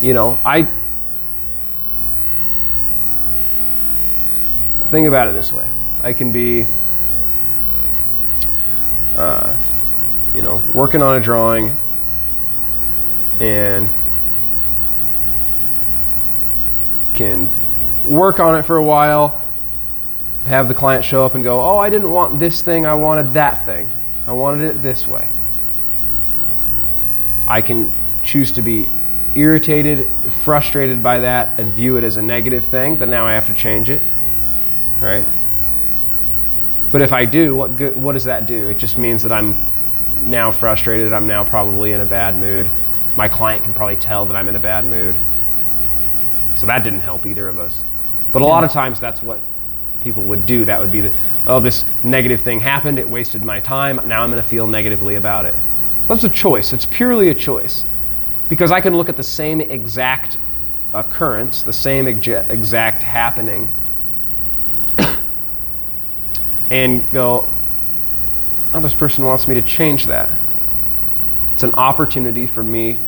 You 0.01 0.13
know, 0.13 0.39
I 0.45 0.67
think 4.85 5.07
about 5.07 5.27
it 5.27 5.33
this 5.33 5.51
way. 5.51 5.67
I 6.01 6.13
can 6.13 6.31
be 6.31 6.67
uh, 9.17 9.57
you 10.35 10.43
know, 10.43 10.61
working 10.73 11.01
on 11.01 11.15
a 11.15 11.19
drawing 11.19 11.75
and 13.39 13.89
can 17.15 17.49
work 18.05 18.39
on 18.39 18.55
it 18.55 18.63
for 18.63 18.77
a 18.77 18.83
while, 18.83 19.41
have 20.47 20.67
the 20.67 20.73
client 20.73 21.05
show 21.05 21.25
up 21.25 21.35
and 21.35 21.43
go, 21.43 21.61
Oh, 21.61 21.77
I 21.77 21.89
didn't 21.89 22.11
want 22.11 22.39
this 22.39 22.61
thing, 22.61 22.85
I 22.85 22.93
wanted 22.93 23.33
that 23.33 23.65
thing. 23.65 23.91
I 24.25 24.31
wanted 24.31 24.69
it 24.69 24.81
this 24.81 25.07
way. 25.07 25.27
I 27.47 27.61
can 27.61 27.91
choose 28.23 28.51
to 28.53 28.61
be 28.61 28.89
irritated, 29.35 30.07
frustrated 30.43 31.01
by 31.01 31.19
that, 31.19 31.59
and 31.59 31.73
view 31.73 31.97
it 31.97 32.03
as 32.03 32.17
a 32.17 32.21
negative 32.21 32.65
thing, 32.65 32.97
then 32.97 33.09
now 33.09 33.25
I 33.25 33.33
have 33.33 33.47
to 33.47 33.53
change 33.53 33.89
it. 33.89 34.01
Right? 34.99 35.25
But 36.91 37.01
if 37.01 37.13
I 37.13 37.25
do, 37.25 37.55
what 37.55 37.77
good 37.77 37.95
what 37.95 38.13
does 38.13 38.23
that 38.25 38.45
do? 38.45 38.69
It 38.69 38.77
just 38.77 38.97
means 38.97 39.23
that 39.23 39.31
I'm 39.31 39.57
now 40.21 40.51
frustrated, 40.51 41.13
I'm 41.13 41.27
now 41.27 41.43
probably 41.43 41.91
in 41.93 42.01
a 42.01 42.05
bad 42.05 42.37
mood. 42.37 42.69
My 43.15 43.27
client 43.27 43.63
can 43.63 43.73
probably 43.73 43.95
tell 43.95 44.25
that 44.25 44.35
I'm 44.35 44.49
in 44.49 44.55
a 44.55 44.59
bad 44.59 44.85
mood. 44.85 45.17
So 46.55 46.65
that 46.65 46.83
didn't 46.83 47.01
help 47.01 47.25
either 47.25 47.47
of 47.47 47.59
us. 47.59 47.83
But 48.31 48.41
a 48.41 48.45
lot 48.45 48.63
of 48.63 48.71
times 48.71 48.99
that's 48.99 49.21
what 49.21 49.39
people 50.03 50.23
would 50.23 50.45
do. 50.45 50.65
That 50.65 50.79
would 50.79 50.91
be 50.91 51.01
the, 51.01 51.13
oh, 51.45 51.59
this 51.59 51.85
negative 52.03 52.41
thing 52.41 52.59
happened, 52.59 52.99
it 52.99 53.09
wasted 53.09 53.43
my 53.43 53.59
time, 53.59 53.99
now 54.07 54.23
I'm 54.23 54.31
going 54.31 54.41
to 54.41 54.47
feel 54.47 54.67
negatively 54.67 55.15
about 55.15 55.45
it. 55.45 55.55
That's 56.07 56.23
a 56.23 56.29
choice. 56.29 56.73
It's 56.73 56.85
purely 56.85 57.29
a 57.29 57.35
choice. 57.35 57.85
Because 58.49 58.71
I 58.71 58.79
can 58.79 58.95
look 58.95 59.09
at 59.09 59.17
the 59.17 59.23
same 59.23 59.59
exact 59.59 60.37
occurrence, 60.93 61.63
the 61.63 61.73
same 61.73 62.05
exa- 62.05 62.49
exact 62.49 63.03
happening, 63.03 63.67
and 66.71 67.03
go, 67.11 67.47
oh, 68.73 68.79
this 68.79 68.93
person 68.93 69.25
wants 69.25 69.47
me 69.47 69.55
to 69.55 69.61
change 69.61 70.05
that. 70.07 70.29
It's 71.53 71.63
an 71.63 71.73
opportunity 71.73 72.47
for 72.47 72.63
me 72.63 72.99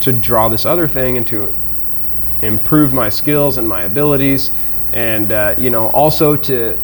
to 0.00 0.12
draw 0.12 0.48
this 0.48 0.64
other 0.64 0.88
thing 0.88 1.16
and 1.16 1.26
to 1.26 1.52
improve 2.42 2.92
my 2.92 3.08
skills 3.08 3.58
and 3.58 3.68
my 3.68 3.82
abilities, 3.82 4.50
and 4.94 5.32
uh, 5.32 5.54
you 5.58 5.68
know 5.68 5.88
also 5.88 6.36
to 6.36 6.78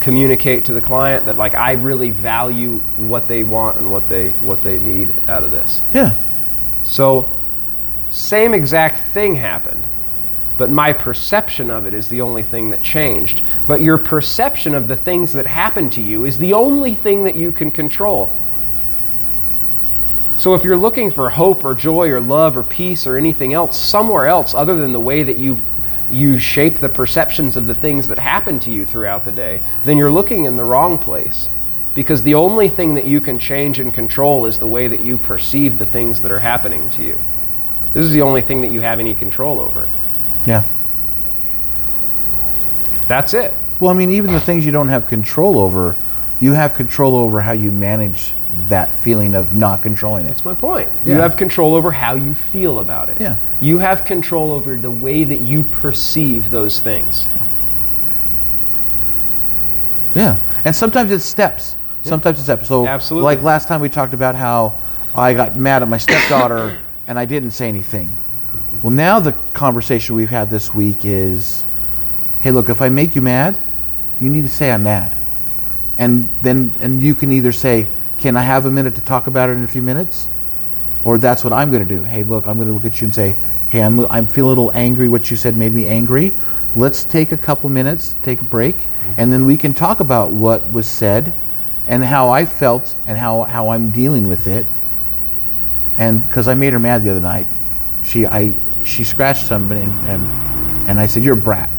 communicate 0.00 0.64
to 0.66 0.72
the 0.74 0.80
client 0.80 1.24
that 1.26 1.36
like 1.36 1.54
I 1.54 1.72
really 1.72 2.10
value 2.10 2.78
what 2.96 3.26
they 3.26 3.44
want 3.44 3.78
and 3.78 3.90
what 3.90 4.08
they 4.08 4.30
what 4.42 4.62
they 4.62 4.78
need 4.78 5.14
out 5.28 5.44
of 5.44 5.50
this. 5.50 5.82
Yeah. 5.94 6.14
So 6.82 7.30
same 8.10 8.54
exact 8.54 9.12
thing 9.12 9.34
happened, 9.34 9.86
but 10.56 10.70
my 10.70 10.92
perception 10.92 11.70
of 11.70 11.86
it 11.86 11.94
is 11.94 12.08
the 12.08 12.20
only 12.20 12.42
thing 12.42 12.70
that 12.70 12.82
changed. 12.82 13.42
But 13.66 13.80
your 13.80 13.98
perception 13.98 14.74
of 14.74 14.88
the 14.88 14.96
things 14.96 15.32
that 15.34 15.46
happen 15.46 15.88
to 15.90 16.02
you 16.02 16.24
is 16.24 16.38
the 16.38 16.54
only 16.54 16.94
thing 16.94 17.24
that 17.24 17.36
you 17.36 17.52
can 17.52 17.70
control. 17.70 18.30
So 20.38 20.54
if 20.54 20.62
you're 20.62 20.76
looking 20.76 21.10
for 21.10 21.28
hope 21.30 21.64
or 21.64 21.74
joy 21.74 22.10
or 22.10 22.20
love 22.20 22.56
or 22.56 22.62
peace 22.62 23.06
or 23.06 23.16
anything 23.16 23.52
else 23.52 23.76
somewhere 23.76 24.26
else 24.26 24.54
other 24.54 24.76
than 24.76 24.92
the 24.92 25.00
way 25.00 25.24
that 25.24 25.36
you 25.36 25.60
you 26.10 26.38
shape 26.38 26.78
the 26.78 26.88
perceptions 26.88 27.56
of 27.56 27.66
the 27.66 27.74
things 27.74 28.08
that 28.08 28.18
happen 28.18 28.58
to 28.60 28.70
you 28.70 28.86
throughout 28.86 29.24
the 29.24 29.32
day, 29.32 29.60
then 29.84 29.96
you're 29.96 30.10
looking 30.10 30.44
in 30.44 30.56
the 30.56 30.64
wrong 30.64 30.98
place. 30.98 31.48
Because 31.94 32.22
the 32.22 32.34
only 32.34 32.68
thing 32.68 32.94
that 32.94 33.06
you 33.06 33.20
can 33.20 33.38
change 33.38 33.80
and 33.80 33.92
control 33.92 34.46
is 34.46 34.58
the 34.58 34.66
way 34.66 34.88
that 34.88 35.00
you 35.00 35.18
perceive 35.18 35.78
the 35.78 35.86
things 35.86 36.20
that 36.22 36.30
are 36.30 36.38
happening 36.38 36.88
to 36.90 37.02
you. 37.02 37.18
This 37.92 38.04
is 38.04 38.12
the 38.12 38.22
only 38.22 38.42
thing 38.42 38.60
that 38.60 38.70
you 38.70 38.80
have 38.80 39.00
any 39.00 39.14
control 39.14 39.60
over. 39.60 39.88
Yeah. 40.46 40.64
That's 43.08 43.34
it. 43.34 43.54
Well, 43.80 43.90
I 43.90 43.94
mean, 43.94 44.10
even 44.10 44.32
the 44.32 44.40
things 44.40 44.64
you 44.64 44.72
don't 44.72 44.88
have 44.88 45.06
control 45.06 45.58
over, 45.58 45.96
you 46.40 46.52
have 46.52 46.74
control 46.74 47.16
over 47.16 47.40
how 47.40 47.52
you 47.52 47.72
manage 47.72 48.34
that 48.66 48.92
feeling 48.92 49.34
of 49.34 49.54
not 49.54 49.82
controlling 49.82 50.26
it. 50.26 50.28
That's 50.28 50.44
my 50.44 50.54
point. 50.54 50.90
You 51.04 51.14
have 51.14 51.36
control 51.36 51.74
over 51.74 51.92
how 51.92 52.14
you 52.14 52.34
feel 52.34 52.80
about 52.80 53.08
it. 53.08 53.20
Yeah. 53.20 53.36
You 53.60 53.78
have 53.78 54.04
control 54.04 54.52
over 54.52 54.76
the 54.76 54.90
way 54.90 55.24
that 55.24 55.40
you 55.40 55.62
perceive 55.64 56.50
those 56.50 56.80
things. 56.80 57.28
Yeah, 60.14 60.38
and 60.64 60.74
sometimes 60.74 61.10
it's 61.10 61.24
steps. 61.24 61.76
Sometimes 62.02 62.38
it's 62.38 62.44
steps. 62.44 62.68
So, 62.68 62.86
Absolutely. 62.86 63.24
like 63.24 63.42
last 63.42 63.68
time 63.68 63.80
we 63.80 63.88
talked 63.88 64.14
about 64.14 64.34
how 64.34 64.78
I 65.14 65.34
got 65.34 65.56
mad 65.56 65.82
at 65.82 65.88
my 65.88 65.98
stepdaughter 65.98 66.78
and 67.06 67.18
I 67.18 67.24
didn't 67.24 67.50
say 67.50 67.68
anything. 67.68 68.16
Well, 68.82 68.92
now 68.92 69.20
the 69.20 69.32
conversation 69.52 70.14
we've 70.14 70.30
had 70.30 70.50
this 70.50 70.72
week 70.72 71.04
is, 71.04 71.66
hey, 72.40 72.50
look, 72.50 72.68
if 72.68 72.80
I 72.80 72.88
make 72.88 73.14
you 73.14 73.22
mad, 73.22 73.58
you 74.20 74.30
need 74.30 74.42
to 74.42 74.48
say 74.48 74.72
I'm 74.72 74.82
mad, 74.82 75.14
and 75.98 76.28
then 76.42 76.72
and 76.80 77.02
you 77.02 77.14
can 77.14 77.30
either 77.30 77.52
say, 77.52 77.88
can 78.18 78.36
I 78.36 78.42
have 78.42 78.66
a 78.66 78.70
minute 78.70 78.94
to 78.96 79.00
talk 79.00 79.26
about 79.26 79.48
it 79.48 79.52
in 79.52 79.64
a 79.64 79.68
few 79.68 79.82
minutes, 79.82 80.28
or 81.04 81.18
that's 81.18 81.44
what 81.44 81.52
I'm 81.52 81.70
going 81.70 81.86
to 81.86 81.96
do. 81.96 82.02
Hey, 82.02 82.24
look, 82.24 82.46
I'm 82.46 82.56
going 82.56 82.68
to 82.68 82.74
look 82.74 82.84
at 82.84 83.00
you 83.00 83.06
and 83.06 83.14
say, 83.14 83.34
hey, 83.70 83.82
I'm 83.82 84.00
I'm 84.10 84.26
feeling 84.26 84.48
a 84.48 84.60
little 84.60 84.72
angry. 84.74 85.08
What 85.08 85.30
you 85.30 85.36
said 85.36 85.56
made 85.56 85.72
me 85.72 85.86
angry. 85.86 86.32
Let's 86.76 87.04
take 87.04 87.32
a 87.32 87.36
couple 87.36 87.70
minutes, 87.70 88.16
take 88.22 88.40
a 88.40 88.44
break, 88.44 88.76
mm-hmm. 88.76 89.12
and 89.16 89.32
then 89.32 89.46
we 89.46 89.56
can 89.56 89.72
talk 89.72 90.00
about 90.00 90.30
what 90.30 90.70
was 90.70 90.86
said 90.86 91.32
and 91.86 92.04
how 92.04 92.28
I 92.28 92.44
felt 92.44 92.96
and 93.06 93.16
how, 93.16 93.44
how 93.44 93.70
I'm 93.70 93.90
dealing 93.90 94.28
with 94.28 94.46
it. 94.46 94.66
And 95.96 96.26
because 96.28 96.46
I 96.46 96.54
made 96.54 96.74
her 96.74 96.78
mad 96.78 97.02
the 97.02 97.10
other 97.10 97.20
night, 97.20 97.46
she 98.02 98.26
I 98.26 98.52
she 98.84 99.04
scratched 99.04 99.46
somebody 99.46 99.80
and 99.80 100.08
and, 100.08 100.88
and 100.88 101.00
I 101.00 101.06
said, 101.06 101.24
"You're 101.24 101.34
a 101.34 101.36
brat." 101.36 101.70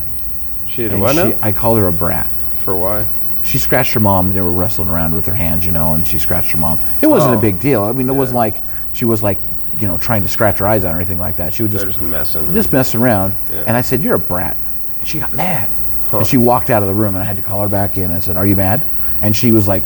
She 0.66 0.84
did 0.84 0.94
And 0.94 1.02
what 1.02 1.16
she, 1.16 1.24
now? 1.24 1.40
I 1.42 1.52
called 1.52 1.80
her 1.80 1.88
a 1.88 1.94
brat. 1.94 2.30
For 2.64 2.76
why? 2.76 3.06
She 3.44 3.58
scratched 3.58 3.94
her 3.94 4.00
mom. 4.00 4.34
They 4.34 4.42
were 4.42 4.52
wrestling 4.52 4.90
around 4.90 5.16
with 5.16 5.26
her 5.26 5.34
hands, 5.34 5.66
you 5.66 5.72
know, 5.72 5.94
and 5.94 6.06
she 6.06 6.18
scratched 6.20 6.52
her 6.52 6.58
mom. 6.58 6.80
It 7.02 7.08
wasn't 7.08 7.34
Oh. 7.36 7.38
a 7.38 7.42
big 7.42 7.60
deal. 7.60 7.84
I 7.84 7.92
mean, 7.94 8.10
it 8.10 8.14
wasn't 8.16 8.38
like 8.38 8.62
she 8.94 9.06
was 9.06 9.24
like, 9.24 9.38
you 9.80 9.88
know, 9.88 9.98
trying 9.98 10.24
to 10.24 10.28
scratch 10.30 10.58
her 10.60 10.68
eyes 10.68 10.84
out 10.84 10.94
or 10.94 10.98
anything 10.98 11.20
like 11.20 11.38
that. 11.38 11.54
She 11.54 11.64
was 11.64 11.72
just 11.72 11.84
They're 11.86 11.92
just 11.92 12.02
messing. 12.02 12.54
just 12.54 12.74
messing 12.74 13.00
around. 13.02 13.36
Yeah. 13.52 13.64
And 13.66 13.78
I 13.78 13.82
said, 13.82 14.04
"You're 14.04 14.16
a 14.16 14.20
brat," 14.20 14.58
and 15.00 15.08
she 15.08 15.20
got 15.20 15.34
mad. 15.34 15.70
And 16.12 16.26
she 16.28 16.38
walked 16.38 16.70
out 16.70 16.82
of 16.82 16.88
the 16.90 16.94
room, 16.94 17.14
and 17.16 17.24
I 17.24 17.26
had 17.26 17.38
to 17.38 17.44
call 17.44 17.62
her 17.62 17.70
back 17.70 17.98
in. 17.98 18.12
I 18.12 18.20
said, 18.20 18.36
"Are 18.36 18.46
you 18.46 18.56
mad?" 18.58 18.84
And 19.22 19.34
she 19.36 19.52
was 19.54 19.68
like, 19.68 19.84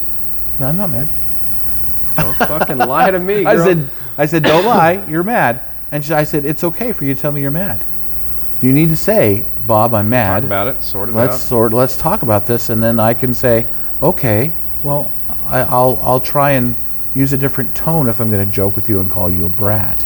"No, 0.59 0.67
I'm 0.67 0.77
not 0.77 0.89
mad." 0.89 1.07
Don't 2.17 2.35
fucking 2.37 2.77
lie 2.77 3.11
to 3.11 3.19
me. 3.19 3.45
I 3.45 3.55
girl. 3.55 3.65
said, 3.65 3.89
"I 4.17 4.25
said, 4.25 4.43
don't 4.43 4.65
lie. 4.65 5.03
You're 5.07 5.23
mad." 5.23 5.61
And 5.91 6.03
she, 6.03 6.11
I 6.13 6.23
said, 6.23 6.43
"It's 6.45 6.63
okay 6.63 6.91
for 6.91 7.05
you 7.05 7.13
to 7.13 7.21
tell 7.21 7.31
me 7.31 7.41
you're 7.41 7.51
mad. 7.51 7.83
You 8.61 8.71
need 8.73 8.89
to 8.89 8.95
say, 8.97 9.43
Bob, 9.65 9.93
I'm 9.93 10.09
mad. 10.09 10.41
talk 10.41 10.43
about 10.43 10.67
it, 10.67 10.83
sort 10.83 11.09
it 11.09 11.15
let's 11.15 11.35
out. 11.35 11.39
sort. 11.39 11.73
Let's 11.73 11.97
talk 11.97 12.21
about 12.21 12.45
this, 12.45 12.69
and 12.69 12.81
then 12.83 12.99
I 12.99 13.13
can 13.13 13.33
say, 13.33 13.67
okay, 14.01 14.51
well, 14.83 15.11
I, 15.45 15.59
I'll 15.61 15.99
I'll 16.01 16.19
try 16.19 16.51
and 16.51 16.75
use 17.15 17.31
a 17.33 17.37
different 17.37 17.73
tone 17.75 18.09
if 18.09 18.19
I'm 18.19 18.29
going 18.29 18.45
to 18.45 18.51
joke 18.51 18.75
with 18.75 18.89
you 18.89 18.99
and 18.99 19.09
call 19.09 19.29
you 19.29 19.45
a 19.45 19.49
brat, 19.49 20.05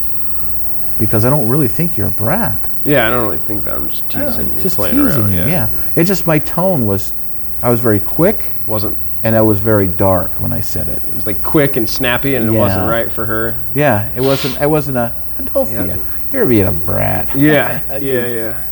because 0.98 1.24
I 1.24 1.30
don't 1.30 1.48
really 1.48 1.68
think 1.68 1.96
you're 1.96 2.08
a 2.08 2.12
brat. 2.12 2.60
Yeah, 2.84 3.06
I 3.06 3.10
don't 3.10 3.26
really 3.26 3.38
think 3.44 3.64
that. 3.64 3.74
I'm 3.74 3.88
just 3.88 4.08
teasing 4.08 4.54
you, 4.54 4.60
just 4.60 4.76
teasing 4.76 4.98
around. 5.00 5.30
you. 5.32 5.38
yeah. 5.38 5.46
Yeah. 5.46 5.68
It 5.96 6.04
just 6.04 6.26
my 6.26 6.38
tone 6.38 6.86
was, 6.86 7.12
I 7.60 7.70
was 7.70 7.80
very 7.80 8.00
quick 8.00 8.52
wasn't. 8.66 8.96
and 9.24 9.34
I 9.36 9.40
was 9.40 9.58
very 9.58 9.88
dark 9.88 10.30
when 10.40 10.52
I 10.52 10.60
said 10.60 10.88
it. 10.88 11.02
It 11.08 11.14
was 11.14 11.26
like 11.26 11.42
quick 11.42 11.76
and 11.76 11.88
snappy, 11.88 12.36
and 12.36 12.48
it 12.48 12.56
wasn't 12.56 12.88
right 12.88 13.10
for 13.10 13.26
her. 13.26 13.58
Yeah, 13.74 14.12
it 14.14 14.20
wasn't. 14.20 14.60
It 14.60 14.70
wasn't 14.70 14.98
a. 14.98 15.14
Don't 15.54 15.70
Yeah. 15.70 15.84
yeah. 15.84 15.96
You're 16.32 16.46
being 16.46 16.66
a 16.66 16.72
brat. 16.72 17.34
Yeah, 17.34 17.96
yeah, 17.98 18.26
yeah. 18.26 18.64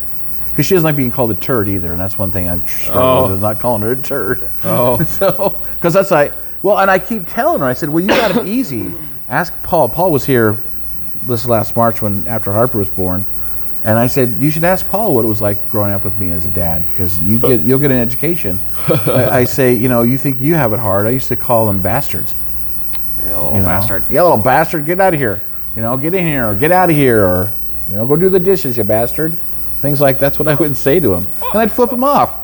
Because 0.57 0.65
she 0.67 0.75
doesn't 0.75 0.87
like 0.87 0.97
being 0.97 1.11
called 1.11 1.31
a 1.31 1.35
turd 1.35 1.69
either, 1.69 1.93
and 1.93 2.01
that's 2.01 2.19
one 2.19 2.31
thing 2.31 2.49
I 2.49 2.65
struggle 2.65 3.03
Oh. 3.03 3.23
with 3.25 3.33
is 3.33 3.41
not 3.41 3.61
calling 3.61 3.83
her 3.83 3.93
a 3.93 3.97
turd. 3.97 4.49
Oh. 4.65 5.03
so 5.05 5.55
because 5.75 5.93
that's 5.93 6.11
like 6.11 6.33
well, 6.63 6.79
and 6.79 6.91
I 6.91 6.99
keep 6.99 7.29
telling 7.29 7.61
her, 7.61 7.67
I 7.67 7.75
said, 7.75 7.91
well, 7.91 8.01
you 8.01 8.09
got 8.09 8.35
it 8.35 8.47
easy. 8.47 8.91
Ask 9.29 9.53
Paul. 9.63 9.89
Paul 9.91 10.11
was 10.11 10.25
here 10.25 10.59
this 11.25 11.45
last 11.47 11.77
March 11.77 12.01
when 12.01 12.27
after 12.27 12.51
Harper 12.53 12.79
was 12.79 12.89
born, 12.89 13.27
and 13.85 13.99
I 13.99 14.07
said 14.07 14.37
you 14.41 14.51
should 14.51 14.65
ask 14.65 14.89
Paul 14.89 15.15
what 15.15 15.27
it 15.27 15.29
was 15.29 15.43
like 15.43 15.71
growing 15.71 15.93
up 15.93 16.05
with 16.05 16.19
me 16.19 16.33
as 16.33 16.47
a 16.47 16.51
dad 16.51 16.87
because 16.91 17.21
you 17.21 17.39
get 17.49 17.61
you'll 17.61 17.79
get 17.79 17.91
an 17.91 17.99
education. 17.99 18.59
I, 18.89 19.41
I 19.41 19.45
say, 19.45 19.75
you 19.75 19.91
know, 19.91 20.03
you 20.03 20.17
think 20.17 20.41
you 20.41 20.55
have 20.55 20.73
it 20.73 20.79
hard. 20.81 21.07
I 21.07 21.11
used 21.11 21.29
to 21.29 21.37
call 21.37 21.67
them 21.67 21.83
bastards. 21.83 22.35
Yeah, 23.19 23.37
little 23.37 23.53
You 23.57 23.59
know? 23.59 23.67
bastard. 23.67 24.05
Yeah, 24.09 24.23
little 24.23 24.39
bastard, 24.39 24.87
get 24.87 25.01
out 25.01 25.13
of 25.13 25.21
here. 25.21 25.43
You 25.77 25.83
know, 25.83 25.97
get 25.99 26.15
in 26.15 26.27
here 26.27 26.49
or 26.49 26.55
get 26.55 26.73
out 26.73 26.89
of 26.89 26.97
here 26.97 27.23
or, 27.27 27.53
you 27.91 27.97
know, 27.97 28.07
go 28.07 28.17
do 28.17 28.31
the 28.31 28.41
dishes, 28.41 28.79
you 28.79 28.85
bastard. 28.85 29.37
Things 29.83 30.01
like 30.01 30.19
that's 30.19 30.39
what 30.39 30.49
I 30.49 30.55
would 30.55 30.77
say 30.77 31.01
to 31.01 31.15
him. 31.15 31.27
And 31.53 31.61
I'd 31.61 31.71
flip 31.73 31.93
him 31.93 32.03
off. 32.05 32.39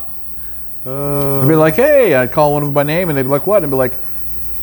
I'd 0.84 1.48
be 1.48 1.54
like, 1.54 1.76
hey, 1.76 2.14
I'd 2.14 2.32
call 2.32 2.52
one 2.54 2.62
of 2.62 2.66
them 2.68 2.74
by 2.74 2.82
name 2.82 3.08
and 3.08 3.16
they'd 3.16 3.22
be 3.22 3.28
like, 3.28 3.46
what? 3.46 3.58
And 3.58 3.66
I'd 3.66 3.70
be 3.70 3.76
like, 3.76 3.96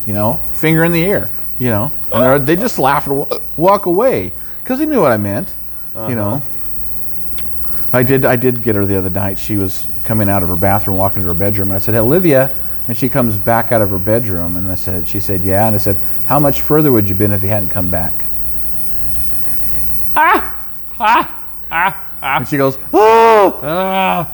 you 0.06 0.14
know, 0.14 0.40
finger 0.52 0.84
in 0.84 0.92
the 0.92 1.02
ear, 1.04 1.30
you 1.60 1.70
know. 1.70 1.92
And 2.14 2.46
they're- 2.46 2.56
just 2.56 2.78
laugh 2.80 3.08
and 3.08 3.18
wa- 3.20 3.40
walk 3.58 3.86
away 3.86 4.34
because 4.64 4.80
they 4.80 4.86
knew 4.86 5.02
what 5.02 5.12
I 5.12 5.18
meant, 5.18 5.56
you 5.96 6.16
know. 6.16 6.36
Uh-huh. 6.36 7.46
I 7.92 8.04
did. 8.04 8.24
I 8.24 8.36
did 8.36 8.62
get 8.62 8.76
her 8.76 8.86
the 8.86 8.98
other 9.00 9.10
night. 9.10 9.40
She 9.40 9.58
was 9.58 9.88
coming 10.04 10.30
out 10.30 10.44
of 10.44 10.50
her 10.50 10.56
bathroom, 10.56 10.96
walking 10.98 11.24
to 11.24 11.28
her 11.30 11.34
bedroom, 11.34 11.70
and 11.70 11.76
I 11.76 11.80
said, 11.80 11.96
"Hey, 11.96 12.00
Olivia," 12.00 12.56
and 12.88 12.96
she 12.96 13.10
comes 13.10 13.36
back 13.40 13.72
out 13.72 13.82
of 13.82 13.90
her 13.90 13.98
bedroom, 13.98 14.58
and 14.58 14.72
I 14.72 14.76
said, 14.76 15.08
"She 15.08 15.20
said, 15.20 15.44
yeah," 15.44 15.66
and 15.66 15.74
I 15.74 15.80
said, 15.80 15.98
"How 16.28 16.40
much 16.40 16.62
further 16.62 16.92
would 16.92 17.10
you 17.10 17.16
been 17.16 17.32
if 17.32 17.42
you 17.42 17.50
hadn't 17.50 17.70
come 17.70 17.90
back?" 17.90 18.26
Ah! 20.16 20.64
Ah! 21.00 21.50
Ah! 21.72 22.09
And 22.22 22.48
she 22.48 22.58
goes, 22.58 22.78
"Oh." 22.94 23.60
Ah, 23.64 24.34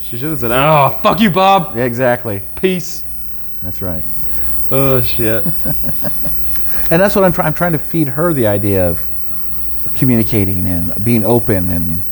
she 0.00 0.16
should 0.16 0.30
have 0.30 0.38
said, 0.38 0.52
"Oh, 0.52 0.98
fuck 1.02 1.20
you, 1.20 1.30
Bob. 1.30 1.76
Yeah, 1.76 1.84
exactly. 1.84 2.42
Peace." 2.56 3.04
That's 3.62 3.82
right. 3.82 4.02
Oh 4.70 5.00
shit. 5.00 5.46
And 6.90 7.00
that's 7.00 7.14
what 7.14 7.24
I'm 7.24 7.32
trying. 7.32 7.46
I'm 7.46 7.54
trying 7.54 7.72
to 7.72 7.78
feed 7.78 8.08
her 8.08 8.34
the 8.34 8.46
idea 8.46 8.86
of 8.86 9.06
communicating 9.94 10.66
and 10.66 11.04
being 11.04 11.24
open, 11.24 11.70
and 11.70 12.02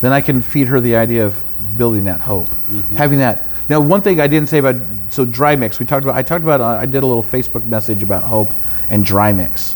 then 0.00 0.12
I 0.12 0.20
can 0.20 0.40
feed 0.40 0.66
her 0.68 0.80
the 0.80 0.96
idea 0.96 1.26
of 1.26 1.44
building 1.76 2.04
that 2.04 2.20
hope, 2.20 2.48
having 2.96 3.18
that. 3.18 3.48
Now, 3.68 3.80
one 3.80 4.02
thing 4.02 4.20
I 4.20 4.26
didn't 4.26 4.48
say 4.48 4.58
about 4.58 4.76
so 5.10 5.24
dry 5.24 5.56
mix. 5.56 5.78
We 5.78 5.86
talked 5.86 6.04
about. 6.04 6.16
I 6.16 6.22
talked 6.22 6.42
about. 6.42 6.60
Uh, 6.60 6.66
I 6.66 6.86
did 6.86 7.02
a 7.02 7.06
little 7.06 7.22
Facebook 7.22 7.64
message 7.66 8.02
about 8.02 8.22
hope 8.22 8.50
and 8.88 9.04
dry 9.04 9.32
mix. 9.32 9.74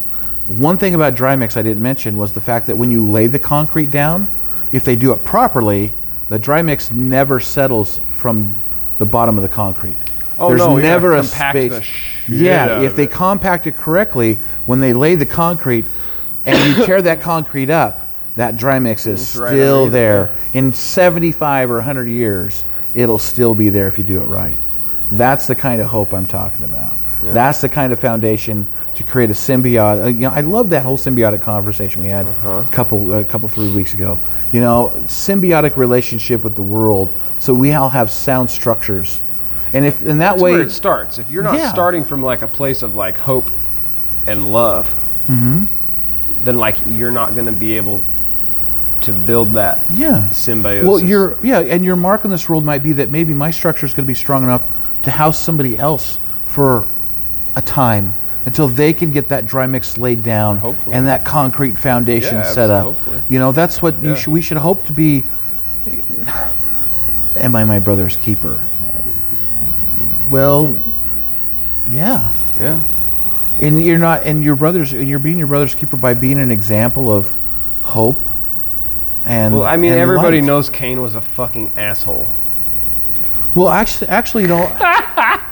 One 0.48 0.76
thing 0.76 0.94
about 0.94 1.14
dry 1.14 1.36
mix 1.36 1.56
I 1.56 1.62
didn't 1.62 1.82
mention 1.82 2.16
was 2.16 2.32
the 2.32 2.40
fact 2.40 2.66
that 2.66 2.76
when 2.76 2.90
you 2.90 3.10
lay 3.10 3.26
the 3.26 3.38
concrete 3.38 3.90
down, 3.90 4.30
if 4.74 4.82
they 4.84 4.96
do 4.96 5.12
it 5.12 5.22
properly, 5.22 5.92
the 6.30 6.38
dry 6.38 6.60
mix 6.60 6.90
never 6.90 7.38
settles 7.38 8.00
from 8.10 8.56
the 8.98 9.06
bottom 9.06 9.38
of 9.38 9.42
the 9.42 9.48
concrete. 9.48 9.96
Oh, 10.36 10.48
There's 10.48 10.58
no, 10.58 10.76
never 10.76 11.14
a 11.14 11.22
space. 11.22 11.88
yeah, 12.28 12.82
if 12.82 12.96
they 12.96 13.04
it. 13.04 13.12
compact 13.12 13.68
it 13.68 13.76
correctly, 13.76 14.34
when 14.66 14.80
they 14.80 14.92
lay 14.92 15.14
the 15.14 15.26
concrete 15.26 15.84
and 16.44 16.76
you 16.76 16.84
tear 16.84 17.00
that 17.02 17.20
concrete 17.20 17.70
up, 17.70 18.12
that 18.34 18.56
dry 18.56 18.80
mix 18.80 19.06
is 19.06 19.20
It's 19.20 19.30
still 19.30 19.88
there. 19.88 20.34
In 20.54 20.72
75 20.72 21.70
or 21.70 21.76
100 21.76 22.08
years, 22.08 22.64
it'll 22.96 23.20
still 23.20 23.54
be 23.54 23.68
there 23.68 23.86
if 23.86 23.96
you 23.96 24.02
do 24.02 24.20
it 24.20 24.24
right. 24.24 24.58
That's 25.12 25.46
the 25.46 25.54
kind 25.54 25.80
of 25.80 25.86
hope 25.86 26.12
I'm 26.12 26.26
talking 26.26 26.64
about. 26.64 26.96
That's 27.32 27.60
the 27.60 27.68
kind 27.68 27.92
of 27.92 27.98
foundation 27.98 28.66
to 28.94 29.02
create 29.02 29.30
a 29.30 29.32
symbiotic. 29.32 30.04
uh, 30.04 30.06
You 30.08 30.14
know, 30.20 30.30
I 30.30 30.40
love 30.40 30.70
that 30.70 30.84
whole 30.84 30.96
symbiotic 30.98 31.40
conversation 31.40 32.02
we 32.02 32.08
had 32.08 32.26
a 32.26 32.68
couple, 32.70 33.12
a 33.14 33.24
couple, 33.24 33.48
three 33.48 33.70
weeks 33.72 33.94
ago. 33.94 34.18
You 34.52 34.60
know, 34.60 34.92
symbiotic 35.06 35.76
relationship 35.76 36.44
with 36.44 36.54
the 36.54 36.62
world, 36.62 37.12
so 37.38 37.54
we 37.54 37.72
all 37.72 37.88
have 37.88 38.10
sound 38.10 38.50
structures, 38.50 39.20
and 39.72 39.84
if 39.84 40.02
in 40.04 40.18
that 40.18 40.32
That's 40.32 40.42
way, 40.42 40.52
where 40.52 40.60
it 40.62 40.70
starts. 40.70 41.18
If 41.18 41.30
you're 41.30 41.42
not 41.42 41.54
Yeah. 41.54 41.70
starting 41.70 42.04
from 42.04 42.22
like 42.22 42.42
a 42.42 42.46
place 42.46 42.82
of 42.82 42.94
like 42.94 43.16
hope 43.18 43.50
and 44.26 44.52
love, 44.52 44.94
Mm-hmm. 45.28 45.64
then 46.44 46.56
like 46.58 46.76
you're 46.86 47.10
not 47.10 47.34
gonna 47.34 47.50
be 47.52 47.76
able 47.76 48.00
to 49.00 49.12
build 49.12 49.54
that 49.54 49.80
yeah, 49.90 50.30
symbiosis. 50.30 50.88
Well, 50.88 51.00
your 51.00 51.38
yeah, 51.42 51.60
and 51.60 51.84
your 51.84 51.96
mark 51.96 52.24
in 52.24 52.30
this 52.30 52.48
world 52.48 52.64
might 52.64 52.82
be 52.82 52.92
that 52.92 53.10
maybe 53.10 53.34
my 53.34 53.50
structure 53.50 53.84
is 53.86 53.92
going 53.92 54.04
to 54.04 54.08
be 54.08 54.14
strong 54.14 54.42
enough 54.44 54.62
to 55.02 55.10
house 55.10 55.38
somebody 55.38 55.76
else 55.78 56.18
for 56.46 56.86
a 57.56 57.62
time 57.62 58.14
until 58.46 58.68
they 58.68 58.92
can 58.92 59.10
get 59.10 59.28
that 59.30 59.46
dry 59.46 59.66
mix 59.66 59.96
laid 59.96 60.22
down 60.22 60.58
Hopefully. 60.58 60.94
and 60.94 61.06
that 61.06 61.24
concrete 61.24 61.78
foundation 61.78 62.36
Yeah, 62.36 62.42
set 62.42 62.70
up. 62.70 62.84
hopefully. 62.84 63.22
You 63.28 63.38
know, 63.38 63.52
that's 63.52 63.80
what 63.80 64.02
you 64.02 64.10
Yeah. 64.10 64.14
should, 64.16 64.32
we 64.32 64.40
should 64.42 64.58
hope 64.58 64.84
to 64.86 64.92
be. 64.92 65.24
Am 67.36 67.56
I 67.56 67.64
my 67.64 67.78
brother's 67.78 68.16
keeper? 68.16 68.60
Well, 70.30 70.76
yeah. 71.88 72.30
yeah. 72.58 72.80
And 73.60 73.82
you're 73.82 73.98
not, 73.98 74.24
and 74.24 74.42
your 74.42 74.56
brothers, 74.56 74.92
and 74.92 75.08
you're 75.08 75.18
being 75.18 75.38
your 75.38 75.46
brother's 75.46 75.74
keeper 75.74 75.96
by 75.96 76.14
being 76.14 76.38
an 76.40 76.50
example 76.50 77.12
of 77.12 77.34
hope. 77.82 78.18
And 79.24 79.54
Well, 79.54 79.66
I 79.66 79.76
mean, 79.76 79.92
everybody 79.92 80.38
light. 80.40 80.46
knows 80.46 80.68
Cain 80.70 81.00
was 81.00 81.14
a 81.14 81.20
fucking 81.20 81.72
asshole. 81.76 82.26
Well, 83.54 83.68
actually, 83.68 84.08
actually, 84.08 84.42
you 84.42 84.48
know, 84.48 84.66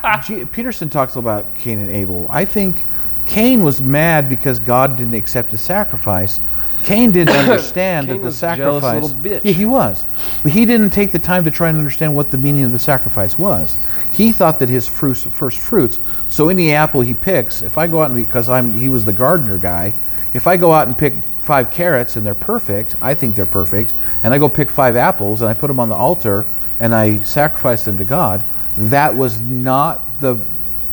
G- 0.25 0.45
Peterson 0.45 0.89
talks 0.89 1.15
about 1.15 1.55
Cain 1.55 1.79
and 1.79 1.89
Abel. 1.89 2.27
I 2.29 2.45
think 2.45 2.85
Cain 3.25 3.63
was 3.63 3.81
mad 3.81 4.29
because 4.29 4.59
God 4.59 4.95
didn't 4.97 5.13
accept 5.13 5.51
his 5.51 5.61
sacrifice. 5.61 6.41
Cain 6.83 7.11
didn't 7.11 7.35
understand 7.37 8.07
Cain 8.07 8.17
that 8.17 8.21
the 8.21 8.25
was 8.25 8.43
a 8.43 8.55
jealous 8.57 8.83
sacrifice. 8.83 9.01
little 9.01 9.17
bitch. 9.39 9.41
Yeah, 9.45 9.53
he 9.53 9.65
was, 9.65 10.05
but 10.43 10.51
he 10.51 10.65
didn't 10.65 10.89
take 10.89 11.11
the 11.11 11.19
time 11.19 11.45
to 11.45 11.51
try 11.51 11.69
and 11.69 11.77
understand 11.77 12.13
what 12.13 12.31
the 12.31 12.37
meaning 12.37 12.63
of 12.63 12.71
the 12.73 12.79
sacrifice 12.79 13.37
was. 13.37 13.77
He 14.11 14.31
thought 14.33 14.59
that 14.59 14.67
his 14.69 14.87
fruits, 14.87 15.23
first 15.23 15.59
fruits. 15.59 15.99
So 16.27 16.49
any 16.49 16.73
apple 16.73 17.01
he 17.01 17.13
picks, 17.13 17.61
if 17.61 17.77
I 17.77 17.87
go 17.87 18.01
out 18.01 18.11
and 18.11 18.25
because 18.25 18.49
I'm 18.49 18.75
he 18.75 18.89
was 18.89 19.05
the 19.05 19.13
gardener 19.13 19.57
guy, 19.57 19.93
if 20.33 20.47
I 20.47 20.57
go 20.57 20.73
out 20.73 20.87
and 20.87 20.97
pick 20.97 21.13
five 21.39 21.71
carrots 21.71 22.17
and 22.17 22.25
they're 22.25 22.35
perfect, 22.35 22.97
I 23.01 23.13
think 23.13 23.35
they're 23.35 23.45
perfect, 23.45 23.93
and 24.23 24.33
I 24.33 24.37
go 24.37 24.49
pick 24.49 24.69
five 24.69 24.95
apples 24.97 25.41
and 25.41 25.49
I 25.49 25.53
put 25.53 25.67
them 25.67 25.79
on 25.79 25.87
the 25.89 25.95
altar 25.95 26.45
and 26.79 26.93
I 26.93 27.19
sacrifice 27.21 27.85
them 27.85 27.97
to 27.97 28.03
God, 28.03 28.43
that 28.77 29.15
was 29.15 29.41
not 29.41 30.19
the 30.19 30.39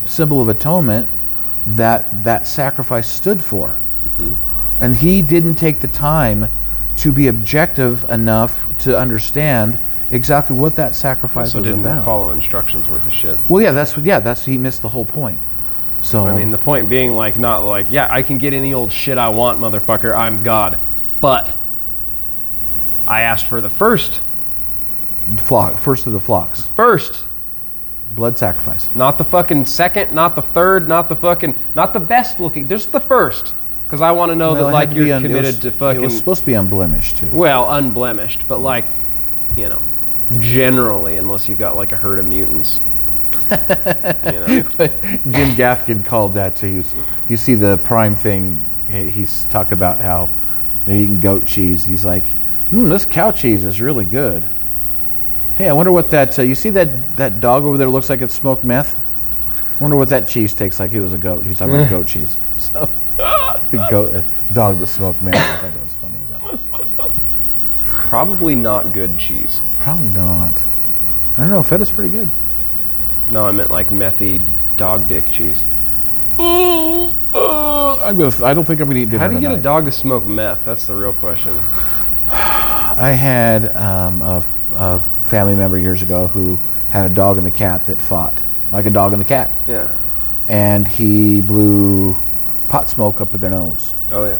symbol 0.05 0.41
of 0.41 0.49
atonement 0.49 1.09
that 1.67 2.25
that 2.25 2.47
sacrifice 2.47 3.09
stood 3.09 3.43
for. 3.43 3.69
Mm-hmm. 3.69 4.35
And 4.81 4.97
he 4.97 5.23
didn't 5.23 5.57
take 5.57 5.81
the 5.81 5.89
time 5.89 6.49
to 6.97 7.13
be 7.13 7.29
objective 7.29 8.09
enough 8.11 8.67
to 8.79 8.99
understand 8.99 9.79
exactly 10.11 10.57
what 10.57 10.75
that 10.75 10.95
sacrifice 10.95 11.49
Also 11.49 11.59
was 11.59 11.69
didn't 11.69 11.81
about. 11.81 12.05
follow 12.05 12.31
instructions 12.31 12.89
worth 12.89 13.07
of 13.07 13.13
shit. 13.13 13.39
Well, 13.49 13.63
yeah, 13.63 13.73
that's 13.73 13.97
what. 13.97 14.05
Yeah, 14.05 14.21
that's 14.21 14.45
he 14.45 14.59
missed 14.59 14.83
the 14.83 14.89
whole 14.89 15.05
point. 15.05 15.41
So 16.03 16.27
I 16.27 16.37
mean, 16.37 16.51
the 16.51 16.59
point 16.59 16.89
being 16.89 17.13
like 17.13 17.39
not 17.39 17.61
like 17.61 17.87
yeah, 17.91 18.09
I 18.11 18.23
can 18.23 18.39
get 18.39 18.53
any 18.53 18.73
old 18.73 18.91
shit 18.91 19.19
I 19.19 19.29
want, 19.29 19.61
motherfucker. 19.61 20.17
I'm 20.17 20.43
God, 20.43 20.79
but 21.21 21.55
I 23.07 23.23
asked 23.23 23.47
for 23.47 23.61
the 23.61 23.69
first, 23.69 24.23
flock, 25.39 25.79
first 25.79 26.07
of 26.07 26.13
the 26.13 26.21
flocks, 26.21 26.69
first, 26.75 27.27
blood 28.11 28.37
sacrifice. 28.39 28.91
not 28.95 29.19
the 29.19 29.25
fucking 29.25 29.65
second, 29.65 30.13
not 30.13 30.35
the 30.35 30.43
third, 30.43 30.89
not 30.89 31.09
the 31.09 31.17
fucking, 31.17 31.55
not 31.75 31.93
the 31.93 32.01
best 32.01 32.41
looking, 32.41 32.69
just 32.69 32.91
the 32.93 33.01
first, 33.01 33.55
because 33.87 34.01
I 34.01 34.11
want 34.13 34.31
to 34.31 34.37
know 34.37 34.53
Well, 34.53 34.67
that 34.67 34.73
like 34.73 34.93
you're 34.93 35.15
un- 35.15 35.23
committed 35.23 35.45
was- 35.55 35.59
to 35.61 35.71
fucking 35.71 36.01
It 36.03 36.05
was 36.05 36.17
supposed 36.17 36.41
to 36.41 36.47
be 36.47 36.55
unblemished 36.55 37.19
too. 37.19 37.29
well 37.33 37.71
unblemished, 37.73 38.43
but 38.49 38.61
like 38.61 38.87
you 39.57 39.69
know, 39.69 39.81
generally, 40.39 41.17
unless 41.17 41.49
you've 41.49 41.59
got 41.59 41.77
like 41.77 41.93
a 41.93 41.97
herd 41.97 42.19
of 42.19 42.25
mutants. 42.27 42.81
you 43.51 43.57
know. 43.59 44.47
Jim 45.29 45.51
Gaffigan 45.57 46.05
called 46.07 46.35
that. 46.35 46.57
So 46.57 46.69
he 46.69 46.77
was. 46.77 46.95
You 47.29 47.37
see 47.37 47.55
the 47.55 47.79
prime 47.79 48.15
thing. 48.15 48.65
He's 48.89 49.45
talking 49.47 49.73
about 49.73 50.01
how 50.01 50.29
they're 50.87 50.97
eating 50.97 51.21
goat 51.21 51.47
cheese. 51.47 51.85
He's 51.87 52.05
like, 52.05 52.27
hmm, 52.71 52.89
this 52.89 53.07
cow 53.07 53.31
cheese 53.33 53.65
is 53.65 53.81
really 53.81 54.05
good. 54.05 54.47
Hey, 55.61 55.69
I 55.69 55.75
wonder 55.75 55.93
what 55.93 56.09
that. 56.09 56.39
Uh, 56.39 56.43
you 56.43 56.55
see 56.55 56.71
that 56.71 57.19
that 57.19 57.43
dog 57.43 57.65
over 57.65 57.77
there 57.77 57.91
looks 57.91 58.09
like 58.09 58.23
it's 58.23 58.33
smoked 58.33 58.65
meth. 58.65 58.97
I 58.97 59.83
wonder 59.83 59.95
what 59.95 60.09
that 60.09 60.27
cheese 60.27 60.55
tastes 60.55 60.81
like. 60.81 60.95
It 60.95 61.03
was 61.03 61.13
a 61.13 61.19
goat. 61.19 61.45
He's 61.45 61.59
talking 61.59 61.75
about 61.75 61.91
goat 61.91 62.07
cheese. 62.07 62.39
So, 62.57 62.89
the 63.19 63.87
goat, 63.91 64.15
uh, 64.15 64.23
dog 64.55 64.79
that 64.79 64.87
smoked 64.87 65.21
meth. 65.21 65.35
I 65.35 65.57
thought 65.57 65.75
that 65.75 65.83
was 65.83 65.93
funny 65.93 66.17
as 66.25 66.31
hell. 66.31 67.13
Probably 67.91 68.55
not 68.55 68.93
good 68.95 69.19
cheese. 69.19 69.61
Probably 69.77 70.09
not. 70.09 70.63
I 71.37 71.41
don't 71.43 71.51
know. 71.51 71.63
Feta's 71.63 71.91
pretty 71.91 72.09
good. 72.09 72.31
No, 73.29 73.47
I 73.47 73.53
meant 73.53 73.71
like 73.71 73.91
methy 73.91 74.43
dog 74.79 75.09
dick 75.09 75.31
cheese. 75.31 75.63
I'm 76.39 77.15
gonna. 78.17 78.45
I 78.47 78.55
don't 78.55 78.65
think 78.65 78.81
I'm 78.81 78.89
gonna 78.89 79.01
eat 79.01 79.11
dinner 79.11 79.19
How 79.19 79.29
do 79.29 79.35
you 79.35 79.41
get 79.43 79.49
a 79.49 79.57
tonight. 79.57 79.63
dog 79.63 79.85
to 79.85 79.93
smoke 79.93 80.25
meth? 80.25 80.65
That's 80.65 80.87
the 80.87 80.97
real 80.97 81.13
question. 81.13 81.61
I 82.31 83.11
had 83.13 83.77
um, 83.77 84.23
a, 84.23 84.39
f- 84.39 84.57
a 84.77 85.03
family 85.31 85.55
member 85.55 85.79
years 85.79 86.03
ago 86.03 86.27
who 86.27 86.59
had 86.91 87.07
a 87.07 87.15
dog 87.15 87.39
and 87.39 87.47
a 87.47 87.51
cat 87.51 87.87
that 87.87 88.01
fought, 88.01 88.43
like 88.73 88.85
a 88.85 88.91
dog 88.91 89.13
and 89.13 89.23
a 89.23 89.25
cat, 89.25 89.51
Yeah. 89.69 89.89
and 90.49 90.87
he 90.87 91.41
blew 91.41 92.17
pot 92.69 92.89
smoke 92.89 93.21
up 93.21 93.33
at 93.33 93.41
their 93.41 93.51
nose. 93.51 93.95
Oh 94.11 94.25
yeah. 94.25 94.39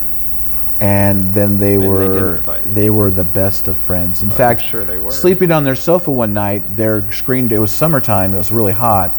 And 0.81 1.33
then 1.33 1.59
they 1.59 1.75
And 1.75 1.87
were 1.87 2.37
didn't 2.37 2.73
they 2.73 2.89
were 2.89 3.09
the 3.11 3.23
best 3.23 3.67
of 3.67 3.77
friends. 3.77 4.23
In 4.23 4.31
oh, 4.31 4.35
fact, 4.35 4.61
sure 4.61 4.83
they 4.83 4.97
were. 4.97 5.11
sleeping 5.11 5.51
on 5.51 5.63
their 5.63 5.75
sofa 5.75 6.11
one 6.11 6.33
night, 6.33 6.75
their 6.75 7.09
screen 7.11 7.49
it 7.51 7.57
was 7.57 7.71
summertime, 7.71 8.33
it 8.33 8.37
was 8.37 8.51
really 8.51 8.73
hot, 8.73 9.13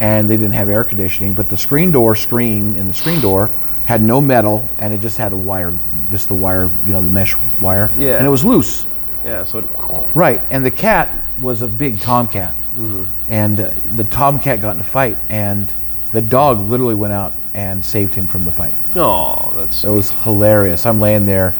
and 0.00 0.30
they 0.30 0.36
didn't 0.36 0.54
have 0.54 0.68
air 0.70 0.84
conditioning, 0.84 1.34
but 1.34 1.48
the 1.48 1.56
screen 1.56 1.92
door 1.92 2.16
screen 2.16 2.76
in 2.76 2.86
the 2.86 2.94
screen 2.94 3.20
door 3.20 3.50
had 3.84 4.00
no 4.00 4.20
metal 4.20 4.68
and 4.78 4.92
it 4.94 5.00
just 5.00 5.18
had 5.18 5.32
a 5.32 5.36
wire, 5.36 5.76
just 6.10 6.28
the 6.28 6.34
wire, 6.34 6.70
you 6.86 6.92
know, 6.92 7.02
the 7.02 7.10
mesh 7.10 7.34
wire. 7.60 7.90
Yeah. 7.96 8.16
And 8.16 8.26
it 8.26 8.30
was 8.30 8.44
loose. 8.44 8.86
Yeah. 9.28 9.44
So 9.44 9.58
it, 9.58 9.66
Right, 10.14 10.40
and 10.50 10.64
the 10.64 10.70
cat 10.70 11.22
was 11.40 11.62
a 11.62 11.68
big 11.68 12.00
tomcat, 12.00 12.54
Mm-hmm. 12.76 13.04
and 13.28 13.58
uh, 13.60 13.70
the 13.96 14.04
tomcat 14.04 14.60
got 14.60 14.76
in 14.76 14.80
a 14.80 14.84
fight, 14.84 15.16
and 15.28 15.72
the 16.12 16.22
dog 16.22 16.58
literally 16.70 16.94
went 16.94 17.12
out 17.12 17.34
and 17.54 17.84
saved 17.84 18.14
him 18.14 18.26
from 18.26 18.44
the 18.44 18.52
fight. 18.52 18.72
oh, 18.96 19.52
that's 19.56 19.82
It 19.84 19.90
was 19.90 20.12
hilarious. 20.22 20.86
I'm 20.86 21.00
laying 21.00 21.26
there, 21.26 21.54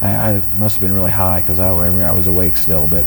I, 0.00 0.08
I 0.36 0.42
must 0.56 0.76
have 0.76 0.80
been 0.82 0.94
really 0.94 1.10
high 1.10 1.40
because 1.42 1.58
I, 1.58 1.68
I 1.68 1.86
remember 1.86 2.06
I 2.08 2.12
was 2.16 2.26
awake 2.26 2.56
still, 2.56 2.86
but, 2.86 3.04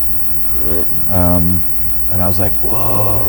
um, 1.09 1.63
and 2.11 2.22
I 2.22 2.28
was 2.28 2.39
like, 2.39 2.53
whoa, 2.63 3.26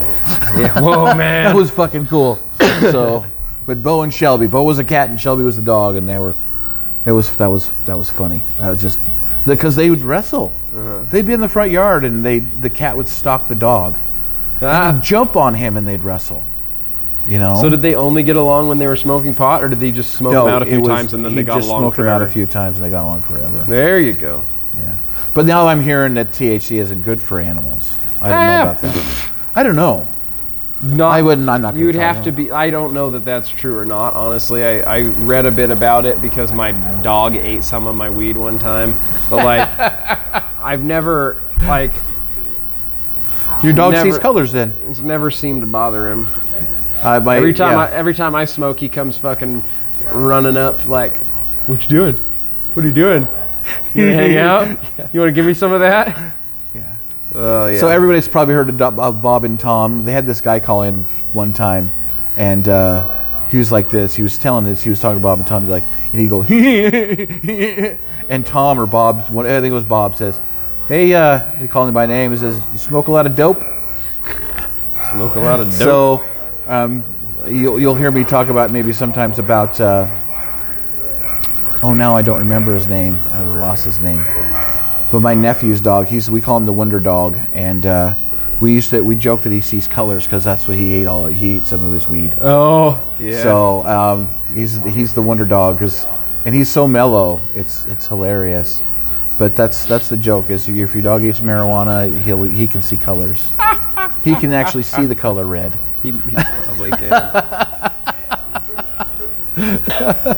yeah. 0.57 0.79
Whoa, 0.81 1.15
man. 1.15 1.45
that 1.45 1.57
was 1.57 1.71
fucking 1.71 2.07
cool. 2.07 2.39
so, 2.59 3.25
but 3.67 3.83
Bo 3.83 4.03
and 4.03 4.13
Shelby, 4.13 4.47
Bo 4.47 4.63
was 4.63 4.79
a 4.79 4.85
cat 4.85 5.09
and 5.11 5.19
Shelby 5.21 5.43
was 5.43 5.57
the 5.57 5.63
dog, 5.63 5.97
and 5.97 6.09
they 6.09 6.19
were, 6.19 6.37
it 7.07 7.13
was 7.13 7.35
that 7.37 7.47
was 7.51 7.71
that 7.87 7.97
was 7.99 8.11
funny. 8.11 8.43
That 8.59 8.71
was 8.71 8.81
just 8.83 9.01
because 9.55 9.77
they 9.77 9.89
would 9.91 10.03
wrestle. 10.03 10.53
Uh-huh. 10.77 11.05
They'd 11.09 11.25
be 11.27 11.33
in 11.33 11.41
the 11.41 11.49
front 11.49 11.71
yard, 11.71 12.05
and 12.05 12.25
they 12.25 12.41
the 12.41 12.71
cat 12.71 12.97
would 12.97 13.09
stalk 13.09 13.49
the 13.49 13.55
dog, 13.55 13.97
Ah. 14.61 14.91
and 14.91 15.03
jump 15.03 15.37
on 15.37 15.55
him, 15.55 15.77
and 15.77 15.87
they'd 15.87 16.03
wrestle. 16.03 16.43
You 17.29 17.39
know. 17.41 17.57
So 17.61 17.69
did 17.69 17.83
they 17.83 17.95
only 17.95 18.23
get 18.23 18.37
along 18.37 18.69
when 18.69 18.79
they 18.79 18.87
were 18.87 18.95
smoking 18.97 19.35
pot, 19.35 19.63
or 19.65 19.69
did 19.69 19.81
they 19.81 19.91
just 19.91 20.13
smoke 20.15 20.33
them 20.33 20.49
out 20.49 20.63
a 20.63 20.67
few 20.67 20.81
was- 20.81 20.89
times 20.89 21.15
and 21.15 21.25
then 21.25 21.35
they 21.35 21.43
got 21.43 21.57
just 21.57 21.69
along 21.69 21.83
smoked 21.83 21.97
them 21.97 22.05
forever? 22.05 22.23
out 22.25 22.29
a 22.29 22.31
few 22.33 22.47
times, 22.47 22.77
and 22.79 22.85
they 22.87 22.91
got 22.91 23.03
along 23.03 23.23
forever. 23.23 23.59
There 23.67 23.99
you 23.99 24.13
go. 24.13 24.43
Yeah. 24.81 24.95
But 25.35 25.47
now 25.47 25.67
I'm 25.67 25.81
hearing 25.83 26.15
that 26.15 26.33
THC 26.33 26.79
isn't 26.79 27.03
good 27.03 27.21
for 27.21 27.41
animals. 27.41 27.97
I 28.23 28.29
don't 28.29 28.39
Ah. 28.39 28.47
know 28.57 28.63
about 28.71 28.81
that. 28.83 29.05
I 29.57 29.63
don't 29.63 29.77
know. 29.77 30.07
Not, 30.83 31.11
I 31.11 31.23
wouldn't- 31.23 31.49
I'm 31.49 31.63
not 31.63 31.75
You'd 31.75 31.95
have 31.95 32.23
to 32.25 32.33
be. 32.33 32.51
I 32.53 32.69
don't 32.71 32.93
know 32.93 33.11
that 33.11 33.25
that's 33.25 33.49
true 33.49 33.79
or 33.79 33.85
not. 33.87 34.13
Honestly, 34.15 34.63
I, 34.63 34.81
I 34.99 35.01
read 35.03 35.47
a 35.47 35.51
bit 35.51 35.71
about 35.71 36.05
it 36.05 36.21
because 36.21 36.53
my 36.53 36.73
dog 36.73 37.35
ate 37.35 37.65
some 37.65 37.87
of 37.87 37.97
my 37.97 38.11
weed 38.11 38.37
one 38.37 38.59
time. 38.59 38.99
But 39.31 39.37
like, 39.45 39.67
I've 40.63 40.85
never 40.85 41.43
like 41.63 41.93
Your 43.63 43.73
dog 43.73 43.93
Never- 43.95 44.11
sees 44.11 44.19
colors 44.19 44.53
then. 44.53 44.77
it's 44.91 45.01
never 45.01 45.31
seemed 45.31 45.63
to 45.63 45.67
bother 45.67 46.11
him. 46.11 46.29
Uh, 47.03 47.21
my, 47.21 47.37
Every 47.39 47.55
time 47.55 47.73
yeah. 47.73 47.85
I 47.85 47.91
every 47.91 48.15
time 48.15 48.35
I 48.35 48.45
smoke, 48.45 48.79
he 48.81 48.89
comes 48.91 49.17
fucking 49.17 49.63
running 50.13 50.57
up 50.59 50.87
like, 50.87 51.17
"What 51.67 51.83
you 51.83 51.89
doing? 51.89 52.17
What 52.75 52.85
are 52.85 52.89
you 52.89 52.95
doing? 52.95 53.29
You 53.95 54.05
wanna 54.09 54.17
hang 54.17 54.37
out? 54.39 54.69
You 55.15 55.21
want 55.21 55.29
to 55.31 55.33
give 55.33 55.47
me 55.47 55.55
some 55.55 55.73
of 55.73 55.81
that?" 55.81 56.36
Oh 57.39 57.67
yeah. 57.67 57.79
So 57.79 57.89
everybody's 57.89 58.29
probably 58.29 58.55
heard 58.55 58.81
of, 58.81 59.21
Bob 59.21 59.45
and 59.45 59.61
Tom. 59.61 60.07
They 60.07 60.13
had 60.13 60.25
this 60.25 60.41
guy 60.41 60.59
call 60.59 60.83
in 60.83 61.05
one 61.35 61.53
time, 61.53 61.93
and 62.35 62.67
uh, 62.67 63.25
he 63.51 63.59
was 63.59 63.71
like 63.71 63.91
this. 63.91 64.15
He 64.15 64.23
was 64.23 64.39
telling 64.39 64.65
this. 64.65 64.83
He 64.83 64.89
was 64.89 65.01
talking 65.01 65.19
to 65.19 65.23
Bob 65.23 65.39
and 65.39 65.47
Tom. 65.47 65.65
He's 65.65 65.71
like, 65.71 65.85
and 66.13 66.21
he'd 66.21 66.31
go, 66.31 66.43
and 68.31 68.47
Tom 68.47 68.81
or 68.81 68.87
Bob, 68.87 69.29
one, 69.29 69.45
I 69.47 69.61
think 69.61 69.71
it 69.71 69.75
was 69.75 69.85
Bob, 69.85 70.17
says, 70.17 70.41
"Hey," 70.89 71.13
uh, 71.13 71.41
he 71.57 71.69
called 71.69 71.89
me 71.89 71.93
by 71.93 72.07
name. 72.07 72.31
He 72.31 72.39
says, 72.39 72.63
"You 72.73 72.79
smoke 72.79 73.09
a 73.09 73.13
lot 73.13 73.27
of 73.27 73.35
dope." 73.35 73.63
smoke 75.11 75.37
a 75.37 75.41
lot 75.41 75.61
of 75.61 75.69
dope. 75.69 75.79
So 75.79 76.29
um, 76.67 77.05
you'll, 77.47 77.79
you'll 77.79 77.95
hear 77.95 78.11
me 78.11 78.25
talk 78.25 78.49
about 78.49 78.71
maybe 78.71 78.95
sometimes 78.95 79.39
about. 79.39 79.79
Uh, 79.79 80.11
oh, 81.83 81.93
now 81.93 82.17
I 82.17 82.23
don't 82.23 82.39
remember 82.39 82.75
his 82.75 82.87
name. 82.87 83.23
I 83.29 83.43
lost 83.43 83.85
his 83.85 84.01
name. 84.01 84.25
But 85.13 85.21
my 85.21 85.35
nephew's 85.35 85.81
dog, 85.81 86.07
he's 86.07 86.29
we 86.31 86.41
call 86.41 86.57
him 86.57 86.67
the 86.67 86.73
Wonder 86.73 86.99
Dog, 87.01 87.39
and 87.55 87.87
uh, 87.87 88.15
we 88.61 88.73
used 88.73 88.91
to 88.91 89.03
we 89.03 89.15
joke 89.17 89.43
that 89.43 89.53
he 89.53 89.61
sees 89.61 89.87
colors 89.87 90.25
because 90.25 90.43
that's 90.45 90.67
what 90.67 90.77
he 90.77 90.95
ate 90.95 91.07
all 91.07 91.27
he 91.27 91.57
ate 91.57 91.67
some 91.67 91.85
of 91.85 91.93
his 91.93 92.09
weed. 92.09 92.35
oh 92.41 93.03
yeah. 93.19 93.43
So 93.43 93.85
um, 93.87 94.29
he's 94.53 94.83
he's 94.85 95.15
the 95.15 95.23
Wonder 95.23 95.45
Dog, 95.45 95.79
'cause- 95.79 96.07
and 96.45 96.55
he's 96.55 96.69
so 96.69 96.87
mellow. 96.89 97.41
It's 97.55 97.87
it's 97.87 98.07
hilarious. 98.09 98.83
But 99.39 99.55
that's 99.57 99.85
that's 99.85 100.09
the 100.09 100.17
joke 100.17 100.49
is 100.51 100.69
if 100.69 100.95
your 100.95 101.03
dog 101.03 101.23
eats 101.25 101.41
marijuana, 101.41 102.09
he'll 102.23 102.43
he 102.45 102.67
can 102.67 102.83
see 102.83 102.97
colors. 102.97 103.53
he 104.25 104.35
can 104.37 104.53
actually 104.53 104.83
see 104.85 105.07
the 105.07 105.15
color 105.15 105.45
red. 105.45 105.79
he, 106.03 106.11
he 106.13 106.37
probably 106.65 106.91
can. 106.93 107.13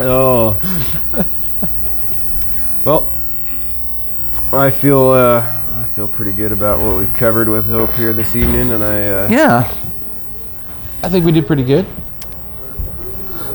oh. 0.00 0.56
Well, 2.84 3.10
I 4.52 4.70
feel 4.70 5.08
uh, 5.08 5.40
I 5.40 5.84
feel 5.94 6.06
pretty 6.06 6.32
good 6.32 6.52
about 6.52 6.80
what 6.80 6.98
we've 6.98 7.12
covered 7.14 7.48
with 7.48 7.64
Hope 7.64 7.90
here 7.92 8.12
this 8.12 8.36
evening, 8.36 8.72
and 8.72 8.84
I 8.84 9.08
uh, 9.08 9.28
Yeah. 9.30 9.74
I 11.02 11.08
think 11.08 11.24
we 11.24 11.32
did 11.32 11.46
pretty 11.46 11.64
good. 11.64 11.86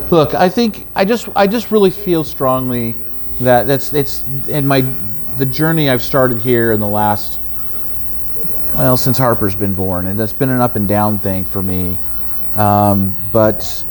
Look, 0.09 0.33
I 0.33 0.49
think 0.49 0.87
I 0.95 1.05
just 1.05 1.29
I 1.35 1.45
just 1.45 1.69
really 1.69 1.91
feel 1.91 2.23
strongly 2.23 2.95
that 3.39 3.67
that's 3.67 3.93
it's 3.93 4.23
in 4.47 4.65
my 4.65 4.81
the 5.37 5.45
journey 5.45 5.91
I've 5.91 6.01
started 6.01 6.39
here 6.39 6.71
in 6.71 6.79
the 6.79 6.87
last 6.87 7.39
well 8.73 8.97
since 8.97 9.19
Harper's 9.19 9.53
been 9.53 9.75
born, 9.75 10.07
and 10.07 10.19
that's 10.19 10.33
been 10.33 10.49
an 10.49 10.59
up 10.59 10.75
and 10.75 10.87
down 10.87 11.19
thing 11.19 11.45
for 11.45 11.61
me. 11.61 11.99
Um, 12.55 13.15
but 13.31 13.85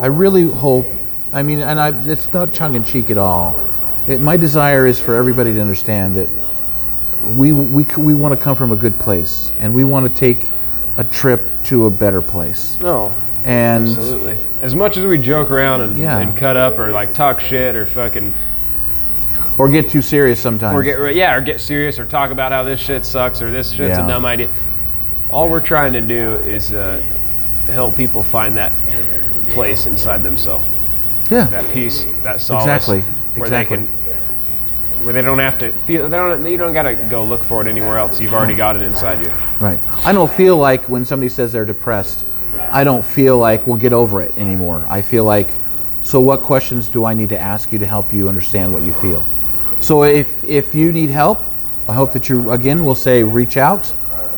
I 0.00 0.06
really 0.06 0.50
hope. 0.50 0.88
I 1.32 1.44
mean, 1.44 1.60
and 1.60 1.78
I 1.78 1.90
it's 2.10 2.32
not 2.32 2.52
tongue 2.52 2.74
in 2.74 2.82
cheek 2.82 3.08
at 3.10 3.18
all. 3.18 3.70
It, 4.06 4.20
my 4.20 4.36
desire 4.36 4.86
is 4.86 5.00
for 5.00 5.14
everybody 5.14 5.52
to 5.54 5.60
understand 5.60 6.14
that 6.16 6.28
we 7.24 7.52
we 7.52 7.84
we 7.96 8.14
want 8.14 8.38
to 8.38 8.42
come 8.42 8.54
from 8.56 8.70
a 8.72 8.76
good 8.76 8.98
place, 8.98 9.52
and 9.60 9.72
we 9.74 9.84
want 9.84 10.06
to 10.06 10.14
take 10.14 10.50
a 10.96 11.04
trip 11.04 11.42
to 11.64 11.86
a 11.86 11.90
better 11.90 12.20
place. 12.22 12.78
no, 12.80 13.12
And 13.44 13.88
absolutely. 13.88 14.38
As 14.62 14.74
much 14.74 14.96
as 14.96 15.04
we 15.06 15.18
joke 15.18 15.50
around 15.50 15.80
and, 15.80 15.98
Yeah. 15.98 16.18
and 16.18 16.36
cut 16.36 16.56
up 16.56 16.78
or 16.78 16.92
like 16.92 17.14
talk 17.14 17.40
shit 17.40 17.74
or 17.74 17.86
fucking 17.86 18.32
or 19.58 19.68
get 19.68 19.88
too 19.88 20.02
serious 20.02 20.38
sometimes. 20.40 20.74
or 20.76 20.82
get 20.82 21.14
yeah 21.16 21.34
or 21.34 21.40
get 21.40 21.60
serious 21.60 21.98
or 21.98 22.04
talk 22.04 22.30
about 22.30 22.52
how 22.52 22.62
this 22.62 22.78
shit 22.80 23.04
sucks 23.04 23.40
or 23.42 23.50
this 23.50 23.70
shit's 23.70 23.96
Yeah. 23.98 24.04
a 24.04 24.08
dumb 24.08 24.24
idea. 24.26 24.48
All 25.30 25.48
we're 25.48 25.60
trying 25.60 25.94
to 25.94 26.00
do 26.00 26.34
is 26.34 26.72
uh, 26.72 27.02
help 27.68 27.96
people 27.96 28.22
find 28.22 28.56
that 28.56 28.72
place 29.48 29.86
inside 29.86 30.22
themselves, 30.22 30.64
yeah, 31.30 31.46
that 31.46 31.68
peace, 31.72 32.06
that 32.22 32.40
solace, 32.40 32.64
Exactly. 32.64 33.04
Where 33.34 33.46
Exactly. 33.46 33.76
they 33.78 33.82
can, 33.86 35.04
where 35.04 35.12
they 35.12 35.22
don't 35.22 35.38
have 35.38 35.58
to 35.58 35.72
feel. 35.86 36.08
They 36.08 36.16
don't. 36.16 36.44
You 36.46 36.56
don't 36.56 36.72
got 36.72 36.84
to 36.84 36.94
go 36.94 37.24
look 37.24 37.44
for 37.44 37.60
it 37.60 37.66
anywhere 37.66 37.98
else. 37.98 38.20
You've 38.20 38.34
already 38.34 38.54
got 38.56 38.76
it 38.76 38.82
inside 38.82 39.26
you. 39.26 39.32
right. 39.60 39.78
I 40.04 40.12
don't 40.12 40.30
feel 40.30 40.56
like 40.56 40.88
when 40.88 41.04
somebody 41.04 41.28
says 41.28 41.52
they're 41.52 41.64
depressed, 41.66 42.24
I 42.70 42.84
don't 42.84 43.04
feel 43.04 43.36
like 43.38 43.66
we'll 43.66 43.76
get 43.76 43.92
over 43.92 44.22
it 44.22 44.36
anymore. 44.38 44.86
I 44.88 45.02
feel 45.02 45.24
like, 45.24 45.50
so 46.02 46.20
what 46.20 46.40
questions 46.40 46.88
do 46.88 47.04
I 47.04 47.12
need 47.14 47.28
to 47.30 47.38
ask 47.38 47.70
you 47.72 47.78
to 47.78 47.86
help 47.86 48.12
you 48.12 48.28
understand 48.28 48.72
what 48.72 48.82
you 48.82 48.94
feel? 48.94 49.24
So 49.78 50.04
if 50.04 50.42
if 50.44 50.74
you 50.74 50.90
need 50.92 51.10
help, 51.10 51.44
I 51.88 51.92
hope 51.94 52.12
that 52.14 52.28
you 52.28 52.50
again 52.52 52.84
will 52.84 52.94
say 52.94 53.22
reach 53.22 53.56
out. 53.56 53.94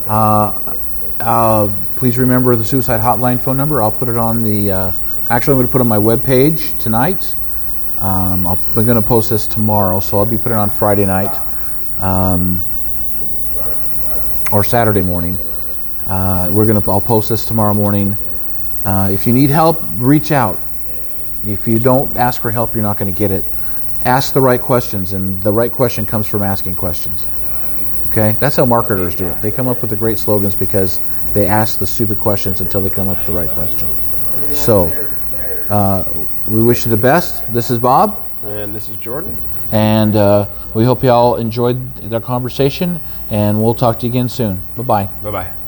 Uh, 0.07 0.75
uh, 1.21 1.73
please 1.97 2.19
remember 2.19 2.57
the 2.57 2.65
suicide 2.65 3.01
hotline 3.01 3.41
phone 3.41 3.57
number. 3.57 3.81
I'll 3.83 3.93
put 3.93 4.09
it 4.09 4.17
on 4.17 4.43
the. 4.43 4.71
Uh, 4.73 4.93
actually, 5.31 5.53
I'm 5.53 5.59
going 5.59 5.67
to 5.69 5.73
put 5.73 5.79
it 5.81 5.83
on 5.83 5.89
my 5.89 5.99
webpage 5.99 6.77
tonight. 6.79 7.37
Um, 7.99 8.47
I'll, 8.47 8.59
I'm 8.77 8.85
going 8.85 8.97
to 8.97 9.03
post 9.03 9.31
this 9.31 9.47
tomorrow, 9.47 10.01
so 10.01 10.19
I'll 10.19 10.27
be 10.27 10.37
putting 10.37 10.53
it 10.53 10.61
on 10.61 10.71
Friday 10.71 11.07
night 11.07 11.41
um, 11.99 12.63
or 14.53 14.63
Saturday 14.63 15.03
morning. 15.03 15.39
Uh, 16.07 16.51
we're 16.53 16.67
to. 16.81 16.91
I'll 16.91 17.01
post 17.01 17.29
this 17.29 17.45
tomorrow 17.45 17.75
morning. 17.75 18.17
Uh, 18.85 19.11
if 19.11 19.27
you 19.27 19.33
need 19.33 19.51
help, 19.51 19.83
reach 19.95 20.31
out. 20.31 20.61
If 21.45 21.67
you 21.67 21.79
don't 21.79 22.17
ask 22.17 22.41
for 22.41 22.51
help, 22.51 22.75
you're 22.75 22.83
not 22.83 22.99
going 22.99 23.13
to 23.13 23.19
get 23.19 23.33
it. 23.33 23.45
Ask 24.05 24.35
the 24.35 24.41
right 24.41 24.61
questions, 24.61 25.13
and 25.13 25.43
the 25.43 25.53
right 25.53 25.73
question 25.73 26.07
comes 26.07 26.27
from 26.27 26.43
asking 26.43 26.77
questions. 26.77 27.27
Okay, 28.11 28.37
that's 28.39 28.57
how 28.57 28.65
marketers 28.65 29.15
do 29.15 29.27
it. 29.27 29.43
They 29.43 29.51
come 29.51 29.69
up 29.69 29.81
with 29.81 29.91
the 29.91 29.97
great 29.97 30.19
slogans 30.19 30.55
because 30.55 31.01
they 31.33 31.47
ask 31.47 31.79
the 31.79 31.87
stupid 31.87 32.19
questions 32.19 32.61
until 32.61 32.81
they 32.81 32.91
come 32.91 33.09
up 33.09 33.19
with 33.19 33.27
the 33.27 33.33
right 33.33 33.51
question. 33.51 33.95
So, 34.53 34.89
uh, 35.69 36.05
we 36.49 36.63
wish 36.63 36.85
you 36.85 36.91
the 36.91 36.97
best. 36.97 37.51
This 37.53 37.71
is 37.71 37.79
Bob, 37.79 38.23
And 38.43 38.75
this 38.75 38.89
is 38.89 38.97
Jordan. 38.97 39.37
and 39.73 40.15
uh, 40.17 40.47
we 40.75 40.85
hope 40.85 41.03
you 41.03 41.11
all 41.11 41.37
enjoyed 41.37 41.97
the 42.11 42.21
conversation. 42.21 43.01
And 43.31 43.63
we'll 43.63 43.75
talk 43.75 43.99
to 44.01 44.07
you 44.07 44.13
again 44.13 44.29
soon. 44.29 44.63
Bye 44.77 44.83
bye. 44.83 45.05
Bye 45.23 45.31
bye. 45.31 45.66